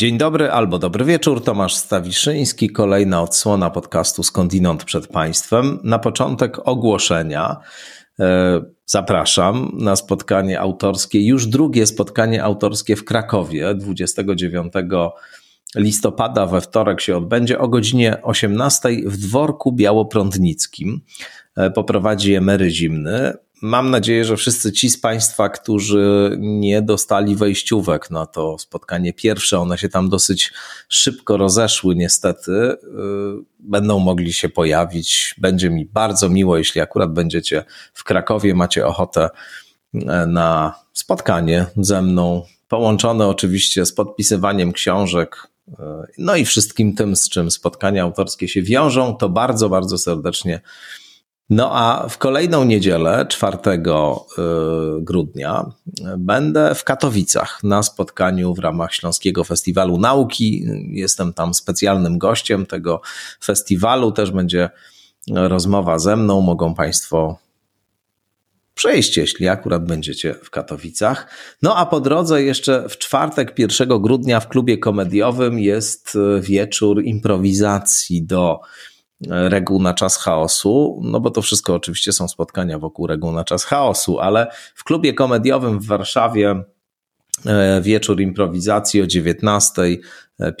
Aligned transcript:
Dzień 0.00 0.18
dobry 0.18 0.50
albo 0.50 0.78
dobry 0.78 1.04
wieczór, 1.04 1.44
Tomasz 1.44 1.74
Stawiszyński, 1.74 2.70
kolejna 2.70 3.22
odsłona 3.22 3.70
podcastu 3.70 4.22
Skądinąd 4.22 4.84
przed 4.84 5.06
Państwem. 5.06 5.78
Na 5.84 5.98
początek 5.98 6.68
ogłoszenia. 6.68 7.56
E, 8.20 8.60
zapraszam 8.86 9.70
na 9.74 9.96
spotkanie 9.96 10.60
autorskie, 10.60 11.26
już 11.26 11.46
drugie 11.46 11.86
spotkanie 11.86 12.44
autorskie 12.44 12.96
w 12.96 13.04
Krakowie 13.04 13.74
29 13.74 14.72
listopada 15.76 16.46
we 16.46 16.60
wtorek 16.60 17.00
się 17.00 17.16
odbędzie 17.16 17.58
o 17.58 17.68
godzinie 17.68 18.22
18 18.22 18.88
w 19.06 19.16
dworku 19.16 19.72
białoprądnickim. 19.72 21.00
E, 21.56 21.70
poprowadzi 21.70 22.32
je 22.32 22.40
Mary 22.40 22.70
Zimny. 22.70 23.32
Mam 23.62 23.90
nadzieję, 23.90 24.24
że 24.24 24.36
wszyscy 24.36 24.72
ci 24.72 24.90
z 24.90 25.00
Państwa, 25.00 25.48
którzy 25.48 26.36
nie 26.38 26.82
dostali 26.82 27.36
wejściówek 27.36 28.10
na 28.10 28.26
to 28.26 28.58
spotkanie 28.58 29.12
pierwsze, 29.12 29.58
one 29.58 29.78
się 29.78 29.88
tam 29.88 30.08
dosyć 30.08 30.52
szybko 30.88 31.36
rozeszły, 31.36 31.94
niestety, 31.96 32.52
y, 32.52 32.76
będą 33.58 33.98
mogli 33.98 34.32
się 34.32 34.48
pojawić. 34.48 35.34
Będzie 35.38 35.70
mi 35.70 35.86
bardzo 35.86 36.28
miło, 36.28 36.58
jeśli 36.58 36.80
akurat 36.80 37.12
będziecie 37.12 37.64
w 37.94 38.04
Krakowie, 38.04 38.54
macie 38.54 38.86
ochotę 38.86 39.28
y, 39.94 40.00
na 40.26 40.74
spotkanie 40.92 41.66
ze 41.76 42.02
mną, 42.02 42.42
połączone 42.68 43.28
oczywiście 43.28 43.86
z 43.86 43.92
podpisywaniem 43.92 44.72
książek, 44.72 45.46
y, 45.68 45.72
no 46.18 46.36
i 46.36 46.44
wszystkim 46.44 46.94
tym, 46.94 47.16
z 47.16 47.28
czym 47.28 47.50
spotkania 47.50 48.02
autorskie 48.02 48.48
się 48.48 48.62
wiążą, 48.62 49.16
to 49.16 49.28
bardzo, 49.28 49.68
bardzo 49.68 49.98
serdecznie 49.98 50.60
no 51.50 51.70
a 51.72 52.08
w 52.08 52.18
kolejną 52.18 52.64
niedzielę, 52.64 53.26
4 53.28 53.56
y, 53.56 53.80
grudnia, 55.00 55.64
będę 56.18 56.74
w 56.74 56.84
Katowicach 56.84 57.64
na 57.64 57.82
spotkaniu 57.82 58.54
w 58.54 58.58
ramach 58.58 58.94
Śląskiego 58.94 59.44
Festiwalu 59.44 59.98
Nauki. 59.98 60.66
Jestem 60.88 61.32
tam 61.32 61.54
specjalnym 61.54 62.18
gościem 62.18 62.66
tego 62.66 63.00
festiwalu. 63.44 64.12
Też 64.12 64.30
będzie 64.30 64.70
rozmowa 65.28 65.98
ze 65.98 66.16
mną. 66.16 66.40
Mogą 66.40 66.74
Państwo 66.74 67.38
przejść, 68.74 69.16
jeśli 69.16 69.48
akurat 69.48 69.84
będziecie 69.84 70.34
w 70.34 70.50
Katowicach. 70.50 71.26
No 71.62 71.76
a 71.76 71.86
po 71.86 72.00
drodze 72.00 72.42
jeszcze 72.42 72.88
w 72.88 72.98
czwartek, 72.98 73.58
1 73.58 74.02
grudnia 74.02 74.40
w 74.40 74.48
klubie 74.48 74.78
komediowym 74.78 75.58
jest 75.58 76.18
wieczór 76.40 77.02
improwizacji 77.04 78.22
do 78.22 78.60
reguł 79.28 79.82
na 79.82 79.94
czas 79.94 80.16
chaosu, 80.16 81.00
no 81.04 81.20
bo 81.20 81.30
to 81.30 81.42
wszystko 81.42 81.74
oczywiście 81.74 82.12
są 82.12 82.28
spotkania 82.28 82.78
wokół 82.78 83.06
reguł 83.06 83.32
na 83.32 83.44
czas 83.44 83.64
chaosu, 83.64 84.20
ale 84.20 84.46
w 84.74 84.84
klubie 84.84 85.14
komediowym 85.14 85.78
w 85.78 85.86
Warszawie 85.86 86.62
e, 87.46 87.80
wieczór 87.80 88.20
improwizacji 88.20 89.02
o 89.02 89.06
19, 89.06 89.82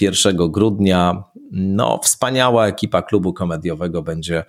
1 0.00 0.40
e, 0.40 0.48
grudnia. 0.48 1.24
No, 1.52 2.00
wspaniała 2.02 2.66
ekipa 2.66 3.02
klubu 3.02 3.32
komediowego 3.32 4.02
będzie 4.02 4.44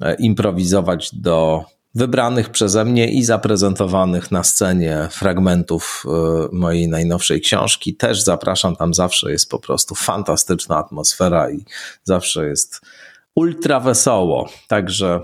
e, 0.00 0.14
improwizować 0.14 1.14
do 1.14 1.64
wybranych 1.94 2.50
przeze 2.50 2.84
mnie 2.84 3.12
i 3.12 3.24
zaprezentowanych 3.24 4.30
na 4.30 4.44
scenie 4.44 5.08
fragmentów 5.10 6.04
mojej 6.52 6.88
najnowszej 6.88 7.40
książki. 7.40 7.96
Też 7.96 8.22
zapraszam, 8.22 8.76
tam 8.76 8.94
zawsze 8.94 9.32
jest 9.32 9.50
po 9.50 9.58
prostu 9.58 9.94
fantastyczna 9.94 10.78
atmosfera 10.78 11.50
i 11.50 11.64
zawsze 12.04 12.46
jest 12.46 12.80
ultra 13.34 13.80
wesoło. 13.80 14.48
Także 14.68 15.20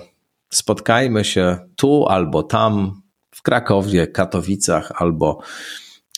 spotkajmy 0.50 1.24
się 1.24 1.58
tu 1.76 2.06
albo 2.06 2.42
tam, 2.42 3.02
w 3.30 3.42
Krakowie, 3.42 4.06
Katowicach 4.06 4.92
albo 5.02 5.40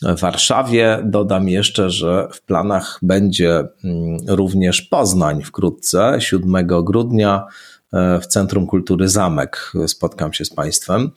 Warszawie. 0.01 0.99
Dodam 1.03 1.49
jeszcze, 1.49 1.89
że 1.89 2.27
w 2.33 2.41
planach 2.41 2.99
będzie 3.01 3.63
mm, 3.83 4.17
również 4.27 4.81
Poznań 4.81 5.43
wkrótce, 5.43 6.15
7 6.19 6.67
grudnia 6.67 7.45
e, 7.93 8.19
w 8.19 8.27
Centrum 8.27 8.67
Kultury 8.67 9.09
Zamek. 9.09 9.71
Spotkam 9.87 10.33
się 10.33 10.45
z 10.45 10.49
Państwem 10.49 11.11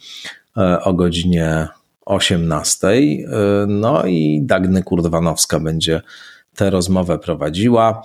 e, 0.56 0.80
o 0.80 0.94
godzinie 0.94 1.69
18. 2.06 2.88
E, 2.88 2.97
no 3.69 4.06
i 4.06 4.41
Dagny 4.42 4.82
Kurdwanowska 4.82 5.60
będzie 5.60 6.03
tę 6.54 6.70
rozmowę 6.70 7.19
prowadziła. 7.19 8.03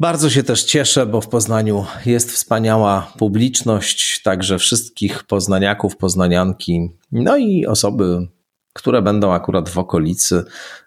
Bardzo 0.00 0.30
się 0.30 0.42
też 0.42 0.64
cieszę, 0.64 1.06
bo 1.06 1.20
w 1.20 1.28
Poznaniu 1.28 1.86
jest 2.06 2.32
wspaniała 2.32 3.12
publiczność, 3.18 4.22
także 4.22 4.58
wszystkich 4.58 5.24
poznaniaków, 5.24 5.96
poznanianki, 5.96 6.90
no 7.12 7.36
i 7.36 7.66
osoby, 7.66 8.28
które 8.72 9.02
będą 9.02 9.32
akurat 9.32 9.68
w 9.68 9.78
okolicy. 9.78 10.44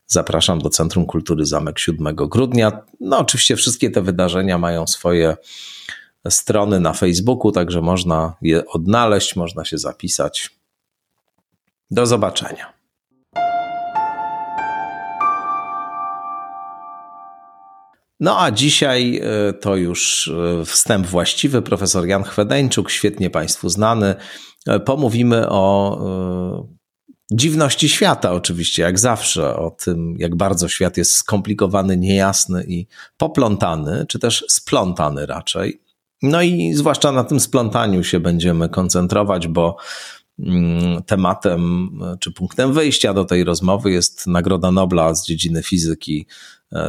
Zapraszam 0.07 0.59
do 0.59 0.69
Centrum 0.69 1.05
Kultury 1.05 1.45
Zamek 1.45 1.79
7 1.79 2.15
grudnia. 2.15 2.85
No, 2.99 3.17
oczywiście 3.17 3.55
wszystkie 3.55 3.91
te 3.91 4.01
wydarzenia 4.01 4.57
mają 4.57 4.87
swoje 4.87 5.37
strony 6.29 6.79
na 6.79 6.93
Facebooku, 6.93 7.51
także 7.51 7.81
można 7.81 8.33
je 8.41 8.67
odnaleźć, 8.67 9.35
można 9.35 9.65
się 9.65 9.77
zapisać. 9.77 10.49
Do 11.91 12.05
zobaczenia. 12.05 12.80
No 18.21 18.39
a 18.39 18.51
dzisiaj 18.51 19.21
e, 19.23 19.53
to 19.53 19.75
już 19.75 20.27
e, 20.27 20.65
wstęp 20.65 21.07
właściwy. 21.07 21.61
Profesor 21.61 22.07
Jan 22.07 22.23
Chwedeńczuk, 22.23 22.91
świetnie 22.91 23.29
Państwu 23.29 23.69
znany. 23.69 24.15
E, 24.67 24.79
pomówimy 24.79 25.49
o 25.49 26.51
dziwności 27.31 27.89
świata, 27.89 28.31
oczywiście, 28.31 28.83
jak 28.83 28.99
zawsze, 28.99 29.55
o 29.55 29.71
tym, 29.71 30.15
jak 30.17 30.35
bardzo 30.35 30.67
świat 30.67 30.97
jest 30.97 31.11
skomplikowany, 31.11 31.97
niejasny 31.97 32.65
i 32.67 32.87
poplątany, 33.17 34.05
czy 34.07 34.19
też 34.19 34.45
splątany 34.49 35.25
raczej. 35.25 35.81
No 36.21 36.41
i 36.41 36.73
zwłaszcza 36.73 37.11
na 37.11 37.23
tym 37.23 37.39
splątaniu 37.39 38.03
się 38.03 38.19
będziemy 38.19 38.69
koncentrować, 38.69 39.47
bo 39.47 39.77
mm, 40.39 41.03
tematem 41.03 41.89
czy 42.19 42.31
punktem 42.31 42.73
wyjścia 42.73 43.13
do 43.13 43.25
tej 43.25 43.43
rozmowy 43.43 43.91
jest 43.91 44.27
Nagroda 44.27 44.71
Nobla 44.71 45.15
z 45.15 45.25
dziedziny 45.25 45.63
fizyki 45.63 46.27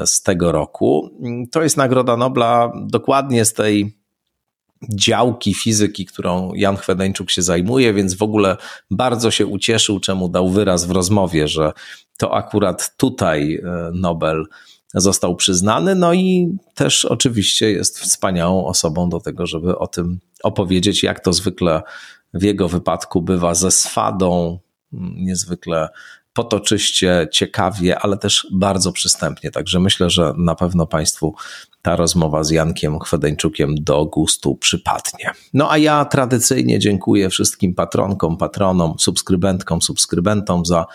z 0.05 0.23
tego 0.23 0.53
roku. 0.53 1.11
To 1.53 1.63
jest 1.63 1.77
Nagroda 1.77 2.17
Nobla 2.17 2.73
dokładnie 2.87 3.45
z 3.45 3.53
tej 3.53 3.97
działki 4.89 5.55
fizyki, 5.55 6.07
którą 6.07 6.55
Jan 6.55 6.77
Chwedeńczuk 6.77 7.31
się 7.31 7.43
zajmuje, 7.43 7.95
więc 7.95 8.15
w 8.15 8.23
ogóle 8.23 8.57
bardzo 8.91 9.31
się 9.31 9.47
ucieszył, 9.47 10.01
czemu 10.01 10.29
dał 10.29 10.51
wyraz 10.51 10.85
w 10.85 10.91
rozmowie, 10.91 11.49
że 11.49 11.73
to 12.19 12.35
akurat 12.35 12.97
tutaj 12.97 13.55
e, 13.55 13.91
Nobel 13.95 14.45
został 14.95 15.37
przyznany. 15.37 15.95
No 15.95 16.15
i 16.15 16.57
też 16.75 17.05
oczywiście 17.05 17.71
jest 17.71 17.99
wspaniałą 17.99 18.67
osobą 18.67 19.09
do 19.09 19.21
tego, 19.21 19.47
żeby 19.47 19.79
o 19.79 19.87
tym 19.87 20.21
opowiedzieć, 20.43 21.03
jak 21.03 21.21
to 21.21 21.33
zwykle 21.33 21.83
w 22.35 22.43
jego 22.43 22.69
wypadku 22.69 23.23
bywa 23.23 23.55
ze 23.55 23.71
swadą, 23.71 24.59
niezwykle 25.17 25.89
potoczyście, 26.33 27.29
ciekawie, 27.33 27.99
ale 27.99 28.17
też 28.17 28.47
bardzo 28.53 28.93
przystępnie. 28.93 29.51
Także 29.51 29.81
myślę, 29.81 30.11
że 30.11 30.35
na 30.37 30.55
pewno 30.55 30.87
Państwu 30.87 31.35
ta 31.83 31.97
rozmowa 31.97 32.45
z 32.45 32.51
Jankiem 32.51 33.01
Chwedeńczukiem 33.01 33.75
do 33.81 34.05
gustu 34.05 34.57
przypadnie. 34.57 35.31
No 35.55 35.71
a 35.71 35.79
ja 35.79 36.05
tradycyjnie 36.05 36.79
dziękuję 36.79 37.31
wszystkim 37.31 37.75
patronkom, 37.75 38.37
patronom, 38.37 38.95
subskrybentkom, 38.99 39.83
subskrybentom 39.83 40.67
za 40.67 40.87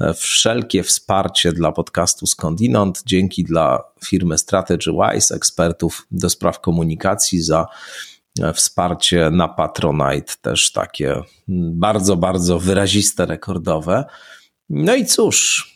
e, 0.00 0.14
wszelkie 0.14 0.82
wsparcie 0.82 1.52
dla 1.52 1.72
podcastu 1.72 2.26
Skądinąd. 2.26 3.02
Dzięki 3.06 3.44
dla 3.44 3.84
firmy 4.04 4.38
Strategy 4.38 4.92
Wise, 4.92 5.34
ekspertów 5.34 6.06
do 6.10 6.30
spraw 6.30 6.60
komunikacji 6.60 7.42
za 7.42 7.66
e, 8.40 8.52
wsparcie 8.52 9.30
na 9.30 9.48
Patronite, 9.48 10.32
też 10.42 10.72
takie 10.72 11.20
bardzo, 11.72 12.16
bardzo 12.16 12.58
wyraziste, 12.58 13.26
rekordowe. 13.26 14.04
No 14.70 14.94
i 14.94 15.06
cóż, 15.06 15.68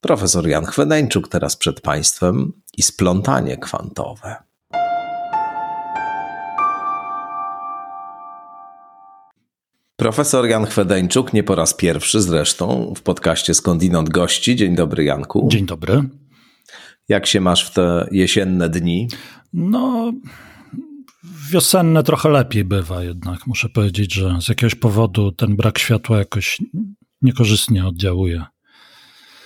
profesor 0.00 0.48
Jan 0.48 0.64
Chwedeńczuk 0.66 1.28
teraz 1.28 1.56
przed 1.56 1.80
Państwem 1.80 2.52
i 2.76 2.82
splątanie 2.82 3.56
kwantowe. 3.56 4.36
Profesor 9.96 10.46
Jan 10.46 10.66
Chwedeńczuk, 10.66 11.32
nie 11.32 11.42
po 11.42 11.54
raz 11.54 11.74
pierwszy 11.74 12.20
zresztą, 12.20 12.94
w 12.96 13.02
podcaście 13.02 13.54
Skądinąd 13.54 14.08
gości. 14.08 14.56
Dzień 14.56 14.76
dobry, 14.76 15.04
Janku. 15.04 15.48
Dzień 15.50 15.66
dobry. 15.66 16.02
Jak 17.08 17.26
się 17.26 17.40
masz 17.40 17.70
w 17.70 17.74
te 17.74 18.08
jesienne 18.10 18.68
dni? 18.68 19.08
No, 19.52 20.12
wiosenne 21.50 22.02
trochę 22.02 22.28
lepiej 22.28 22.64
bywa 22.64 23.02
jednak. 23.02 23.46
Muszę 23.46 23.68
powiedzieć, 23.68 24.14
że 24.14 24.38
z 24.40 24.48
jakiegoś 24.48 24.74
powodu 24.74 25.32
ten 25.32 25.56
brak 25.56 25.78
światła 25.78 26.18
jakoś 26.18 26.58
niekorzystnie 27.22 27.86
oddziałuje. 27.86 28.44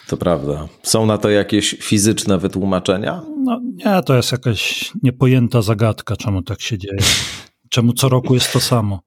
To 0.09 0.17
prawda. 0.17 0.69
Są 0.83 1.07
na 1.07 1.19
to 1.19 1.31
jakieś 1.31 1.71
fizyczne 1.71 2.39
wytłumaczenia? 2.39 3.23
No 3.39 3.61
nie, 3.63 4.03
to 4.03 4.15
jest 4.15 4.33
jakaś 4.33 4.93
niepojęta 5.03 5.63
zagadka, 5.63 6.17
czemu 6.17 6.43
tak 6.43 6.61
się 6.61 6.79
dzieje. 6.79 6.99
Czemu 7.71 7.93
co 7.93 8.09
roku 8.09 8.35
jest 8.35 8.53
to 8.53 8.61
samo 8.61 9.01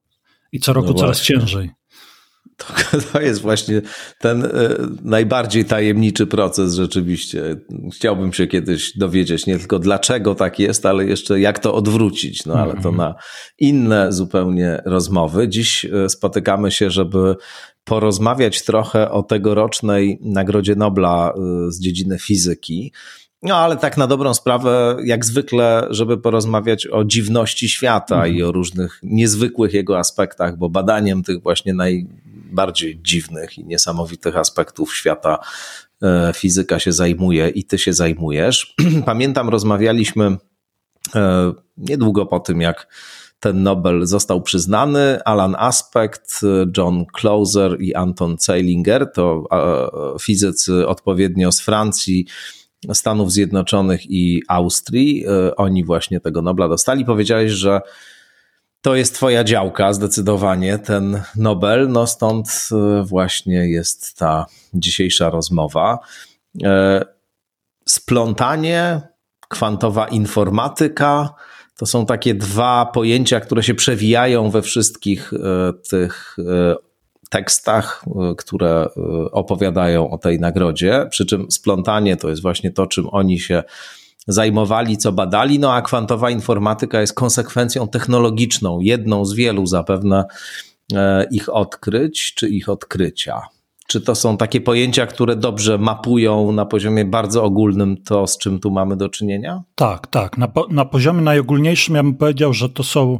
i 0.52 0.60
co 0.60 0.72
roku 0.72 0.88
no 0.88 0.94
coraz 0.94 1.20
ciężej. 1.20 1.70
To, 2.56 2.98
to 3.12 3.20
jest 3.20 3.40
właśnie 3.40 3.82
ten 4.18 4.44
e, 4.44 4.48
najbardziej 5.02 5.64
tajemniczy 5.64 6.26
proces 6.26 6.74
rzeczywiście. 6.74 7.56
Chciałbym 7.94 8.32
się 8.32 8.46
kiedyś 8.46 8.98
dowiedzieć 8.98 9.46
nie 9.46 9.58
tylko 9.58 9.78
dlaczego 9.78 10.34
tak 10.34 10.58
jest, 10.58 10.86
ale 10.86 11.04
jeszcze 11.04 11.40
jak 11.40 11.58
to 11.58 11.74
odwrócić. 11.74 12.46
No 12.46 12.54
ale 12.54 12.72
to 12.72 12.88
mhm. 12.88 12.96
na 12.96 13.14
inne 13.58 14.12
zupełnie 14.12 14.82
rozmowy. 14.84 15.48
Dziś 15.48 15.84
e, 15.84 16.08
spotykamy 16.08 16.70
się, 16.70 16.90
żeby 16.90 17.36
porozmawiać 17.84 18.64
trochę 18.64 19.10
o 19.10 19.22
tegorocznej 19.22 20.18
Nagrodzie 20.22 20.74
Nobla 20.74 21.32
e, 21.36 21.70
z 21.72 21.80
dziedziny 21.80 22.18
fizyki. 22.18 22.92
No, 23.42 23.56
ale 23.56 23.76
tak 23.76 23.96
na 23.96 24.06
dobrą 24.06 24.34
sprawę, 24.34 24.96
jak 25.04 25.24
zwykle, 25.24 25.86
żeby 25.90 26.18
porozmawiać 26.18 26.86
o 26.86 27.04
dziwności 27.04 27.68
świata 27.68 28.16
mm. 28.16 28.36
i 28.36 28.42
o 28.42 28.52
różnych 28.52 29.00
niezwykłych 29.02 29.74
jego 29.74 29.98
aspektach, 29.98 30.58
bo 30.58 30.68
badaniem 30.68 31.22
tych 31.22 31.42
właśnie 31.42 31.74
najbardziej 32.56 33.00
dziwnych 33.02 33.58
i 33.58 33.64
niesamowitych 33.64 34.36
aspektów 34.36 34.96
świata 34.96 35.38
e, 36.02 36.32
fizyka 36.34 36.78
się 36.78 36.92
zajmuje 36.92 37.48
i 37.48 37.64
ty 37.64 37.78
się 37.78 37.92
zajmujesz. 37.92 38.74
Pamiętam, 39.06 39.48
rozmawialiśmy 39.48 40.36
e, 41.14 41.52
niedługo 41.76 42.26
po 42.26 42.40
tym, 42.40 42.60
jak 42.60 42.86
ten 43.40 43.62
Nobel 43.62 44.06
został 44.06 44.42
przyznany. 44.42 45.18
Alan 45.24 45.56
Aspect, 45.58 46.40
John 46.76 47.04
Closer 47.20 47.80
i 47.80 47.94
Anton 47.94 48.36
Zeilinger 48.38 49.12
to 49.14 49.44
e, 49.52 50.18
fizycy 50.18 50.86
odpowiednio 50.86 51.52
z 51.52 51.60
Francji, 51.60 52.26
Stanów 52.92 53.32
Zjednoczonych 53.32 54.10
i 54.10 54.42
Austrii. 54.48 55.24
E, 55.26 55.56
oni 55.56 55.84
właśnie 55.84 56.20
tego 56.20 56.42
Nobla 56.42 56.68
dostali. 56.68 57.04
Powiedziałeś, 57.04 57.52
że 57.52 57.80
to 58.86 58.96
jest 58.96 59.14
twoja 59.14 59.44
działka, 59.44 59.92
zdecydowanie 59.92 60.78
ten 60.78 61.22
Nobel, 61.36 61.88
no 61.88 62.06
stąd 62.06 62.68
e, 62.72 63.04
właśnie 63.04 63.70
jest 63.70 64.18
ta 64.18 64.46
dzisiejsza 64.74 65.30
rozmowa. 65.30 65.98
E, 66.64 67.04
splątanie, 67.86 69.00
kwantowa 69.48 70.08
informatyka, 70.08 71.34
to 71.76 71.86
są 71.86 72.06
takie 72.06 72.34
dwa 72.34 72.86
pojęcia, 72.86 73.40
które 73.40 73.62
się 73.62 73.74
przewijają 73.74 74.50
we 74.50 74.62
wszystkich 74.62 75.32
tych 75.90 76.36
tekstach, 77.30 78.04
e, 78.06 78.34
które 78.34 78.68
e, 78.70 78.90
opowiadają 79.30 80.10
o 80.10 80.18
tej 80.18 80.40
nagrodzie. 80.40 81.06
Przy 81.10 81.26
czym 81.26 81.50
splątanie 81.50 82.16
to 82.16 82.28
jest 82.28 82.42
właśnie 82.42 82.70
to, 82.70 82.86
czym 82.86 83.08
oni 83.08 83.38
się 83.38 83.62
zajmowali, 84.26 84.96
co 84.96 85.12
badali, 85.12 85.58
no 85.58 85.72
a 85.72 85.82
kwantowa 85.82 86.30
informatyka 86.30 87.00
jest 87.00 87.14
konsekwencją 87.14 87.88
technologiczną, 87.88 88.80
jedną 88.80 89.24
z 89.24 89.34
wielu 89.34 89.66
zapewne 89.66 90.24
e, 90.94 91.26
ich 91.30 91.54
odkryć 91.54 92.34
czy 92.34 92.48
ich 92.48 92.68
odkrycia. 92.68 93.42
Czy 93.86 94.00
to 94.00 94.14
są 94.14 94.36
takie 94.36 94.60
pojęcia, 94.60 95.06
które 95.06 95.36
dobrze 95.36 95.78
mapują 95.78 96.52
na 96.52 96.66
poziomie 96.66 97.04
bardzo 97.04 97.44
ogólnym 97.44 97.96
to, 98.02 98.26
z 98.26 98.38
czym 98.38 98.60
tu 98.60 98.70
mamy 98.70 98.96
do 98.96 99.08
czynienia? 99.08 99.62
Tak, 99.74 100.06
tak. 100.06 100.38
Na, 100.38 100.48
po, 100.48 100.66
na 100.70 100.84
poziomie 100.84 101.22
najogólniejszym 101.22 101.94
ja 101.94 102.02
bym 102.02 102.14
powiedział, 102.14 102.52
że 102.52 102.68
to 102.68 102.82
są 102.82 103.18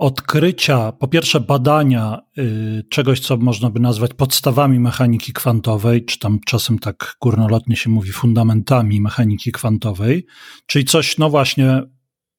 odkrycia, 0.00 0.92
po 0.92 1.08
pierwsze 1.08 1.40
badania 1.40 2.20
y, 2.38 2.84
czegoś, 2.90 3.20
co 3.20 3.36
można 3.36 3.70
by 3.70 3.80
nazwać 3.80 4.14
podstawami 4.14 4.80
mechaniki 4.80 5.32
kwantowej, 5.32 6.04
czy 6.04 6.18
tam 6.18 6.38
czasem 6.46 6.78
tak 6.78 7.16
górnolotnie 7.20 7.76
się 7.76 7.90
mówi 7.90 8.12
fundamentami 8.12 9.00
mechaniki 9.00 9.52
kwantowej, 9.52 10.26
czyli 10.66 10.84
coś, 10.84 11.18
no 11.18 11.30
właśnie, 11.30 11.82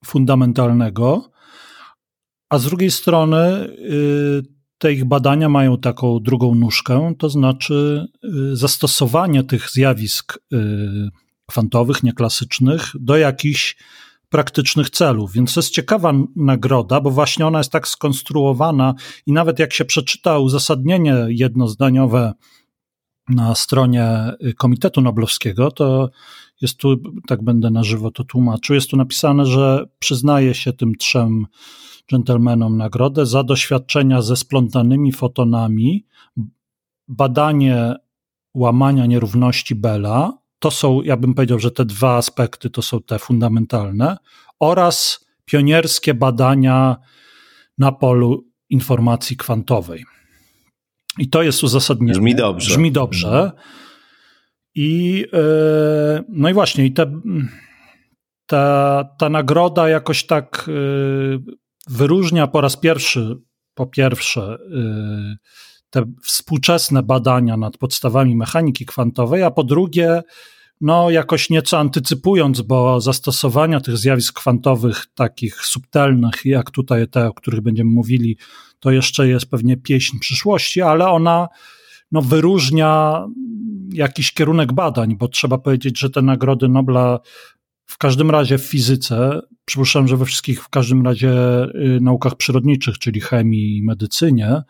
fundamentalnego, 0.06 1.32
a 2.50 2.58
z 2.58 2.66
drugiej 2.66 2.92
strony 2.92 3.68
y, 3.70 4.42
te 4.78 4.94
ich 4.94 5.06
badania 5.06 5.50
mają 5.50 5.78
taką 5.78 6.20
drugą 6.20 6.56
nóżkę, 6.56 7.14
to 7.18 7.30
znaczy 7.30 8.08
y, 8.24 8.56
zastosowanie 8.56 9.44
tych 9.44 9.70
zjawisk 9.70 10.40
kwantowych, 11.48 12.04
nieklasycznych 12.04 12.92
do 13.00 13.18
jakichś 13.18 13.76
praktycznych 14.32 14.90
celów. 14.90 15.34
Więc 15.34 15.54
to 15.54 15.60
jest 15.60 15.74
ciekawa 15.74 16.14
nagroda, 16.36 17.02
bo 17.02 17.12
właśnie 17.12 17.48
ona 17.48 17.58
jest 17.58 17.72
tak 17.72 17.88
skonstruowana 17.88 18.94
i 19.26 19.32
nawet 19.32 19.60
jak 19.60 19.74
się 19.74 19.86
przeczyta 19.86 20.40
uzasadnienie 20.40 21.16
jednozdaniowe 21.28 22.34
na 23.30 23.56
stronie 23.56 24.32
Komitetu 24.58 25.02
Noblowskiego, 25.02 25.72
to 25.72 26.10
jest 26.62 26.78
tu, 26.78 26.98
tak 27.28 27.44
będę 27.44 27.70
na 27.70 27.84
żywo 27.84 28.12
to 28.12 28.24
tłumaczył, 28.24 28.76
jest 28.76 28.90
tu 28.90 28.98
napisane, 28.98 29.46
że 29.46 29.86
przyznaje 30.00 30.54
się 30.54 30.74
tym 30.74 30.96
trzem 30.96 31.48
dżentelmenom 32.12 32.78
nagrodę 32.78 33.26
za 33.26 33.44
doświadczenia 33.44 34.22
ze 34.22 34.36
splątanymi 34.36 35.12
fotonami, 35.12 36.06
badanie 37.08 37.96
łamania 38.54 39.06
nierówności 39.06 39.76
Bella 39.76 40.41
to 40.62 40.72
są, 40.72 41.02
ja 41.02 41.18
bym 41.18 41.34
powiedział, 41.34 41.60
że 41.60 41.72
te 41.72 41.86
dwa 41.86 42.18
aspekty 42.18 42.70
to 42.70 42.82
są 42.82 43.02
te 43.02 43.20
fundamentalne, 43.20 44.18
oraz 44.60 45.26
pionierskie 45.46 46.14
badania 46.14 46.98
na 47.78 47.92
polu 47.92 48.48
informacji 48.70 49.38
kwantowej. 49.38 50.06
I 51.18 51.30
to 51.30 51.44
jest 51.44 51.64
uzasadnienie. 51.64 52.14
Brzmi 52.14 52.36
dobrze. 52.36 52.70
Brzmi 52.70 52.92
dobrze. 52.92 53.52
I, 54.76 55.26
yy, 55.34 56.24
no 56.30 56.50
i 56.50 56.54
właśnie, 56.54 56.86
i 56.86 56.94
te, 56.94 57.22
ta, 58.46 59.04
ta 59.18 59.30
nagroda 59.30 59.90
jakoś 59.90 60.26
tak 60.26 60.66
yy, 60.68 61.40
wyróżnia 61.90 62.48
po 62.48 62.62
raz 62.62 62.78
pierwszy, 62.78 63.38
po 63.74 63.88
pierwsze, 63.88 64.58
yy, 64.70 65.38
te 65.92 66.04
współczesne 66.24 67.04
badania 67.04 67.58
nad 67.58 67.78
podstawami 67.78 68.36
mechaniki 68.36 68.86
kwantowej, 68.86 69.44
a 69.44 69.52
po 69.52 69.64
drugie, 69.64 70.22
no 70.82 71.10
jakoś 71.10 71.50
nieco 71.50 71.80
antycypując, 71.80 72.62
bo 72.62 73.02
zastosowania 73.02 73.80
tych 73.80 73.98
zjawisk 73.98 74.40
kwantowych, 74.40 75.06
takich 75.16 75.56
subtelnych, 75.56 76.46
jak 76.46 76.72
tutaj 76.72 77.08
te, 77.08 77.28
o 77.28 77.34
których 77.34 77.62
będziemy 77.62 77.92
mówili, 77.92 78.38
to 78.80 78.92
jeszcze 78.92 79.28
jest 79.28 79.46
pewnie 79.46 79.78
pieśń 79.78 80.20
przyszłości, 80.20 80.82
ale 80.82 81.08
ona 81.08 81.48
no, 82.12 82.22
wyróżnia 82.22 83.24
jakiś 83.94 84.34
kierunek 84.34 84.74
badań, 84.74 85.16
bo 85.18 85.28
trzeba 85.28 85.58
powiedzieć, 85.58 86.00
że 86.00 86.10
te 86.10 86.22
nagrody 86.22 86.68
Nobla 86.68 87.20
w 87.86 87.98
każdym 87.98 88.32
razie 88.32 88.58
w 88.58 88.64
fizyce, 88.64 89.42
przypuszczam, 89.66 90.08
że 90.08 90.18
we 90.18 90.26
wszystkich 90.26 90.64
w 90.64 90.70
każdym 90.70 91.06
razie 91.06 91.64
y, 91.64 92.00
naukach 92.02 92.36
przyrodniczych, 92.36 93.00
czyli 93.00 93.22
chemii 93.22 93.78
i 93.78 93.84
medycynie, 93.84 94.62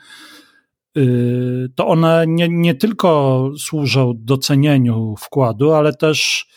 to 1.76 1.88
one 1.88 2.26
nie, 2.28 2.50
nie 2.50 2.76
tylko 2.76 3.50
służą 3.58 4.14
docenieniu 4.16 5.16
wkładu, 5.20 5.72
ale 5.72 5.94
też 5.94 6.48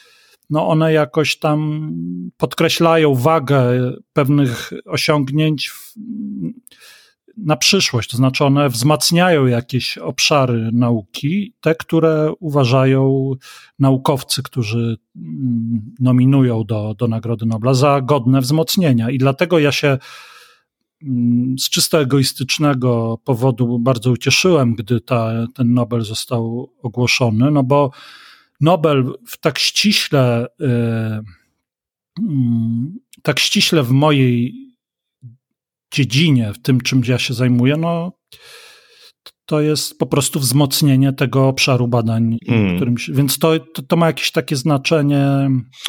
no 0.51 0.69
one 0.69 0.93
jakoś 0.93 1.39
tam 1.39 1.91
podkreślają 2.37 3.15
wagę 3.15 3.65
pewnych 4.13 4.73
osiągnięć 4.87 5.69
w, 5.69 5.95
na 7.37 7.57
przyszłość, 7.57 8.11
to 8.11 8.17
znaczy 8.17 8.45
one 8.45 8.69
wzmacniają 8.69 9.47
jakieś 9.47 9.99
obszary 9.99 10.71
nauki, 10.73 11.55
te, 11.61 11.75
które 11.75 12.33
uważają 12.41 13.33
naukowcy, 13.79 14.43
którzy 14.43 14.97
mm, 15.17 15.95
nominują 16.01 16.65
do, 16.65 16.95
do 16.99 17.09
Nagrody 17.09 17.47
Nobla 17.47 17.75
za 17.75 18.01
godne 18.01 18.41
wzmocnienia. 18.41 19.11
I 19.11 19.19
dlatego 19.19 19.59
ja 19.59 19.73
się 19.73 19.99
z 21.59 21.69
czysto 21.71 22.01
egoistycznego 22.01 23.19
powodu 23.25 23.79
bardzo 23.79 24.11
ucieszyłem, 24.11 24.75
gdy 24.75 25.01
ta, 25.01 25.47
ten 25.55 25.75
Nobel 25.75 26.01
został 26.03 26.73
ogłoszony, 26.83 27.51
no 27.51 27.63
bo 27.63 27.91
Nobel 28.61 29.13
w 29.27 29.41
tak 29.41 29.59
ściśle, 29.59 30.47
yy, 30.59 31.23
tak 33.23 33.39
ściśle 33.39 33.83
w 33.83 33.91
mojej 33.91 34.55
dziedzinie, 35.93 36.53
w 36.53 36.63
tym 36.63 36.81
czym 36.81 37.03
ja 37.09 37.19
się 37.19 37.35
zajmuję, 37.35 37.77
no 37.77 38.13
to 39.47 39.61
jest 39.61 39.99
po 39.99 40.07
prostu 40.07 40.41
wzmocnienie 40.41 41.13
tego 41.13 41.49
obszaru 41.49 41.89
badań, 41.89 42.39
hmm. 42.47 42.77
którym 42.77 42.99
się, 42.99 43.13
więc 43.13 43.39
to, 43.39 43.61
to, 43.61 43.83
to, 43.83 43.97
ma 43.97 44.07
jakieś 44.07 44.31
takie 44.31 44.57
znaczenie. 44.57 45.27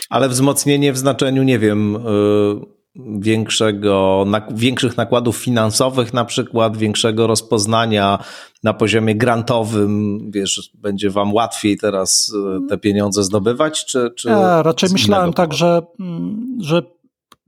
Ale 0.09 0.29
wzmocnienie 0.29 0.93
w 0.93 0.97
znaczeniu, 0.97 1.43
nie 1.43 1.59
wiem, 1.59 1.93
yy 1.93 2.74
większego, 3.19 4.25
większych 4.51 4.97
nakładów 4.97 5.37
finansowych, 5.37 6.13
na 6.13 6.25
przykład 6.25 6.77
większego 6.77 7.27
rozpoznania 7.27 8.19
na 8.63 8.73
poziomie 8.73 9.15
grantowym, 9.15 10.19
wiesz, 10.31 10.71
będzie 10.73 11.09
wam 11.09 11.33
łatwiej 11.33 11.77
teraz 11.77 12.33
e, 12.55 12.67
te 12.67 12.77
pieniądze 12.77 13.23
zdobywać, 13.23 13.85
czy, 13.85 14.11
czy 14.17 14.29
Ja 14.29 14.63
raczej 14.63 14.89
myślałem 14.93 15.33
tak, 15.33 15.53
że, 15.53 15.81
mm, 15.99 16.57
że 16.61 16.81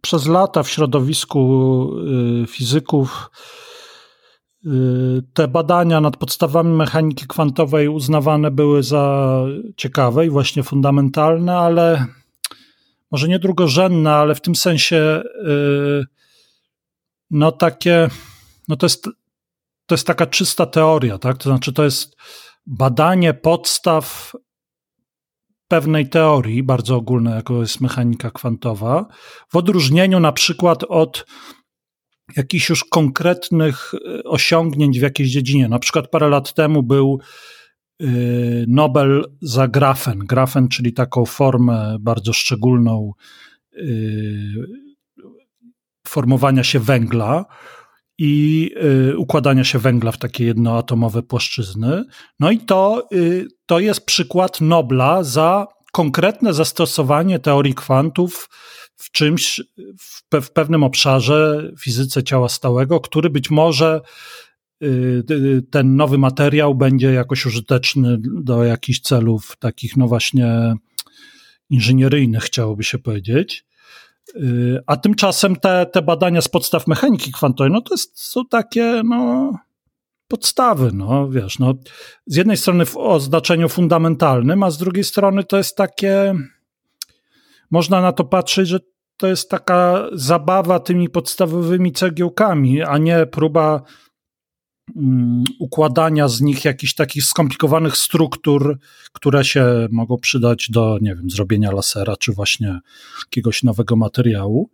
przez 0.02 0.28
lata 0.28 0.64
w 0.64 0.70
środowisku 0.70 1.90
y, 2.44 2.48
fizyków 2.48 3.30
y, 4.66 4.70
te 5.34 5.48
badania 5.48 6.02
nad 6.02 6.18
podstawami 6.18 6.76
mechaniki 6.76 7.28
kwantowej 7.28 7.88
uznawane 7.88 8.52
były 8.52 8.84
za 8.84 9.44
ciekawe 9.78 10.26
i 10.26 10.30
właśnie 10.30 10.64
fundamentalne, 10.64 11.58
ale 11.58 12.06
może 13.12 13.28
nie 13.28 13.40
drugorzędne, 13.40 14.14
ale 14.14 14.36
w 14.36 14.42
tym 14.42 14.56
sensie 14.56 15.24
yy, 15.46 16.06
no 17.30 17.52
takie, 17.52 18.10
no 18.68 18.76
to 18.76 18.86
jest 18.86 19.10
to 19.86 19.96
jest 19.96 20.08
taka 20.08 20.26
czysta 20.26 20.66
teoria, 20.66 21.18
tak? 21.18 21.38
To 21.38 21.50
znaczy, 21.50 21.74
to 21.74 21.84
jest 21.84 22.16
badanie 22.66 23.34
podstaw 23.34 24.34
pewnej 25.68 26.10
teorii, 26.10 26.64
bardzo 26.64 26.96
ogólnej, 26.96 27.34
jaką 27.34 27.62
jest 27.62 27.82
mechanika 27.82 28.32
kwantowa, 28.32 29.06
w 29.50 29.56
odróżnieniu 29.56 30.20
na 30.20 30.32
przykład 30.32 30.84
od 30.84 31.26
jakichś 32.36 32.70
już 32.70 32.84
konkretnych 32.84 33.94
e, 33.94 34.24
osiągnięć 34.24 35.00
w 35.00 35.02
jakiejś 35.02 35.30
dziedzinie. 35.30 35.68
Na 35.68 35.80
przykład 35.80 36.08
parę 36.08 36.30
lat 36.30 36.54
temu 36.54 36.84
był 36.84 37.22
Nobel 38.68 39.26
za 39.42 39.68
grafen. 39.68 40.20
Grafen, 40.20 40.68
czyli 40.68 40.94
taką 40.94 41.26
formę 41.26 41.98
bardzo 42.00 42.34
szczególną 42.34 43.12
e, 43.74 43.80
formowania 46.08 46.64
się 46.64 46.80
węgla 46.80 47.46
i 48.18 48.72
układania 49.18 49.64
się 49.64 49.80
węgla 49.80 50.12
w 50.12 50.18
takie 50.18 50.46
jednoatomowe 50.46 51.24
płaszczyzny. 51.24 52.04
No 52.40 52.52
i 52.52 52.58
to, 52.58 53.10
to 53.66 53.80
jest 53.80 54.06
przykład 54.06 54.62
Nobla 54.62 55.24
za 55.24 55.68
konkretne 55.92 56.54
zastosowanie 56.54 57.40
teorii 57.40 57.74
kwantów 57.74 58.50
w 58.96 59.12
czymś, 59.12 59.62
w, 60.00 60.42
w 60.42 60.52
pewnym 60.52 60.84
obszarze, 60.84 61.72
fizyce 61.80 62.24
ciała 62.24 62.50
stałego, 62.50 63.00
który 63.00 63.30
być 63.30 63.50
może 63.50 64.02
y, 64.02 64.47
ten 65.72 65.96
nowy 65.96 66.18
materiał 66.18 66.76
będzie 66.76 67.12
jakoś 67.12 67.46
użyteczny 67.46 68.18
do 68.22 68.64
jakichś 68.64 69.00
celów 69.00 69.56
takich, 69.60 69.98
no 69.98 70.08
właśnie, 70.08 70.76
inżynieryjnych, 71.70 72.44
chciałoby 72.44 72.84
się 72.84 72.98
powiedzieć. 72.98 73.66
Y, 74.36 74.80
a 74.86 74.98
tymczasem 74.98 75.56
te, 75.56 75.86
te 75.86 76.02
badania 76.02 76.42
z 76.42 76.48
podstaw 76.48 76.88
mechaniki 76.88 77.32
kwantowej, 77.32 77.72
no 77.72 77.82
to 77.82 77.94
jest, 77.94 78.20
są 78.20 78.46
takie, 78.46 79.02
no, 79.06 79.54
podstawy, 80.28 80.92
no 80.94 81.30
wiesz, 81.30 81.60
no, 81.60 81.74
z 82.26 82.36
jednej 82.36 82.58
strony 82.58 82.84
o 82.96 83.20
znaczeniu 83.20 83.70
fundamentalnym, 83.70 84.64
a 84.64 84.72
z 84.72 84.78
drugiej 84.78 85.04
strony 85.04 85.44
to 85.44 85.58
jest 85.58 85.78
takie, 85.78 86.34
można 87.72 88.02
na 88.02 88.12
to 88.12 88.24
patrzeć, 88.24 88.68
że 88.68 88.80
to 89.18 89.28
jest 89.28 89.50
taka 89.50 90.08
zabawa 90.12 90.80
tymi 90.80 91.10
podstawowymi 91.10 91.92
cegiełkami, 91.92 92.84
a 92.84 92.98
nie 92.98 93.26
próba 93.26 93.82
układania 95.60 96.28
z 96.28 96.42
nich 96.42 96.66
jakichś 96.66 96.94
takich 96.94 97.24
skomplikowanych 97.24 97.98
struktur, 97.98 98.80
które 99.14 99.46
się 99.46 99.88
mogą 99.92 100.18
przydać 100.18 100.70
do, 100.72 100.98
nie 101.02 101.16
wiem, 101.16 101.30
zrobienia 101.30 101.72
lasera, 101.72 102.16
czy 102.16 102.34
właśnie 102.34 102.80
jakiegoś 103.26 103.64
nowego 103.64 103.96
materiału. 103.96 104.70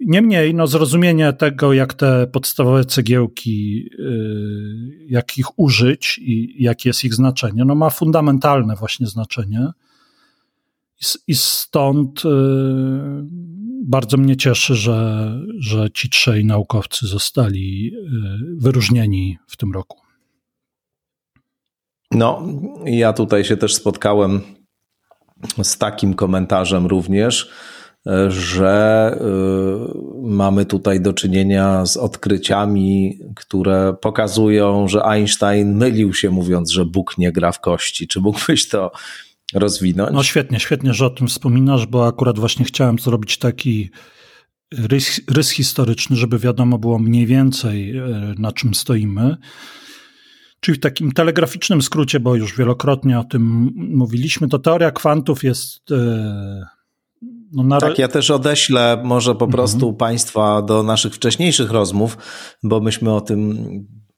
Niemniej, 0.00 0.54
no, 0.54 0.66
zrozumienie 0.66 1.32
tego, 1.32 1.72
jak 1.72 1.94
te 1.94 2.26
podstawowe 2.26 2.84
cegiełki, 2.84 3.88
yy, 3.98 5.06
jak 5.08 5.38
ich 5.38 5.58
użyć 5.58 6.20
i 6.22 6.62
jakie 6.62 6.88
jest 6.88 7.04
ich 7.04 7.14
znaczenie, 7.14 7.64
no, 7.64 7.74
ma 7.74 7.90
fundamentalne 7.90 8.76
właśnie 8.76 9.06
znaczenie. 9.06 9.66
I 11.26 11.34
stąd 11.34 12.24
y, 12.24 12.28
bardzo 13.84 14.16
mnie 14.16 14.36
cieszy, 14.36 14.74
że, 14.74 15.30
że 15.58 15.90
ci 15.90 16.10
trzej 16.10 16.44
naukowcy 16.44 17.06
zostali 17.06 17.92
y, 17.94 18.00
wyróżnieni 18.56 19.38
w 19.46 19.56
tym 19.56 19.72
roku. 19.72 19.98
No, 22.10 22.42
ja 22.84 23.12
tutaj 23.12 23.44
się 23.44 23.56
też 23.56 23.74
spotkałem 23.74 24.40
z 25.62 25.78
takim 25.78 26.14
komentarzem 26.14 26.86
również, 26.86 27.50
że 28.28 29.16
y, 29.20 30.22
mamy 30.22 30.64
tutaj 30.64 31.00
do 31.00 31.12
czynienia 31.12 31.86
z 31.86 31.96
odkryciami, 31.96 33.18
które 33.36 33.94
pokazują, 34.00 34.88
że 34.88 35.04
Einstein 35.04 35.76
mylił 35.76 36.14
się 36.14 36.30
mówiąc, 36.30 36.70
że 36.70 36.84
Bóg 36.84 37.18
nie 37.18 37.32
gra 37.32 37.52
w 37.52 37.60
kości. 37.60 38.08
Czy 38.08 38.20
mógłbyś 38.20 38.68
to 38.68 38.92
rozwinąć. 39.54 40.10
No 40.12 40.22
świetnie, 40.22 40.60
świetnie, 40.60 40.94
że 40.94 41.06
o 41.06 41.10
tym 41.10 41.28
wspominasz, 41.28 41.86
bo 41.86 42.06
akurat 42.06 42.38
właśnie 42.38 42.64
chciałem 42.64 42.98
zrobić 42.98 43.38
taki 43.38 43.90
rys, 44.78 45.20
rys 45.30 45.50
historyczny, 45.50 46.16
żeby 46.16 46.38
wiadomo 46.38 46.78
było 46.78 46.98
mniej 46.98 47.26
więcej 47.26 47.96
e, 47.96 48.34
na 48.38 48.52
czym 48.52 48.74
stoimy. 48.74 49.36
Czyli 50.60 50.78
w 50.78 50.80
takim 50.80 51.12
telegraficznym 51.12 51.82
skrócie, 51.82 52.20
bo 52.20 52.34
już 52.34 52.56
wielokrotnie 52.56 53.18
o 53.18 53.24
tym 53.24 53.70
mówiliśmy, 53.76 54.48
to 54.48 54.58
teoria 54.58 54.90
kwantów 54.90 55.44
jest. 55.44 55.90
E, 55.90 56.66
no 57.52 57.62
na... 57.62 57.78
Tak, 57.78 57.98
ja 57.98 58.08
też 58.08 58.30
odeślę 58.30 59.02
może 59.04 59.34
po 59.34 59.44
mhm. 59.44 59.50
prostu 59.50 59.92
Państwa 59.92 60.62
do 60.62 60.82
naszych 60.82 61.14
wcześniejszych 61.14 61.70
rozmów, 61.70 62.18
bo 62.62 62.80
myśmy 62.80 63.14
o 63.14 63.20
tym 63.20 63.58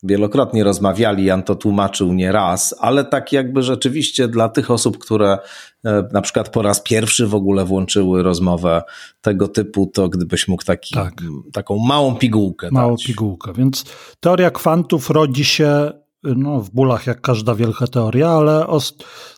wielokrotnie 0.04 0.64
rozmawiali, 0.64 1.24
Jan 1.24 1.42
to 1.42 1.54
tłumaczył 1.54 2.12
nie 2.12 2.32
raz, 2.32 2.74
ale 2.78 3.04
tak 3.04 3.32
jakby 3.32 3.62
rzeczywiście 3.62 4.28
dla 4.28 4.48
tych 4.48 4.70
osób, 4.70 4.98
które 4.98 5.38
e, 5.84 6.08
na 6.12 6.22
przykład 6.22 6.48
po 6.48 6.62
raz 6.62 6.80
pierwszy 6.80 7.26
w 7.26 7.34
ogóle 7.34 7.64
włączyły 7.64 8.22
rozmowę 8.22 8.82
tego 9.20 9.48
typu, 9.48 9.90
to 9.94 10.08
gdybyś 10.08 10.48
mógł 10.48 10.64
taki, 10.64 10.94
tak. 10.94 11.14
taką 11.52 11.78
małą 11.78 12.14
pigułkę 12.14 12.68
Małą 12.72 12.90
dać. 12.90 13.04
pigułkę, 13.04 13.52
więc 13.52 13.84
teoria 14.20 14.50
kwantów 14.50 15.10
rodzi 15.10 15.44
się 15.44 15.92
no, 16.24 16.60
w 16.60 16.70
bólach 16.70 17.06
jak 17.06 17.20
każda 17.20 17.54
wielka 17.54 17.86
teoria, 17.86 18.28
ale 18.28 18.66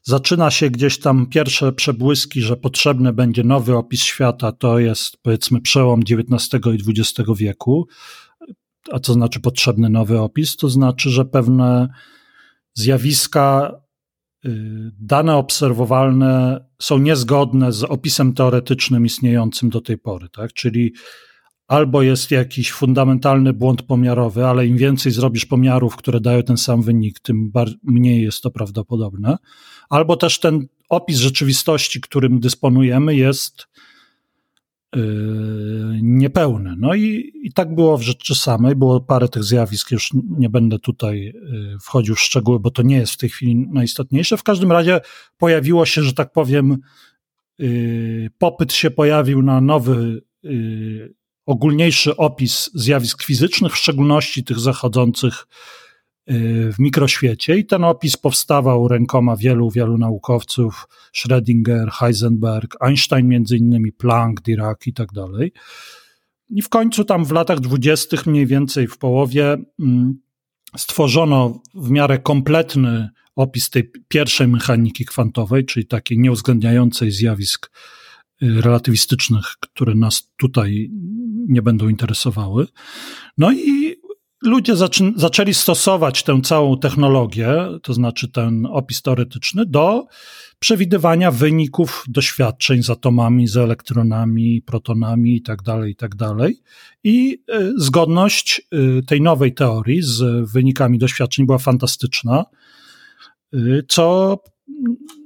zaczyna 0.02 0.50
się 0.50 0.70
gdzieś 0.70 1.00
tam 1.00 1.26
pierwsze 1.26 1.72
przebłyski, 1.72 2.42
że 2.42 2.56
potrzebny 2.56 3.12
będzie 3.12 3.44
nowy 3.44 3.76
opis 3.76 4.02
świata, 4.02 4.52
to 4.52 4.78
jest 4.78 5.16
powiedzmy 5.22 5.60
przełom 5.60 6.00
XIX 6.00 6.66
i 6.66 6.90
XX 6.90 7.30
wieku 7.36 7.86
a 8.92 9.00
co 9.00 9.12
znaczy 9.12 9.40
potrzebny 9.40 9.88
nowy 9.90 10.20
opis? 10.20 10.56
To 10.56 10.68
znaczy, 10.68 11.10
że 11.10 11.24
pewne 11.24 11.88
zjawiska, 12.74 13.80
y, 14.44 14.50
dane 15.00 15.36
obserwowalne 15.36 16.64
są 16.82 16.98
niezgodne 16.98 17.72
z 17.72 17.84
opisem 17.84 18.32
teoretycznym 18.32 19.06
istniejącym 19.06 19.70
do 19.70 19.80
tej 19.80 19.98
pory, 19.98 20.28
tak? 20.28 20.52
Czyli 20.52 20.92
albo 21.68 22.02
jest 22.02 22.30
jakiś 22.30 22.72
fundamentalny 22.72 23.52
błąd 23.52 23.82
pomiarowy, 23.82 24.46
ale 24.46 24.66
im 24.66 24.76
więcej 24.76 25.12
zrobisz 25.12 25.46
pomiarów, 25.46 25.96
które 25.96 26.20
dają 26.20 26.42
ten 26.42 26.56
sam 26.56 26.82
wynik, 26.82 27.20
tym 27.20 27.52
mniej 27.82 28.22
jest 28.22 28.42
to 28.42 28.50
prawdopodobne, 28.50 29.36
albo 29.88 30.16
też 30.16 30.40
ten 30.40 30.66
opis 30.88 31.18
rzeczywistości, 31.18 32.00
którym 32.00 32.40
dysponujemy, 32.40 33.14
jest 33.14 33.66
Niepełne. 36.16 36.74
No 36.78 36.94
i, 36.94 37.32
i 37.42 37.52
tak 37.52 37.74
było 37.74 37.98
w 37.98 38.02
rzeczy 38.02 38.34
samej, 38.34 38.76
było 38.76 39.00
parę 39.00 39.28
tych 39.28 39.44
zjawisk, 39.44 39.90
już 39.90 40.10
nie 40.38 40.50
będę 40.50 40.78
tutaj 40.78 41.20
yy, 41.20 41.78
wchodził 41.82 42.14
w 42.14 42.20
szczegóły, 42.20 42.60
bo 42.60 42.70
to 42.70 42.82
nie 42.82 42.96
jest 42.96 43.12
w 43.12 43.16
tej 43.16 43.28
chwili 43.28 43.56
najistotniejsze. 43.56 44.36
W 44.36 44.42
każdym 44.42 44.72
razie 44.72 45.00
pojawiło 45.38 45.86
się, 45.86 46.02
że 46.02 46.12
tak 46.12 46.32
powiem, 46.32 46.76
yy, 47.58 48.30
popyt 48.38 48.72
się 48.72 48.90
pojawił 48.90 49.42
na 49.42 49.60
nowy, 49.60 50.22
ogólniejszy 51.46 52.16
opis 52.16 52.70
zjawisk 52.74 53.22
fizycznych, 53.22 53.72
w 53.72 53.76
szczególności 53.76 54.44
tych 54.44 54.58
zachodzących 54.58 55.46
w 56.72 56.74
mikroświecie 56.78 57.56
i 57.56 57.66
ten 57.66 57.84
opis 57.84 58.16
powstawał 58.16 58.88
rękoma 58.88 59.36
wielu, 59.36 59.70
wielu 59.70 59.98
naukowców, 59.98 60.88
Schrödinger, 61.14 61.90
Heisenberg, 61.92 62.76
Einstein 62.80 63.28
między 63.28 63.56
innymi, 63.56 63.92
Planck, 63.92 64.40
Dirac 64.40 64.86
i 64.86 64.92
tak 64.92 65.12
dalej. 65.12 65.52
I 66.50 66.62
w 66.62 66.68
końcu 66.68 67.04
tam 67.04 67.24
w 67.24 67.32
latach 67.32 67.60
dwudziestych, 67.60 68.26
mniej 68.26 68.46
więcej 68.46 68.86
w 68.86 68.98
połowie, 68.98 69.56
mm, 69.80 70.20
stworzono 70.76 71.60
w 71.74 71.90
miarę 71.90 72.18
kompletny 72.18 73.08
opis 73.36 73.70
tej 73.70 73.90
pierwszej 74.08 74.48
mechaniki 74.48 75.04
kwantowej, 75.04 75.64
czyli 75.64 75.86
takiej 75.86 76.18
nieuwzględniającej 76.18 77.10
zjawisk 77.10 77.70
y, 78.42 78.60
relatywistycznych, 78.60 79.44
które 79.60 79.94
nas 79.94 80.32
tutaj 80.36 80.90
nie 81.48 81.62
będą 81.62 81.88
interesowały. 81.88 82.66
No 83.38 83.52
i 83.52 83.96
ludzie 84.42 84.76
zaczę, 84.76 85.12
zaczęli 85.16 85.54
stosować 85.54 86.22
tę 86.22 86.40
całą 86.44 86.78
technologię, 86.78 87.56
to 87.82 87.94
znaczy 87.94 88.28
ten 88.28 88.66
opis 88.66 89.02
teoretyczny, 89.02 89.66
do 89.66 90.06
przewidywania 90.58 91.30
wyników 91.30 92.04
doświadczeń 92.08 92.82
z 92.82 92.90
atomami, 92.90 93.46
z 93.46 93.56
elektronami, 93.56 94.62
protonami 94.62 95.34
itd. 95.34 95.62
Tak 95.64 95.88
itd. 95.88 96.34
Tak 96.38 96.50
I 97.04 97.42
y, 97.54 97.72
zgodność 97.76 98.62
y, 98.74 99.02
tej 99.02 99.20
nowej 99.20 99.54
teorii 99.54 100.02
z 100.02 100.50
wynikami 100.52 100.98
doświadczeń 100.98 101.46
była 101.46 101.58
fantastyczna, 101.58 102.44
y, 103.54 103.84
co 103.88 104.36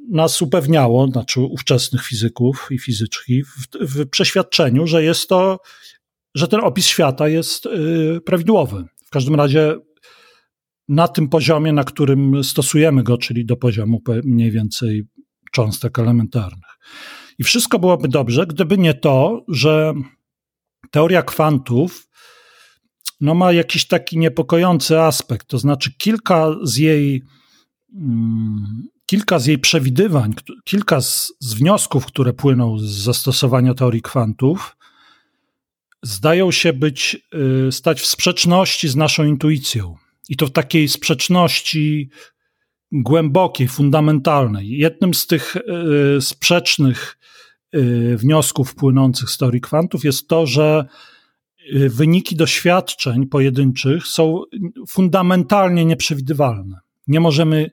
nas 0.08 0.42
upewniało, 0.42 1.08
znaczy 1.08 1.40
ówczesnych 1.40 2.04
fizyków 2.04 2.68
i 2.70 2.78
fizyczki, 2.78 3.44
w, 3.44 3.66
w 3.80 4.08
przeświadczeniu, 4.08 4.86
że 4.86 5.04
jest 5.04 5.28
to, 5.28 5.60
że 6.34 6.48
ten 6.48 6.60
opis 6.60 6.86
świata 6.86 7.28
jest 7.28 7.68
prawidłowy. 8.24 8.84
W 9.06 9.10
każdym 9.10 9.34
razie 9.34 9.74
na 10.88 11.08
tym 11.08 11.28
poziomie, 11.28 11.72
na 11.72 11.84
którym 11.84 12.44
stosujemy 12.44 13.02
go, 13.02 13.18
czyli 13.18 13.46
do 13.46 13.56
poziomu 13.56 14.02
mniej 14.24 14.50
więcej 14.50 15.06
cząstek 15.50 15.98
elementarnych. 15.98 16.78
I 17.38 17.44
wszystko 17.44 17.78
byłoby 17.78 18.08
dobrze, 18.08 18.46
gdyby 18.46 18.78
nie 18.78 18.94
to, 18.94 19.44
że 19.48 19.94
teoria 20.90 21.22
kwantów 21.22 22.10
no 23.20 23.34
ma 23.34 23.52
jakiś 23.52 23.86
taki 23.86 24.18
niepokojący 24.18 25.00
aspekt. 25.00 25.46
To 25.46 25.58
znaczy, 25.58 25.92
kilka 25.98 26.54
z 26.62 26.76
jej, 26.76 27.22
mm, 27.94 28.88
kilka 29.06 29.38
z 29.38 29.46
jej 29.46 29.58
przewidywań, 29.58 30.34
kilka 30.64 31.00
z, 31.00 31.32
z 31.40 31.54
wniosków, 31.54 32.06
które 32.06 32.32
płyną 32.32 32.78
z 32.78 32.84
zastosowania 32.84 33.74
teorii 33.74 34.02
kwantów, 34.02 34.76
zdają 36.02 36.50
się 36.50 36.72
być, 36.72 37.16
y, 37.68 37.72
stać 37.72 38.00
w 38.00 38.06
sprzeczności 38.06 38.88
z 38.88 38.96
naszą 38.96 39.24
intuicją. 39.24 39.96
I 40.28 40.36
to 40.36 40.46
w 40.46 40.50
takiej 40.50 40.88
sprzeczności 40.88 42.10
głębokiej, 42.92 43.68
fundamentalnej. 43.68 44.68
Jednym 44.68 45.14
z 45.14 45.26
tych 45.26 45.56
y, 45.56 46.20
sprzecznych 46.20 47.18
y, 47.74 48.16
wniosków 48.16 48.74
płynących 48.74 49.30
z 49.30 49.38
teorii 49.38 49.60
kwantów 49.60 50.04
jest 50.04 50.28
to, 50.28 50.46
że 50.46 50.84
wyniki 51.88 52.36
doświadczeń 52.36 53.26
pojedynczych 53.26 54.06
są 54.06 54.42
fundamentalnie 54.88 55.84
nieprzewidywalne. 55.84 56.78
Nie 57.06 57.20
możemy 57.20 57.70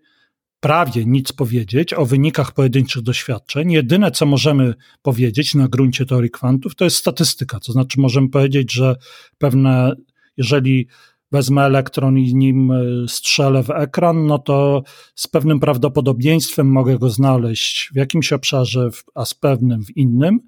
prawie 0.60 1.06
nic 1.06 1.32
powiedzieć 1.32 1.94
o 1.94 2.06
wynikach 2.06 2.54
pojedynczych 2.54 3.02
doświadczeń. 3.02 3.72
Jedyne, 3.72 4.12
co 4.12 4.26
możemy 4.26 4.74
powiedzieć 5.02 5.56
na 5.56 5.68
gruncie 5.68 6.06
teorii 6.06 6.32
kwantów, 6.32 6.76
to 6.76 6.84
jest 6.84 6.98
statystyka. 6.98 7.60
To 7.60 7.72
znaczy, 7.72 8.00
możemy 8.00 8.30
powiedzieć, 8.30 8.74
że 8.74 8.96
pewne, 9.38 9.96
jeżeli 10.38 10.88
wezmę 11.32 11.62
elektron 11.62 12.18
i 12.18 12.36
nim 12.36 12.72
e, 12.72 13.08
strzelę 13.08 13.64
w 13.64 13.70
ekran, 13.70 14.28
no 14.28 14.40
to 14.40 14.84
z 15.16 15.28
pewnym 15.28 15.60
prawdopodobieństwem 15.60 16.72
mogę 16.72 17.00
go 17.00 17.10
znaleźć 17.10 17.90
w 17.94 17.96
jakimś 17.96 18.34
obszarze, 18.34 18.90
a 19.16 19.26
z 19.26 19.34
pewnym 19.34 19.86
w 19.86 19.98
innym. 19.98 20.40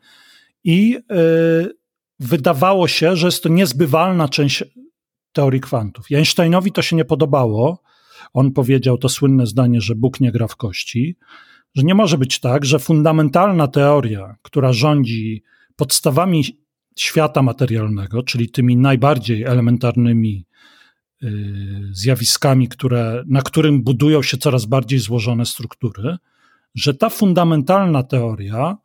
I 0.64 0.90
yy, 0.90 1.78
wydawało 2.20 2.88
się, 2.88 3.16
że 3.16 3.28
jest 3.28 3.44
to 3.44 3.50
niezbywalna 3.50 4.30
część 4.30 4.64
teorii 5.34 5.62
kwantów. 5.62 6.06
Einsteinowi 6.12 6.72
to 6.72 6.82
się 6.82 6.96
nie 6.96 7.06
podobało 7.06 7.82
on 8.34 8.52
powiedział 8.52 8.98
to 8.98 9.10
słynne 9.10 9.46
zdanie, 9.46 9.82
że 9.82 9.96
Bóg 9.96 10.20
nie 10.20 10.32
gra 10.32 10.48
w 10.48 10.56
kości, 10.56 11.16
że 11.76 11.84
nie 11.84 11.96
może 11.96 12.18
być 12.18 12.40
tak, 12.40 12.66
że 12.66 12.80
fundamentalna 12.80 13.68
teoria, 13.68 14.36
która 14.42 14.74
rządzi 14.74 15.44
podstawami 15.76 16.44
świata 16.98 17.42
materialnego, 17.42 18.24
czyli 18.24 18.50
tymi 18.50 18.78
najbardziej 18.78 19.44
elementarnymi 19.44 20.46
zjawiskami, 21.92 22.68
które, 22.68 23.24
na 23.28 23.42
którym 23.42 23.84
budują 23.84 24.22
się 24.22 24.38
coraz 24.38 24.66
bardziej 24.66 25.00
złożone 25.00 25.46
struktury, 25.46 26.18
że 26.76 26.94
ta 26.94 27.10
fundamentalna 27.10 28.04
teoria 28.04 28.78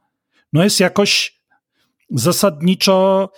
no 0.52 0.64
jest 0.64 0.80
jakoś 0.80 1.40
zasadniczo 2.10 3.28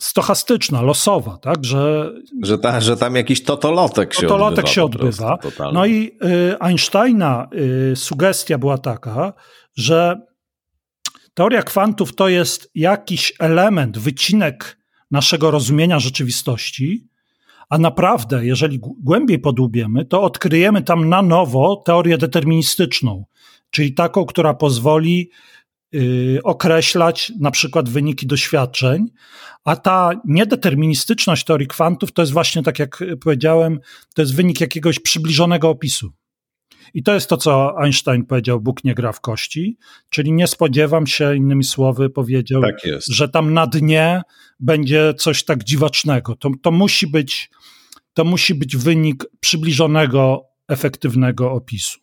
stochastyczna, 0.00 0.82
losowa, 0.82 1.38
tak, 1.38 1.64
że... 1.64 2.12
Że, 2.42 2.58
ta, 2.58 2.80
że 2.80 2.96
tam 2.96 3.16
jakiś 3.16 3.42
totolotek 3.44 4.14
się 4.14 4.22
totolotek 4.22 4.58
odbywa. 4.58 4.74
się 4.74 4.84
odbywa. 4.84 5.38
no 5.72 5.86
i 5.86 6.18
y, 6.52 6.58
Einsteina 6.60 7.48
y, 7.92 7.96
sugestia 7.96 8.58
była 8.58 8.78
taka, 8.78 9.32
że 9.76 10.20
teoria 11.34 11.62
kwantów 11.62 12.14
to 12.14 12.28
jest 12.28 12.70
jakiś 12.74 13.32
element, 13.38 13.98
wycinek 13.98 14.78
naszego 15.10 15.50
rozumienia 15.50 15.98
rzeczywistości, 15.98 17.07
a 17.68 17.78
naprawdę, 17.78 18.46
jeżeli 18.46 18.80
głębiej 18.80 19.38
podłubiemy, 19.38 20.04
to 20.04 20.22
odkryjemy 20.22 20.82
tam 20.82 21.08
na 21.08 21.22
nowo 21.22 21.76
teorię 21.76 22.18
deterministyczną, 22.18 23.24
czyli 23.70 23.94
taką, 23.94 24.24
która 24.24 24.54
pozwoli 24.54 25.30
Y, 25.94 26.40
określać 26.44 27.32
na 27.40 27.50
przykład 27.50 27.88
wyniki 27.88 28.26
doświadczeń, 28.26 29.06
a 29.64 29.76
ta 29.76 30.10
niedeterministyczność 30.24 31.44
teorii 31.44 31.68
kwantów 31.68 32.12
to 32.12 32.22
jest 32.22 32.32
właśnie, 32.32 32.62
tak 32.62 32.78
jak 32.78 33.04
powiedziałem, 33.24 33.80
to 34.14 34.22
jest 34.22 34.34
wynik 34.34 34.60
jakiegoś 34.60 34.98
przybliżonego 34.98 35.68
opisu. 35.68 36.12
I 36.94 37.02
to 37.02 37.14
jest 37.14 37.28
to, 37.28 37.36
co 37.36 37.78
Einstein 37.78 38.24
powiedział, 38.24 38.60
Bóg 38.60 38.84
nie 38.84 38.94
gra 38.94 39.12
w 39.12 39.20
kości, 39.20 39.76
czyli 40.08 40.32
nie 40.32 40.46
spodziewam 40.46 41.06
się, 41.06 41.36
innymi 41.36 41.64
słowy 41.64 42.10
powiedział, 42.10 42.62
tak 42.62 42.76
że 43.08 43.28
tam 43.28 43.54
na 43.54 43.66
dnie 43.66 44.22
będzie 44.60 45.14
coś 45.18 45.44
tak 45.44 45.64
dziwacznego. 45.64 46.36
To, 46.36 46.50
to, 46.62 46.70
musi 46.70 47.06
być, 47.06 47.50
to 48.14 48.24
musi 48.24 48.54
być 48.54 48.76
wynik 48.76 49.26
przybliżonego, 49.40 50.44
efektywnego 50.68 51.52
opisu. 51.52 51.98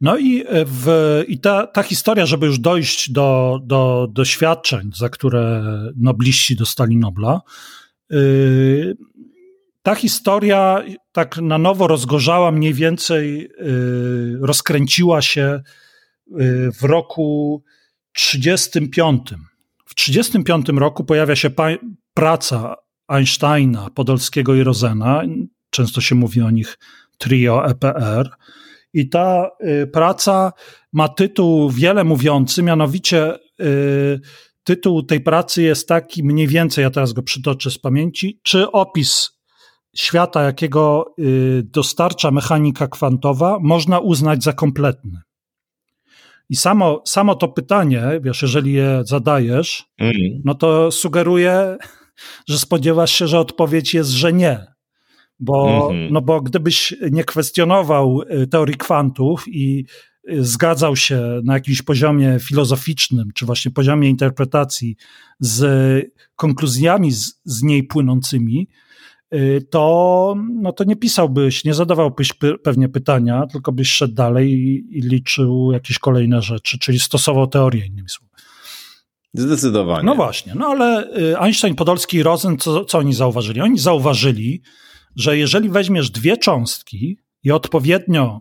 No 0.00 0.18
i, 0.18 0.44
e, 0.46 0.64
w, 0.64 0.88
i 1.28 1.40
ta, 1.40 1.66
ta 1.66 1.82
historia, 1.82 2.26
żeby 2.26 2.46
już 2.46 2.58
dojść 2.58 3.10
do, 3.10 3.60
do 3.62 4.08
doświadczeń, 4.12 4.90
za 4.96 5.08
które 5.08 5.62
nobliści 5.96 6.56
dostali 6.56 6.96
Nobla, 6.96 7.40
yy, 8.10 8.96
ta 9.86 9.94
historia 9.94 10.82
tak 11.12 11.36
na 11.38 11.58
nowo 11.58 11.86
rozgorzała, 11.86 12.52
mniej 12.52 12.74
więcej 12.74 13.48
yy, 13.58 14.38
rozkręciła 14.42 15.22
się 15.22 15.60
yy, 16.30 16.72
w 16.72 16.82
roku 16.82 17.62
35. 18.12 19.22
W 19.84 19.94
35 19.94 20.68
roku 20.68 21.04
pojawia 21.04 21.36
się 21.36 21.50
praca 22.14 22.76
Einsteina, 23.08 23.90
Podolskiego 23.94 24.54
i 24.54 24.62
Rosena. 24.62 25.22
Często 25.70 26.00
się 26.00 26.14
mówi 26.14 26.40
o 26.40 26.50
nich 26.50 26.78
trio 27.18 27.70
EPR 27.70 28.30
i 28.92 29.08
ta 29.08 29.50
y, 29.82 29.86
praca 29.86 30.52
ma 30.92 31.08
tytuł 31.08 31.70
wiele 31.70 32.04
mówiący, 32.04 32.62
mianowicie 32.62 33.38
y, 33.60 34.20
tytuł 34.64 35.02
tej 35.02 35.20
pracy 35.20 35.62
jest 35.62 35.88
taki 35.88 36.24
mniej 36.24 36.48
więcej, 36.48 36.82
ja 36.82 36.90
teraz 36.90 37.12
go 37.12 37.22
przytoczę 37.22 37.70
z 37.70 37.78
pamięci, 37.78 38.40
czy 38.42 38.70
opis 38.70 39.35
świata, 39.96 40.42
jakiego 40.42 41.14
y, 41.18 41.62
dostarcza 41.72 42.30
mechanika 42.30 42.88
kwantowa, 42.88 43.58
można 43.60 43.98
uznać 43.98 44.42
za 44.42 44.52
kompletny. 44.52 45.20
I 46.48 46.56
samo, 46.56 47.02
samo 47.04 47.34
to 47.34 47.48
pytanie, 47.48 48.02
wiesz, 48.22 48.42
jeżeli 48.42 48.72
je 48.72 49.02
zadajesz, 49.04 49.84
mm. 49.98 50.14
no 50.44 50.54
to 50.54 50.90
sugeruje, 50.90 51.76
że 52.48 52.58
spodziewasz 52.58 53.12
się, 53.12 53.26
że 53.26 53.40
odpowiedź 53.40 53.94
jest, 53.94 54.10
że 54.10 54.32
nie. 54.32 54.66
Bo, 55.40 55.88
mm 55.90 56.08
-hmm. 56.08 56.12
no 56.12 56.20
bo 56.22 56.40
gdybyś 56.40 56.94
nie 57.10 57.24
kwestionował 57.24 58.22
y, 58.42 58.46
teorii 58.46 58.76
kwantów 58.76 59.44
i 59.48 59.86
y, 60.30 60.44
zgadzał 60.44 60.96
się 60.96 61.40
na 61.44 61.54
jakimś 61.54 61.82
poziomie 61.82 62.36
filozoficznym, 62.40 63.30
czy 63.34 63.46
właśnie 63.46 63.70
poziomie 63.70 64.08
interpretacji 64.08 64.96
z 65.40 65.64
konkluzjami 66.36 67.12
z, 67.12 67.40
z 67.44 67.62
niej 67.62 67.84
płynącymi, 67.84 68.68
to, 69.70 70.34
no 70.54 70.72
to 70.72 70.84
nie 70.84 70.96
pisałbyś, 70.96 71.64
nie 71.64 71.74
zadawałbyś 71.74 72.32
pewnie 72.62 72.88
pytania, 72.88 73.46
tylko 73.52 73.72
byś 73.72 73.88
szedł 73.88 74.14
dalej 74.14 74.52
i, 74.52 74.98
i 74.98 75.00
liczył 75.00 75.72
jakieś 75.72 75.98
kolejne 75.98 76.42
rzeczy, 76.42 76.78
czyli 76.78 77.00
stosował 77.00 77.46
teorię, 77.46 77.86
innymi 77.86 78.08
słowy. 78.08 78.30
Zdecydowanie. 79.34 80.06
No 80.06 80.14
właśnie, 80.14 80.54
no 80.54 80.66
ale 80.66 81.10
Einstein, 81.38 81.74
Podolski 81.74 82.16
i 82.16 82.22
Rosen, 82.22 82.58
co, 82.58 82.84
co 82.84 82.98
oni 82.98 83.14
zauważyli? 83.14 83.60
Oni 83.60 83.78
zauważyli, 83.78 84.62
że 85.16 85.38
jeżeli 85.38 85.68
weźmiesz 85.68 86.10
dwie 86.10 86.36
cząstki 86.36 87.18
i 87.42 87.52
odpowiednio 87.52 88.40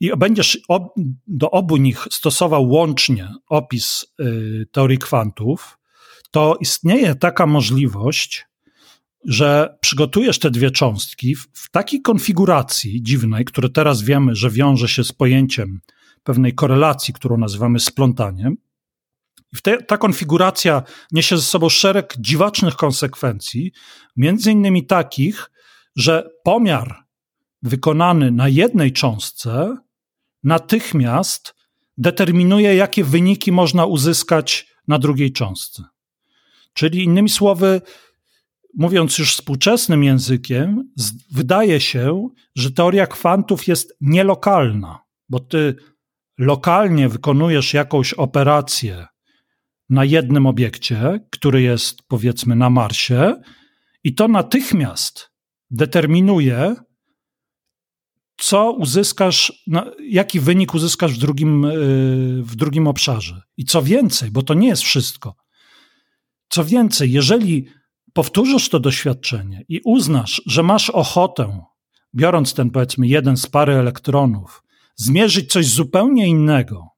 i 0.00 0.10
będziesz 0.16 0.58
ob, 0.68 0.94
do 1.26 1.50
obu 1.50 1.76
nich 1.76 2.06
stosował 2.10 2.68
łącznie 2.68 3.28
opis 3.48 4.06
y, 4.20 4.66
teorii 4.72 4.98
kwantów, 4.98 5.78
to 6.30 6.56
istnieje 6.60 7.14
taka 7.14 7.46
możliwość, 7.46 8.47
że 9.24 9.78
przygotujesz 9.80 10.38
te 10.38 10.50
dwie 10.50 10.70
cząstki 10.70 11.34
w, 11.34 11.48
w 11.52 11.70
takiej 11.70 12.02
konfiguracji 12.02 13.02
dziwnej, 13.02 13.44
które 13.44 13.68
teraz 13.68 14.02
wiemy, 14.02 14.34
że 14.34 14.50
wiąże 14.50 14.88
się 14.88 15.04
z 15.04 15.12
pojęciem 15.12 15.80
pewnej 16.22 16.54
korelacji, 16.54 17.14
którą 17.14 17.36
nazywamy 17.36 17.80
splątaniem. 17.80 18.56
I 19.52 19.56
te, 19.62 19.82
ta 19.82 19.96
konfiguracja 19.96 20.82
niesie 21.12 21.36
ze 21.36 21.42
sobą 21.42 21.68
szereg 21.68 22.14
dziwacznych 22.18 22.74
konsekwencji, 22.74 23.72
między 24.16 24.52
innymi 24.52 24.86
takich, 24.86 25.50
że 25.96 26.28
pomiar 26.44 27.04
wykonany 27.62 28.30
na 28.30 28.48
jednej 28.48 28.92
cząstce 28.92 29.76
natychmiast 30.42 31.54
determinuje, 31.98 32.74
jakie 32.74 33.04
wyniki 33.04 33.52
można 33.52 33.86
uzyskać 33.86 34.66
na 34.88 34.98
drugiej 34.98 35.32
cząstce. 35.32 35.84
Czyli 36.72 37.04
innymi 37.04 37.28
słowy, 37.28 37.80
mówiąc 38.74 39.18
już 39.18 39.32
współczesnym 39.32 40.04
językiem, 40.04 40.92
wydaje 41.32 41.80
się, 41.80 42.28
że 42.56 42.70
teoria 42.70 43.06
kwantów 43.06 43.66
jest 43.66 43.96
nielokalna, 44.00 44.98
bo 45.28 45.40
ty 45.40 45.74
lokalnie 46.38 47.08
wykonujesz 47.08 47.74
jakąś 47.74 48.12
operację 48.12 49.06
na 49.90 50.04
jednym 50.04 50.46
obiekcie, 50.46 51.20
który 51.30 51.62
jest 51.62 52.02
powiedzmy 52.08 52.56
na 52.56 52.70
Marsie, 52.70 53.34
i 54.04 54.14
to 54.14 54.28
natychmiast 54.28 55.30
determinuje, 55.70 56.74
co 58.40 58.72
uzyskasz, 58.72 59.64
jaki 60.08 60.40
wynik 60.40 60.74
uzyskasz 60.74 61.12
w 61.12 61.18
drugim, 61.18 61.64
y, 61.64 62.42
w 62.42 62.56
drugim 62.56 62.86
obszarze. 62.86 63.42
I 63.56 63.64
co 63.64 63.82
więcej, 63.82 64.30
bo 64.30 64.42
to 64.42 64.54
nie 64.54 64.68
jest 64.68 64.82
wszystko. 64.82 65.34
Co 66.48 66.64
więcej, 66.64 67.12
jeżeli 67.12 67.68
powtórzysz 68.18 68.68
to 68.68 68.80
doświadczenie 68.80 69.64
i 69.68 69.80
uznasz, 69.84 70.42
że 70.46 70.62
masz 70.62 70.90
ochotę, 70.90 71.60
biorąc 72.14 72.54
ten 72.54 72.70
powiedzmy 72.70 73.06
jeden 73.06 73.36
z 73.36 73.46
pary 73.46 73.74
elektronów, 73.74 74.62
zmierzyć 74.96 75.52
coś 75.52 75.66
zupełnie 75.66 76.26
innego, 76.26 76.88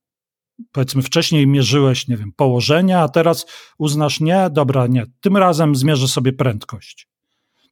powiedzmy 0.73 1.03
wcześniej 1.03 1.47
mierzyłeś, 1.47 2.09
nie 2.09 2.17
wiem, 2.17 2.33
położenia, 2.37 3.01
a 3.01 3.09
teraz 3.09 3.47
uznasz, 3.79 4.21
nie, 4.21 4.49
dobra, 4.53 4.87
nie, 4.87 5.05
tym 5.21 5.37
razem 5.37 5.77
zmierzę 5.77 6.09
sobie 6.09 6.33
prędkość. 6.33 7.09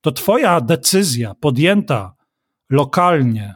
To 0.01 0.13
twoja 0.13 0.61
decyzja 0.61 1.35
podjęta 1.35 2.15
lokalnie, 2.71 3.55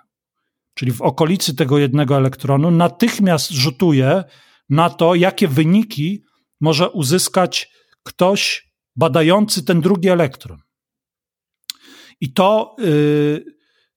czyli 0.74 0.92
w 0.92 1.02
okolicy 1.02 1.56
tego 1.56 1.78
jednego 1.78 2.16
elektronu, 2.16 2.70
natychmiast 2.70 3.50
rzutuje 3.50 4.24
na 4.68 4.90
to, 4.90 5.14
jakie 5.14 5.48
wyniki 5.48 6.22
może 6.60 6.90
uzyskać 6.90 7.70
ktoś 8.02 8.71
badający 8.96 9.64
ten 9.64 9.80
drugi 9.80 10.08
elektron. 10.08 10.58
I 12.20 12.32
to, 12.32 12.76
yy, 12.78 13.44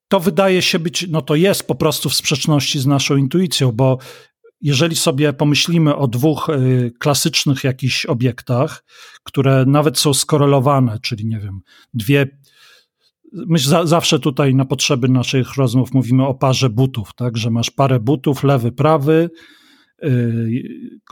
to 0.08 0.20
wydaje 0.20 0.62
się 0.62 0.78
być, 0.78 1.06
no 1.08 1.22
to 1.22 1.34
jest 1.34 1.66
po 1.66 1.74
prostu 1.74 2.08
w 2.08 2.14
sprzeczności 2.14 2.78
z 2.80 2.86
naszą 2.86 3.16
intuicją, 3.16 3.72
bo 3.72 3.98
jeżeli 4.60 4.96
sobie 4.96 5.32
pomyślimy 5.32 5.96
o 5.96 6.08
dwóch 6.08 6.48
y, 6.48 6.92
klasycznych 6.98 7.64
jakichś 7.64 8.06
obiektach, 8.06 8.84
które 9.22 9.64
nawet 9.66 9.98
są 9.98 10.14
skorelowane, 10.14 10.98
czyli 11.02 11.26
nie 11.26 11.40
wiem, 11.40 11.60
dwie. 11.94 12.38
My 13.32 13.58
za, 13.58 13.86
zawsze 13.86 14.18
tutaj 14.18 14.54
na 14.54 14.64
potrzeby 14.64 15.08
naszych 15.08 15.54
rozmów 15.54 15.94
mówimy 15.94 16.26
o 16.26 16.34
parze 16.34 16.70
butów, 16.70 17.10
tak, 17.16 17.36
że 17.36 17.50
masz 17.50 17.70
parę 17.70 18.00
butów, 18.00 18.44
lewy, 18.44 18.72
prawy, 18.72 19.30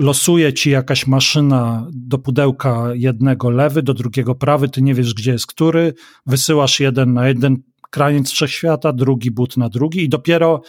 losuje 0.01 0.53
ci 0.53 0.71
jakaś 0.71 1.07
maszyna 1.07 1.89
do 1.93 2.19
pudełka 2.19 2.89
jednego 2.95 3.51
lewy, 3.51 3.83
do 3.83 3.95
drugiego 3.95 4.35
prawy, 4.35 4.69
ty 4.69 4.83
nie 4.83 4.95
wiesz, 4.95 5.15
gdzie 5.15 5.33
jest 5.33 5.47
który, 5.47 5.95
wysyłasz 6.27 6.81
jeden 6.81 7.13
na 7.13 7.29
jeden 7.29 7.57
kraniec 7.91 8.31
wszechświata, 8.31 8.93
drugi 8.93 9.31
but 9.31 9.57
na 9.57 9.69
drugi 9.69 10.05
i 10.05 10.09
dopiero 10.09 10.63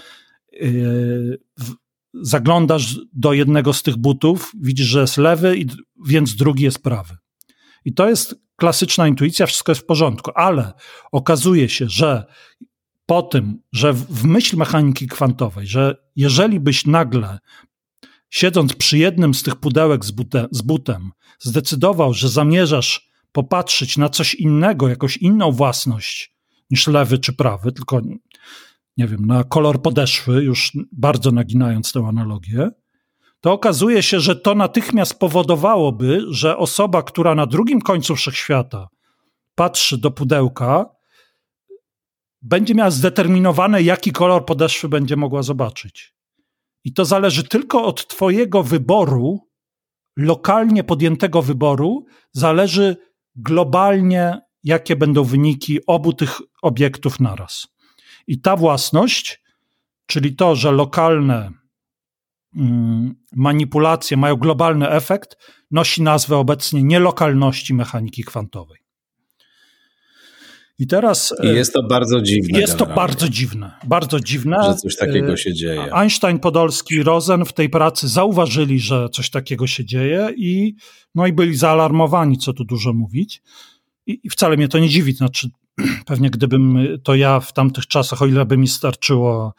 yy, 0.52 1.38
zaglądasz 2.14 3.00
do 3.14 3.34
jednego 3.34 3.74
z 3.74 3.84
tych 3.84 3.98
butów, 3.98 4.52
widzisz, 4.62 4.88
że 4.88 5.02
jest 5.02 5.18
lewy, 5.18 5.58
i, 5.58 5.66
więc 6.06 6.36
drugi 6.36 6.64
jest 6.64 6.84
prawy. 6.84 7.18
I 7.86 7.94
to 7.94 8.10
jest 8.10 8.36
klasyczna 8.56 9.08
intuicja, 9.08 9.46
wszystko 9.46 9.72
jest 9.72 9.82
w 9.82 9.86
porządku, 9.86 10.32
ale 10.36 10.74
okazuje 11.12 11.70
się, 11.70 11.90
że 11.90 12.26
po 13.06 13.22
tym, 13.22 13.60
że 13.72 13.94
w 13.94 14.24
myśl 14.24 14.58
mechaniki 14.58 15.08
kwantowej, 15.08 15.68
że 15.68 15.96
jeżeli 16.16 16.60
byś 16.60 16.86
nagle, 16.86 17.40
siedząc 18.30 18.74
przy 18.74 18.98
jednym 18.98 19.34
z 19.34 19.44
tych 19.44 19.56
pudełek 19.56 20.06
z, 20.06 20.12
bute, 20.12 20.48
z 20.52 20.62
butem, 20.62 21.12
zdecydował, 21.40 22.14
że 22.14 22.30
zamierzasz 22.30 23.10
popatrzeć 23.32 23.98
na 23.98 24.10
coś 24.10 24.36
innego, 24.36 24.90
jakąś 24.90 25.18
inną 25.18 25.52
własność 25.52 26.36
niż 26.72 26.88
lewy 26.88 27.18
czy 27.18 27.34
prawy, 27.34 27.72
tylko 27.72 28.02
nie 28.98 29.08
wiem, 29.08 29.26
na 29.26 29.44
kolor 29.44 29.82
podeszwy, 29.82 30.32
już 30.32 30.72
bardzo 30.92 31.32
naginając 31.32 31.92
tę 31.92 32.06
analogię, 32.08 32.70
to 33.42 33.54
okazuje 33.54 34.04
się, 34.04 34.20
że 34.20 34.36
to 34.36 34.56
natychmiast 34.56 35.20
powodowałoby, 35.20 36.22
że 36.30 36.58
osoba, 36.58 37.04
która 37.04 37.36
na 37.36 37.46
drugim 37.46 37.82
końcu 37.82 38.16
wszechświata 38.16 38.88
patrzy 39.56 39.98
do 39.98 40.12
pudełka, 40.12 40.86
będzie 42.42 42.76
miała 42.76 42.92
zdeterminowane, 42.92 43.82
jaki 43.82 44.12
kolor 44.12 44.46
podeszwy 44.46 44.90
będzie 44.90 45.16
mogła 45.16 45.44
zobaczyć. 45.44 46.15
I 46.86 46.94
to 46.94 47.06
zależy 47.06 47.44
tylko 47.44 47.86
od 47.86 48.08
Twojego 48.08 48.64
wyboru, 48.64 49.40
lokalnie 50.18 50.84
podjętego 50.84 51.42
wyboru, 51.42 52.06
zależy 52.32 52.98
globalnie, 53.36 54.42
jakie 54.64 54.96
będą 54.96 55.24
wyniki 55.24 55.80
obu 55.88 56.14
tych 56.14 56.38
obiektów 56.62 57.20
naraz. 57.20 57.68
I 58.28 58.42
ta 58.42 58.56
własność, 58.56 59.44
czyli 60.06 60.36
to, 60.36 60.56
że 60.56 60.72
lokalne 60.72 61.52
mm, 62.56 63.16
manipulacje 63.36 64.18
mają 64.18 64.36
globalny 64.36 64.90
efekt, 64.90 65.38
nosi 65.72 66.02
nazwę 66.02 66.38
obecnie 66.38 66.84
nielokalności 66.84 67.74
mechaniki 67.74 68.24
kwantowej. 68.24 68.85
I 70.80 70.88
teraz. 70.88 71.34
I 71.44 71.48
jest 71.48 71.74
to 71.74 71.84
bardzo 71.84 72.22
dziwne. 72.22 72.60
Jest 72.60 72.78
to 72.78 72.86
bardzo 72.86 73.30
dziwne. 73.30 73.72
Bardzo 73.84 74.20
dziwne. 74.20 74.58
Że 74.64 74.76
coś 74.76 74.98
takiego 74.98 75.38
się 75.38 75.54
dzieje. 75.54 75.94
Einstein, 75.94 76.40
Podolski, 76.40 77.04
Rosen 77.04 77.46
w 77.46 77.54
tej 77.54 77.70
pracy 77.70 78.08
zauważyli, 78.08 78.80
że 78.80 79.10
coś 79.10 79.30
takiego 79.30 79.68
się 79.68 79.86
dzieje 79.86 80.30
i, 80.38 80.76
no 81.16 81.28
i 81.28 81.34
byli 81.34 81.56
zaalarmowani, 81.56 82.38
co 82.38 82.54
tu 82.54 82.66
dużo 82.66 82.94
mówić. 82.94 83.42
I, 84.06 84.20
i 84.24 84.30
wcale 84.30 84.58
mnie 84.58 84.68
to 84.68 84.80
nie 84.80 84.90
dziwi. 84.90 85.14
Znaczy, 85.14 85.50
pewnie 86.06 86.30
gdybym 86.30 86.88
to 87.04 87.16
ja 87.16 87.40
w 87.40 87.54
tamtych 87.54 87.88
czasach, 87.88 88.22
o 88.22 88.26
ile 88.26 88.46
by 88.46 88.58
mi 88.58 88.68
starczyło 88.68 89.54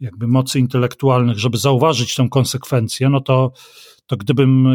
jakby 0.00 0.26
mocy 0.26 0.58
intelektualnych, 0.58 1.38
żeby 1.38 1.58
zauważyć 1.58 2.14
tę 2.14 2.28
konsekwencję, 2.30 3.08
no 3.08 3.20
to, 3.20 3.52
to 4.06 4.16
gdybym, 4.16 4.68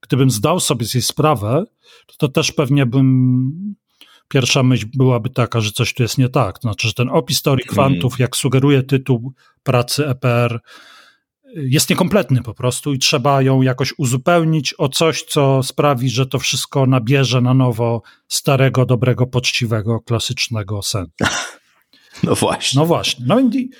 gdybym 0.00 0.30
zdał 0.30 0.60
sobie 0.60 0.86
z 0.86 0.94
jej 0.94 1.02
sprawę, 1.02 1.64
to, 2.06 2.14
to 2.18 2.28
też 2.28 2.52
pewnie 2.52 2.86
bym 2.86 3.74
pierwsza 4.34 4.62
myśl 4.62 4.86
byłaby 4.94 5.30
taka, 5.30 5.60
że 5.60 5.72
coś 5.72 5.94
tu 5.94 6.02
jest 6.02 6.18
nie 6.18 6.28
tak. 6.28 6.58
To 6.58 6.62
znaczy, 6.62 6.88
że 6.88 6.94
ten 6.94 7.08
opis 7.08 7.42
teorii 7.42 7.66
kwantów, 7.66 8.18
jak 8.18 8.36
sugeruje 8.36 8.82
tytuł 8.82 9.32
pracy 9.62 10.08
EPR, 10.08 10.60
jest 11.56 11.90
niekompletny 11.90 12.42
po 12.42 12.54
prostu 12.54 12.92
i 12.92 12.98
trzeba 12.98 13.42
ją 13.42 13.62
jakoś 13.62 13.94
uzupełnić 13.98 14.74
o 14.78 14.88
coś, 14.88 15.22
co 15.22 15.62
sprawi, 15.62 16.10
że 16.10 16.26
to 16.26 16.38
wszystko 16.38 16.86
nabierze 16.86 17.40
na 17.40 17.54
nowo 17.54 18.02
starego, 18.28 18.86
dobrego, 18.86 19.26
poczciwego, 19.26 20.00
klasycznego 20.00 20.82
sensu. 20.82 21.12
No 22.22 22.34
właśnie. 22.34 22.80
No 22.80 22.86
właśnie. 22.86 23.24
No 23.28 23.40
i 23.40 23.70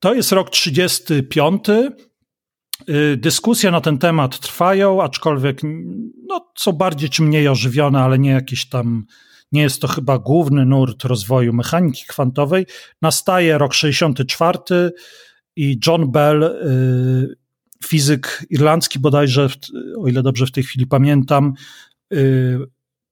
to 0.00 0.14
jest 0.14 0.32
rok 0.32 0.50
35. 0.50 1.64
Y, 2.88 3.16
dyskusje 3.16 3.70
na 3.70 3.80
ten 3.80 3.98
temat 3.98 4.38
trwają, 4.38 5.02
aczkolwiek 5.02 5.60
no, 6.28 6.52
są 6.58 6.72
bardziej 6.72 7.10
czy 7.10 7.22
mniej 7.22 7.48
ożywione, 7.48 8.02
ale 8.02 8.18
nie 8.18 8.30
jakieś 8.30 8.68
tam, 8.68 9.06
nie 9.52 9.62
jest 9.62 9.82
to 9.82 9.88
chyba 9.88 10.18
główny 10.18 10.66
nurt 10.66 11.04
rozwoju 11.04 11.52
mechaniki 11.52 12.04
kwantowej. 12.06 12.66
Nastaje 13.02 13.58
rok 13.58 13.74
64 13.74 14.58
i 15.56 15.78
John 15.86 16.10
Bell, 16.10 16.42
y, 16.42 17.36
fizyk 17.84 18.46
irlandzki 18.50 18.98
bodajże, 18.98 19.48
o 19.98 20.08
ile 20.08 20.22
dobrze 20.22 20.46
w 20.46 20.52
tej 20.52 20.64
chwili 20.64 20.86
pamiętam, 20.86 21.52
y, 22.12 22.58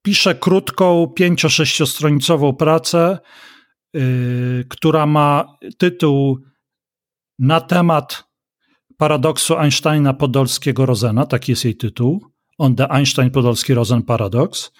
pisze 0.03 0.35
krótką, 0.35 1.07
pięcio-sześciostronicową 1.07 2.53
pracę, 2.53 3.19
y, 3.97 4.65
która 4.69 5.07
ma 5.07 5.57
tytuł 5.79 6.39
na 7.39 7.61
temat 7.61 8.25
paradoksu 8.97 9.55
Einsteina-Podolskiego-Rosena, 9.55 11.27
taki 11.27 11.53
jest 11.53 11.65
jej 11.65 11.77
tytuł, 11.77 12.27
on 12.59 12.77
the 12.77 12.85
Einstein-Podolski-Rosen 12.85 14.03
Paradox. 14.03 14.73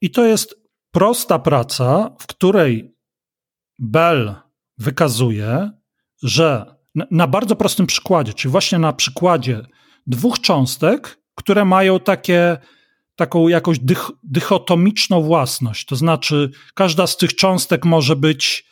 I 0.00 0.10
to 0.10 0.26
jest 0.26 0.61
prosta 0.92 1.38
praca, 1.38 2.16
w 2.20 2.26
której 2.26 2.94
Bell 3.78 4.34
wykazuje, 4.78 5.70
że 6.22 6.74
na 7.10 7.26
bardzo 7.26 7.56
prostym 7.56 7.86
przykładzie, 7.86 8.34
czyli 8.34 8.52
właśnie 8.52 8.78
na 8.78 8.92
przykładzie 8.92 9.66
dwóch 10.06 10.40
cząstek, 10.40 11.18
które 11.34 11.64
mają 11.64 12.00
takie, 12.00 12.58
taką 13.16 13.48
jakąś 13.48 13.78
dych, 13.78 14.10
dychotomiczną 14.22 15.22
własność. 15.22 15.86
To 15.86 15.96
znaczy, 15.96 16.50
każda 16.74 17.06
z 17.06 17.16
tych 17.16 17.34
cząstek 17.34 17.84
może 17.84 18.16
być 18.16 18.64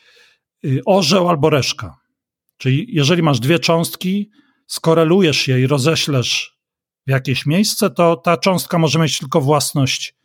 y, 0.65 0.81
orzeł 0.87 1.29
albo 1.29 1.51
reszka. 1.51 1.97
Czyli 2.57 2.87
jeżeli 2.89 3.23
masz 3.23 3.41
dwie 3.41 3.59
cząstki, 3.59 4.31
skorelujesz 4.67 5.49
je 5.49 5.61
i 5.61 5.67
roześlesz 5.67 6.59
w 7.07 7.11
jakieś 7.11 7.47
miejsce, 7.47 7.91
to 7.91 8.17
ta 8.17 8.37
cząstka 8.37 8.79
może 8.79 8.99
mieć 8.99 9.19
tylko 9.19 9.41
własność 9.41 10.20